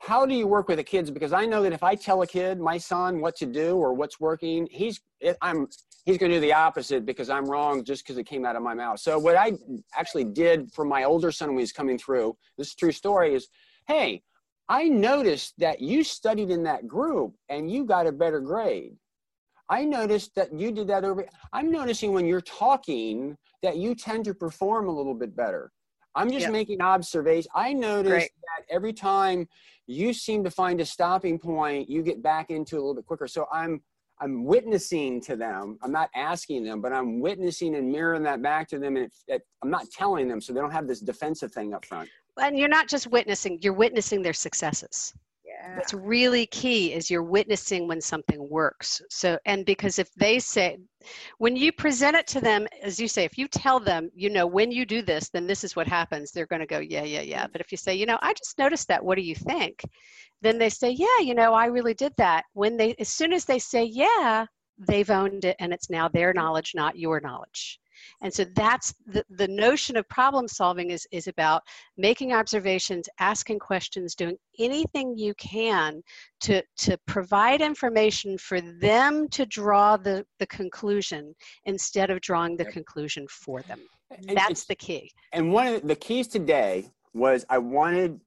how 0.00 0.24
do 0.24 0.34
you 0.34 0.46
work 0.46 0.68
with 0.68 0.78
the 0.78 0.84
kids? 0.84 1.10
Because 1.10 1.32
I 1.32 1.44
know 1.44 1.62
that 1.62 1.74
if 1.74 1.82
I 1.82 1.94
tell 1.94 2.22
a 2.22 2.26
kid, 2.26 2.58
my 2.58 2.78
son, 2.78 3.20
what 3.20 3.36
to 3.36 3.46
do 3.46 3.76
or 3.76 3.92
what's 3.92 4.18
working, 4.18 4.66
he's 4.70 5.00
I'm 5.42 5.68
he's 6.06 6.16
going 6.16 6.30
to 6.30 6.38
do 6.38 6.40
the 6.40 6.54
opposite 6.54 7.04
because 7.04 7.28
I'm 7.28 7.44
wrong 7.44 7.84
just 7.84 8.02
because 8.04 8.16
it 8.16 8.24
came 8.24 8.46
out 8.46 8.56
of 8.56 8.62
my 8.62 8.72
mouth. 8.72 8.98
So 8.98 9.18
what 9.18 9.36
I 9.36 9.52
actually 9.94 10.24
did 10.24 10.72
for 10.72 10.86
my 10.86 11.04
older 11.04 11.30
son 11.30 11.50
when 11.50 11.58
he 11.58 11.62
was 11.62 11.72
coming 11.72 11.98
through, 11.98 12.34
this 12.56 12.68
is 12.68 12.74
true 12.74 12.92
story, 12.92 13.34
is 13.34 13.48
hey, 13.86 14.22
I 14.70 14.84
noticed 14.84 15.54
that 15.58 15.80
you 15.80 16.02
studied 16.02 16.50
in 16.50 16.62
that 16.62 16.88
group 16.88 17.34
and 17.50 17.70
you 17.70 17.84
got 17.84 18.06
a 18.06 18.12
better 18.12 18.40
grade. 18.40 18.96
I 19.70 19.84
noticed 19.84 20.34
that 20.34 20.52
you 20.52 20.72
did 20.72 20.88
that 20.88 21.04
over. 21.04 21.24
I'm 21.52 21.70
noticing 21.70 22.12
when 22.12 22.26
you're 22.26 22.40
talking 22.40 23.36
that 23.62 23.76
you 23.76 23.94
tend 23.94 24.24
to 24.24 24.34
perform 24.34 24.88
a 24.88 24.92
little 24.92 25.14
bit 25.14 25.36
better. 25.36 25.70
I'm 26.16 26.28
just 26.30 26.46
yep. 26.46 26.52
making 26.52 26.82
observations. 26.82 27.46
I 27.54 27.72
noticed 27.72 28.10
Great. 28.10 28.30
that 28.58 28.74
every 28.74 28.92
time 28.92 29.48
you 29.86 30.12
seem 30.12 30.42
to 30.42 30.50
find 30.50 30.80
a 30.80 30.84
stopping 30.84 31.38
point, 31.38 31.88
you 31.88 32.02
get 32.02 32.20
back 32.20 32.50
into 32.50 32.74
a 32.74 32.80
little 32.80 32.96
bit 32.96 33.06
quicker. 33.06 33.28
So 33.28 33.46
I'm 33.52 33.80
I'm 34.22 34.44
witnessing 34.44 35.20
to 35.22 35.36
them. 35.36 35.78
I'm 35.82 35.92
not 35.92 36.10
asking 36.14 36.64
them, 36.64 36.82
but 36.82 36.92
I'm 36.92 37.20
witnessing 37.20 37.76
and 37.76 37.90
mirroring 37.90 38.22
that 38.24 38.42
back 38.42 38.68
to 38.68 38.78
them. 38.78 38.96
And 38.96 39.06
it, 39.06 39.12
it, 39.28 39.42
I'm 39.62 39.70
not 39.70 39.88
telling 39.90 40.28
them, 40.28 40.42
so 40.42 40.52
they 40.52 40.60
don't 40.60 40.72
have 40.72 40.86
this 40.86 41.00
defensive 41.00 41.52
thing 41.52 41.72
up 41.72 41.86
front. 41.86 42.10
And 42.36 42.58
you're 42.58 42.68
not 42.68 42.88
just 42.88 43.06
witnessing; 43.06 43.60
you're 43.62 43.72
witnessing 43.72 44.20
their 44.20 44.34
successes 44.34 45.14
yeah. 45.50 45.76
what's 45.76 45.94
really 45.94 46.46
key 46.46 46.92
is 46.92 47.10
you're 47.10 47.22
witnessing 47.22 47.88
when 47.88 48.00
something 48.00 48.48
works. 48.48 49.00
So 49.10 49.38
and 49.46 49.64
because 49.64 49.98
if 49.98 50.12
they 50.14 50.38
say 50.38 50.78
when 51.38 51.56
you 51.56 51.72
present 51.72 52.16
it 52.16 52.26
to 52.28 52.40
them 52.40 52.66
as 52.82 53.00
you 53.00 53.08
say 53.08 53.24
if 53.24 53.38
you 53.38 53.48
tell 53.48 53.80
them 53.80 54.10
you 54.14 54.30
know 54.30 54.46
when 54.46 54.70
you 54.70 54.84
do 54.84 55.02
this 55.02 55.30
then 55.30 55.46
this 55.46 55.64
is 55.64 55.74
what 55.74 55.86
happens 55.86 56.30
they're 56.30 56.46
going 56.46 56.60
to 56.60 56.66
go 56.66 56.78
yeah 56.78 57.04
yeah 57.04 57.22
yeah. 57.22 57.46
But 57.50 57.60
if 57.60 57.72
you 57.72 57.78
say 57.78 57.94
you 57.94 58.06
know 58.06 58.18
i 58.22 58.32
just 58.34 58.58
noticed 58.58 58.88
that 58.88 59.04
what 59.04 59.16
do 59.16 59.22
you 59.22 59.34
think? 59.34 59.82
Then 60.42 60.58
they 60.58 60.70
say 60.70 60.90
yeah 60.90 61.20
you 61.20 61.34
know 61.34 61.52
i 61.54 61.66
really 61.66 61.94
did 61.94 62.14
that. 62.16 62.44
When 62.52 62.76
they 62.76 62.94
as 62.98 63.08
soon 63.08 63.32
as 63.32 63.44
they 63.44 63.58
say 63.58 63.84
yeah 63.84 64.46
they've 64.78 65.10
owned 65.10 65.44
it 65.44 65.56
and 65.60 65.72
it's 65.72 65.90
now 65.90 66.08
their 66.08 66.32
knowledge 66.32 66.72
not 66.74 66.96
your 66.96 67.20
knowledge 67.20 67.78
and 68.22 68.32
so 68.32 68.44
that's 68.54 68.94
the, 69.06 69.24
the 69.30 69.48
notion 69.48 69.96
of 69.96 70.08
problem 70.08 70.48
solving 70.48 70.90
is, 70.90 71.06
is 71.10 71.26
about 71.26 71.62
making 71.96 72.32
observations, 72.32 73.08
asking 73.18 73.58
questions, 73.58 74.14
doing 74.14 74.36
anything 74.58 75.16
you 75.16 75.34
can 75.34 76.02
to, 76.40 76.62
to 76.78 76.98
provide 77.06 77.60
information 77.60 78.36
for 78.38 78.60
them 78.60 79.28
to 79.28 79.46
draw 79.46 79.96
the, 79.96 80.24
the 80.38 80.46
conclusion 80.46 81.34
instead 81.64 82.10
of 82.10 82.20
drawing 82.20 82.56
the 82.56 82.64
conclusion 82.66 83.26
for 83.28 83.62
them. 83.62 83.80
That's 84.34 84.64
the 84.64 84.74
key. 84.74 85.12
And 85.32 85.52
one 85.52 85.66
of 85.68 85.86
the 85.86 85.96
keys 85.96 86.28
today 86.28 86.90
was 87.14 87.44
I 87.48 87.58
wanted 87.58 88.20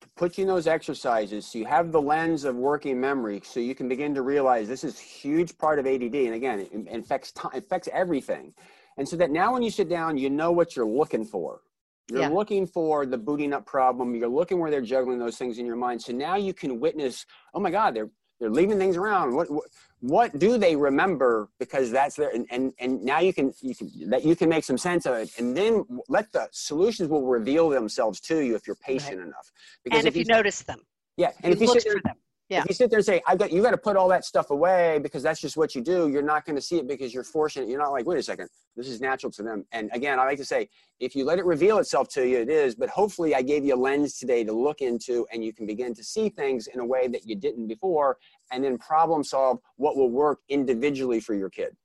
to 0.00 0.08
put 0.16 0.38
you 0.38 0.42
in 0.42 0.48
those 0.48 0.66
exercises 0.66 1.46
so 1.46 1.58
you 1.58 1.66
have 1.66 1.92
the 1.92 2.00
lens 2.00 2.44
of 2.44 2.56
working 2.56 3.00
memory 3.00 3.40
so 3.44 3.60
you 3.60 3.74
can 3.74 3.88
begin 3.88 4.14
to 4.14 4.22
realize 4.22 4.68
this 4.68 4.84
is 4.84 4.98
a 4.98 5.02
huge 5.02 5.56
part 5.58 5.78
of 5.78 5.86
ADD. 5.86 6.14
And 6.14 6.34
again, 6.34 6.66
it 6.72 6.98
affects 6.98 7.32
time, 7.32 7.52
affects 7.54 7.88
everything. 7.92 8.52
And 9.00 9.08
so 9.08 9.16
that 9.16 9.30
now 9.30 9.54
when 9.54 9.62
you 9.62 9.70
sit 9.70 9.88
down, 9.88 10.18
you 10.18 10.28
know 10.28 10.52
what 10.52 10.76
you're 10.76 10.86
looking 10.86 11.24
for. 11.24 11.62
You're 12.10 12.20
yeah. 12.20 12.28
looking 12.28 12.66
for 12.66 13.06
the 13.06 13.16
booting 13.16 13.54
up 13.54 13.64
problem. 13.64 14.14
You're 14.14 14.28
looking 14.28 14.58
where 14.58 14.70
they're 14.70 14.82
juggling 14.82 15.18
those 15.18 15.38
things 15.38 15.56
in 15.56 15.64
your 15.64 15.76
mind. 15.76 16.02
So 16.02 16.12
now 16.12 16.36
you 16.36 16.52
can 16.52 16.78
witness, 16.78 17.24
oh 17.54 17.60
my 17.60 17.70
God, 17.70 17.94
they're 17.94 18.10
they're 18.38 18.50
leaving 18.50 18.76
things 18.76 18.98
around. 18.98 19.34
What 19.34 19.50
what, 19.50 19.64
what 20.00 20.38
do 20.38 20.58
they 20.58 20.76
remember? 20.76 21.48
Because 21.58 21.90
that's 21.90 22.16
there, 22.16 22.28
and, 22.28 22.46
and 22.50 22.74
and 22.78 23.02
now 23.02 23.20
you 23.20 23.32
can 23.32 23.54
you 23.62 23.74
can 23.74 23.90
that 24.10 24.22
you 24.22 24.36
can 24.36 24.50
make 24.50 24.64
some 24.64 24.76
sense 24.76 25.06
of 25.06 25.14
it, 25.14 25.30
and 25.38 25.56
then 25.56 25.86
let 26.08 26.30
the 26.32 26.48
solutions 26.52 27.08
will 27.08 27.24
reveal 27.24 27.70
themselves 27.70 28.20
to 28.20 28.40
you 28.40 28.54
if 28.54 28.66
you're 28.66 28.76
patient 28.76 29.16
right. 29.16 29.28
enough. 29.28 29.50
Because 29.82 30.00
and 30.00 30.08
if, 30.08 30.12
if 30.12 30.16
you, 30.16 30.24
you, 30.28 30.34
notice 30.34 30.62
them. 30.62 30.80
Yeah, 31.16 31.30
and 31.42 31.54
if 31.54 31.60
you 31.60 31.68
look 31.68 31.80
sit 31.80 32.02
there, 32.04 32.14
yeah. 32.50 32.62
If 32.62 32.68
you 32.68 32.74
sit 32.74 32.90
there 32.90 32.98
and 32.98 33.06
say, 33.06 33.22
"I've 33.28 33.38
got," 33.38 33.52
you 33.52 33.62
got 33.62 33.70
to 33.70 33.78
put 33.78 33.96
all 33.96 34.08
that 34.08 34.24
stuff 34.24 34.50
away 34.50 34.98
because 35.00 35.22
that's 35.22 35.40
just 35.40 35.56
what 35.56 35.76
you 35.76 35.80
do. 35.80 36.08
You're 36.08 36.20
not 36.20 36.44
going 36.44 36.56
to 36.56 36.62
see 36.62 36.78
it 36.78 36.88
because 36.88 37.14
you're 37.14 37.22
forcing 37.22 37.62
it. 37.62 37.68
You're 37.68 37.78
not 37.78 37.92
like, 37.92 38.06
"Wait 38.06 38.18
a 38.18 38.22
second, 38.22 38.48
this 38.76 38.88
is 38.88 39.00
natural 39.00 39.30
to 39.32 39.44
them." 39.44 39.64
And 39.70 39.88
again, 39.92 40.18
I 40.18 40.24
like 40.24 40.38
to 40.38 40.44
say, 40.44 40.68
if 40.98 41.14
you 41.14 41.24
let 41.24 41.38
it 41.38 41.44
reveal 41.44 41.78
itself 41.78 42.08
to 42.08 42.26
you, 42.26 42.38
it 42.38 42.50
is. 42.50 42.74
But 42.74 42.88
hopefully, 42.88 43.36
I 43.36 43.42
gave 43.42 43.64
you 43.64 43.76
a 43.76 43.80
lens 43.80 44.18
today 44.18 44.42
to 44.42 44.52
look 44.52 44.80
into, 44.80 45.26
and 45.32 45.44
you 45.44 45.52
can 45.52 45.64
begin 45.64 45.94
to 45.94 46.02
see 46.02 46.28
things 46.28 46.66
in 46.66 46.80
a 46.80 46.84
way 46.84 47.06
that 47.06 47.24
you 47.24 47.36
didn't 47.36 47.68
before, 47.68 48.18
and 48.50 48.64
then 48.64 48.78
problem 48.78 49.22
solve 49.22 49.60
what 49.76 49.96
will 49.96 50.10
work 50.10 50.40
individually 50.48 51.20
for 51.20 51.34
your 51.34 51.50
kid. 51.50 51.76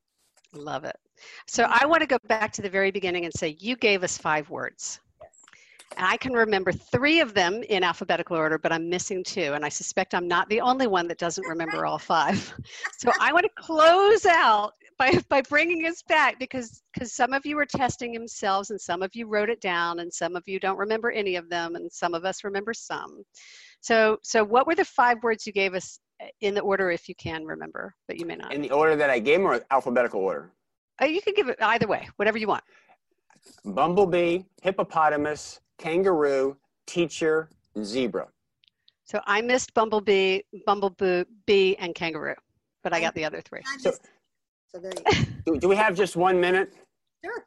Love 0.54 0.84
it. 0.84 0.98
So 1.48 1.68
I 1.70 1.86
want 1.86 2.02
to 2.02 2.08
go 2.08 2.18
back 2.28 2.52
to 2.54 2.62
the 2.62 2.70
very 2.70 2.92
beginning 2.92 3.26
and 3.26 3.34
say, 3.34 3.56
you 3.60 3.76
gave 3.76 4.04
us 4.04 4.18
five 4.18 4.50
words. 4.50 5.00
I 5.98 6.18
can 6.18 6.34
remember 6.34 6.72
three 6.72 7.20
of 7.20 7.34
them 7.34 7.64
in 7.70 7.84
alphabetical 7.84 8.36
order, 8.36 8.58
but 8.58 8.72
I'm 8.72 8.90
missing 8.90 9.24
two. 9.24 9.54
And 9.54 9.64
I 9.64 9.70
suspect 9.70 10.14
I'm 10.14 10.28
not 10.28 10.50
the 10.50 10.62
only 10.62 10.88
one 10.88 11.08
that 11.08 11.18
doesn't 11.18 11.48
remember 11.48 11.86
all 11.86 11.98
five. 11.98 12.54
So 12.98 13.12
I 13.20 13.32
want 13.34 13.46
to 13.46 13.62
close 13.62 14.26
out 14.26 14.74
by, 14.98 15.20
by 15.30 15.42
bringing 15.42 15.86
us 15.86 16.02
back 16.08 16.40
because 16.40 16.82
because 16.94 17.14
some 17.14 17.34
of 17.34 17.46
you 17.46 17.58
are 17.60 17.66
testing 17.66 18.14
themselves 18.14 18.72
and 18.72 18.80
some 18.80 19.04
of 19.04 19.12
you 19.14 19.28
wrote 19.28 19.50
it 19.50 19.62
down 19.62 20.00
and 20.00 20.12
some 20.12 20.36
of 20.36 20.44
you 20.48 20.60
don't 20.60 20.78
remember 20.78 21.12
any 21.12 21.36
of 21.36 21.50
them 21.50 21.76
and 21.76 21.92
some 21.92 22.14
of 22.14 22.26
us 22.26 22.44
remember 22.44 22.74
some. 22.74 23.24
So 23.82 24.18
so 24.24 24.44
what 24.44 24.66
were 24.66 24.76
the 24.76 24.86
five 24.86 25.18
words 25.24 25.46
you 25.46 25.54
gave 25.54 25.74
us 25.74 26.00
eh, 26.22 26.30
in 26.42 26.56
the 26.56 26.62
order 26.62 26.90
if 26.90 27.08
you 27.08 27.16
can 27.16 27.44
remember, 27.44 27.94
but 28.08 28.20
you 28.20 28.26
may 28.26 28.36
not? 28.36 28.54
In 28.54 28.62
the 28.62 28.72
order 28.72 28.96
that 28.96 29.10
I 29.10 29.20
gave 29.20 29.40
them 29.40 29.48
or 29.48 29.62
alphabetical 29.72 30.22
order? 30.22 30.52
Uh, 31.02 31.06
you 31.06 31.22
can 31.22 31.34
give 31.34 31.50
it 31.50 31.58
either 31.62 31.88
way, 31.88 32.08
whatever 32.16 32.38
you 32.38 32.48
want. 32.48 32.64
Bumblebee, 33.66 34.44
hippopotamus, 34.64 35.60
kangaroo, 35.78 36.58
teacher, 36.88 37.50
zebra. 37.82 38.28
So 39.06 39.22
I 39.26 39.42
missed 39.42 39.74
bumblebee, 39.74 40.42
bumblebee, 40.66 41.24
bee, 41.46 41.76
and 41.78 41.94
kangaroo, 41.94 42.36
but 42.84 42.94
I 42.94 43.00
got 43.00 43.14
the 43.14 43.26
other 43.26 43.42
three. 43.42 43.62
So, 43.80 43.92
so 44.68 44.80
there 44.80 44.92
you 44.96 45.26
go. 45.26 45.32
do, 45.54 45.60
do 45.60 45.68
we 45.68 45.76
have 45.76 45.96
just 45.96 46.16
one 46.16 46.40
minute? 46.40 46.74
Sure. 47.24 47.46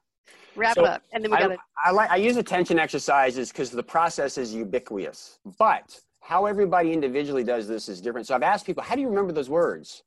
Wrap 0.55 0.76
so 0.76 0.85
up, 0.85 1.03
and 1.12 1.22
then 1.22 1.31
we 1.31 1.39
got 1.39 1.49
to. 1.49 1.59
I, 1.85 1.91
like 1.91 2.11
I 2.11 2.16
use 2.16 2.37
attention 2.37 2.79
exercises 2.79 3.51
because 3.51 3.70
the 3.70 3.83
process 3.83 4.39
is 4.39 4.55
ubiquitous, 4.55 5.39
but 5.59 6.01
how 6.29 6.45
everybody 6.45 6.93
individually 6.93 7.43
does 7.43 7.66
this 7.66 7.89
is 7.89 8.03
different. 8.03 8.26
So 8.26 8.35
I've 8.35 8.43
asked 8.43 8.66
people, 8.66 8.83
how 8.83 8.95
do 8.95 9.01
you 9.01 9.09
remember 9.09 9.33
those 9.33 9.49
words? 9.49 10.03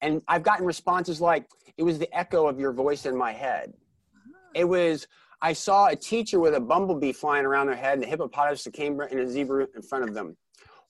And 0.00 0.22
I've 0.26 0.42
gotten 0.42 0.64
responses 0.64 1.20
like, 1.20 1.46
it 1.76 1.82
was 1.82 1.98
the 1.98 2.08
echo 2.16 2.46
of 2.46 2.58
your 2.58 2.72
voice 2.72 3.04
in 3.04 3.14
my 3.14 3.30
head. 3.30 3.74
Ah. 4.16 4.50
It 4.54 4.64
was, 4.64 5.06
I 5.40 5.52
saw 5.52 5.88
a 5.88 5.96
teacher 5.96 6.40
with 6.40 6.54
a 6.54 6.60
bumblebee 6.60 7.12
flying 7.12 7.44
around 7.44 7.66
their 7.66 7.76
head 7.76 7.94
and 7.94 8.04
a 8.04 8.06
hippopotamus 8.06 8.64
that 8.64 8.72
came 8.72 9.00
in 9.00 9.18
a 9.18 9.28
zebra 9.28 9.66
in 9.74 9.82
front 9.82 10.04
of 10.04 10.14
them. 10.14 10.36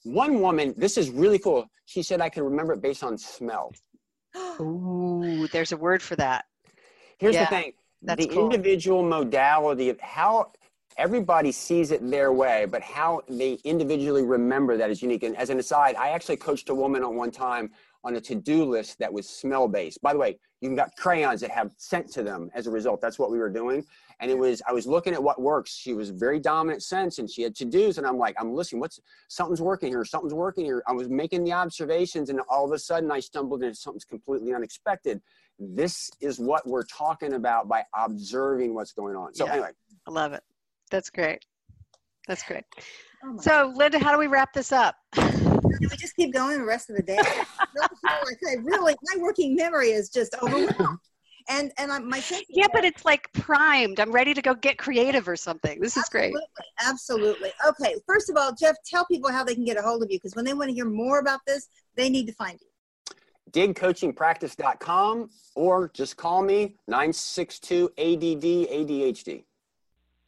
One 0.05 0.41
woman, 0.41 0.75
this 0.77 0.97
is 0.97 1.11
really 1.11 1.39
cool. 1.39 1.67
She 1.87 2.03
said 2.03 2.21
I 2.21 2.29
could 2.29 2.45
remember 2.45 2.73
it 2.75 2.83
based 2.83 3.03
on 3.03 3.19
smell. 3.19 3.73
Ooh, 4.61 5.49
there's 5.53 5.73
a 5.73 5.77
word 5.77 6.03
for 6.03 6.17
that. 6.17 6.45
Here's 7.19 7.35
yeah, 7.35 7.45
the 7.45 7.51
thing 7.51 7.73
the 8.03 8.27
cool. 8.29 8.45
individual 8.45 9.03
modality 9.03 9.89
of 9.89 9.99
how 10.01 10.53
everybody 10.97 11.53
sees 11.53 11.91
it 11.91 12.09
their 12.09 12.33
way, 12.33 12.67
but 12.67 12.83
how 12.83 13.23
they 13.29 13.55
individually 13.65 14.23
remember 14.23 14.77
that 14.77 14.91
is 14.91 15.03
unique. 15.03 15.23
And 15.23 15.37
as 15.37 15.51
an 15.51 15.59
aside, 15.59 15.97
I 15.97 16.11
actually 16.11 16.37
coached 16.37 16.69
a 16.69 16.75
woman 16.75 17.03
on 17.03 17.17
one 17.17 17.31
time 17.31 17.71
on 18.07 18.15
a 18.15 18.21
to-do 18.21 18.65
list 18.65 19.01
that 19.01 19.13
was 19.13 19.29
smell 19.29 19.67
based. 19.67 20.01
By 20.01 20.13
the 20.13 20.19
way, 20.19 20.39
you 20.61 20.69
can 20.69 20.77
got 20.77 20.95
crayons 20.97 21.41
that 21.41 21.51
have 21.51 21.73
scent 21.77 22.09
to 22.13 22.23
them 22.23 22.49
as 22.55 22.69
a 22.69 22.71
result. 22.71 23.01
That's 23.01 23.19
what 23.19 23.33
we 23.33 23.39
were 23.39 23.51
doing. 23.51 23.85
And 24.21 24.31
it 24.31 24.39
was, 24.39 24.63
I 24.67 24.73
was 24.73 24.87
looking 24.87 25.13
at 25.13 25.21
what 25.21 25.41
works. 25.41 25.75
She 25.75 25.93
was 25.93 26.11
very 26.11 26.39
dominant 26.39 26.85
sense 26.85 27.19
and 27.19 27.29
she 27.29 27.43
had 27.43 27.57
to-dos 27.57 27.99
and 27.99 28.07
I'm 28.07 28.17
like, 28.17 28.37
I'm 28.39 28.55
listening, 28.55 28.81
what's, 28.81 29.01
something's 29.29 29.61
working 29.61 29.89
here, 29.89 30.05
something's 30.05 30.33
working 30.33 30.65
here. 30.65 30.85
I 30.87 30.93
was 30.93 31.09
making 31.09 31.43
the 31.43 31.53
observations 31.53 32.31
and 32.31 32.41
all 32.49 32.65
of 32.65 32.71
a 32.71 32.79
sudden 32.79 33.11
I 33.11 33.19
stumbled 33.19 33.65
into 33.65 33.75
something 33.75 34.01
completely 34.09 34.55
unexpected. 34.55 35.21
This 35.59 36.09
is 36.21 36.39
what 36.39 36.65
we're 36.67 36.85
talking 36.85 37.33
about 37.33 37.69
by 37.69 37.83
observing 37.97 38.73
what's 38.73 38.93
going 38.93 39.17
on. 39.17 39.35
So 39.35 39.47
yeah, 39.47 39.53
anyway. 39.53 39.71
I 40.07 40.11
love 40.13 40.33
it. 40.33 40.45
That's 40.93 41.11
great. 41.11 41.45
That's 42.29 42.45
great. 42.45 42.65
Oh 43.25 43.37
so 43.41 43.73
Linda, 43.75 43.99
how 43.99 44.13
do 44.13 44.19
we 44.19 44.29
wrap 44.29 44.53
this 44.53 44.71
up? 44.71 44.95
Can 45.79 45.91
we 45.91 45.97
just 45.97 46.15
keep 46.17 46.33
going 46.33 46.59
the 46.59 46.65
rest 46.65 46.89
of 46.89 46.97
the 46.97 47.03
day? 47.03 47.19
Like 47.77 48.39
I 48.49 48.55
really, 48.63 48.97
my 49.03 49.23
working 49.23 49.55
memory 49.55 49.91
is 49.91 50.09
just 50.11 50.35
overwhelmed. 50.43 50.99
And 51.49 51.73
and 51.79 51.93
I'm, 51.93 52.09
my 52.09 52.21
yeah, 52.49 52.67
but 52.73 52.85
it's 52.85 53.05
like 53.05 53.33
primed. 53.33 54.01
I'm 54.01 54.11
ready 54.11 54.35
to 54.35 54.43
go 54.43 54.53
get 54.53 54.79
creative 54.79 55.29
or 55.29 55.37
something. 55.37 55.81
This 55.81 55.97
is 55.97 56.09
great. 56.09 56.35
Absolutely. 56.85 57.53
Okay. 57.65 57.95
First 58.05 58.31
of 58.31 58.37
all, 58.37 58.53
Jeff, 58.53 58.75
tell 58.85 59.07
people 59.07 59.31
how 59.31 59.45
they 59.45 59.55
can 59.55 59.65
get 59.65 59.77
a 59.77 59.83
hold 59.83 60.03
of 60.03 60.11
you 60.11 60.19
because 60.19 60.35
when 60.35 60.45
they 60.45 60.55
want 60.55 60.71
to 60.71 60.75
hear 60.75 60.87
more 60.87 61.21
about 61.21 61.39
this, 61.47 61.69
they 61.95 62.11
need 62.11 62.27
to 62.27 62.33
find 62.33 62.59
you 62.61 62.67
digcoachingpractice.com 63.53 65.31
or 65.55 65.91
just 65.95 66.17
call 66.17 66.43
me 66.43 66.77
962 66.89 67.91
ADD 67.97 68.43
ADHD. 68.71 69.45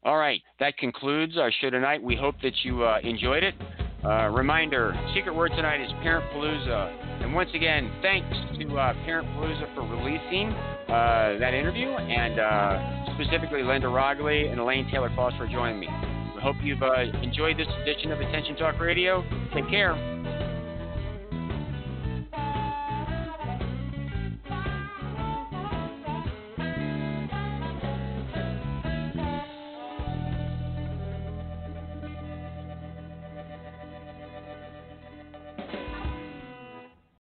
All 0.05 0.17
right, 0.17 0.41
that 0.61 0.79
concludes 0.79 1.37
our 1.37 1.51
show 1.53 1.71
tonight. 1.71 2.03
We 2.03 2.17
hope 2.17 2.37
that 2.43 2.65
you 2.65 2.85
uh, 2.85 3.01
enjoyed 3.03 3.43
it. 3.43 3.55
Uh, 4.05 4.29
reminder 4.29 4.95
secret 5.13 5.35
word 5.35 5.51
tonight 5.57 5.81
is 5.81 5.91
Parent 6.03 6.25
Palooza. 6.33 7.23
And 7.23 7.35
once 7.35 7.51
again, 7.53 7.91
thanks 8.01 8.29
to 8.59 8.77
uh, 8.77 8.95
Parent 9.05 9.27
Palooza 9.29 9.75
for 9.75 9.83
releasing 9.83 10.53
uh, 10.89 11.37
that 11.41 11.53
interview, 11.53 11.89
and 11.89 12.39
uh, 12.39 13.15
specifically 13.15 13.65
Linda 13.65 13.89
Roggli 13.89 14.51
and 14.51 14.61
Elaine 14.61 14.89
Taylor 14.91 15.11
Klaus 15.15 15.33
for 15.37 15.49
joining 15.49 15.81
me. 15.81 15.89
We 16.35 16.41
hope 16.41 16.55
you've 16.63 16.83
uh, 16.83 17.01
enjoyed 17.23 17.59
this 17.59 17.67
edition 17.83 18.13
of 18.13 18.21
Attention 18.21 18.55
Talk 18.55 18.79
Radio. 18.79 19.25
Take 19.53 19.69
care. 19.69 19.95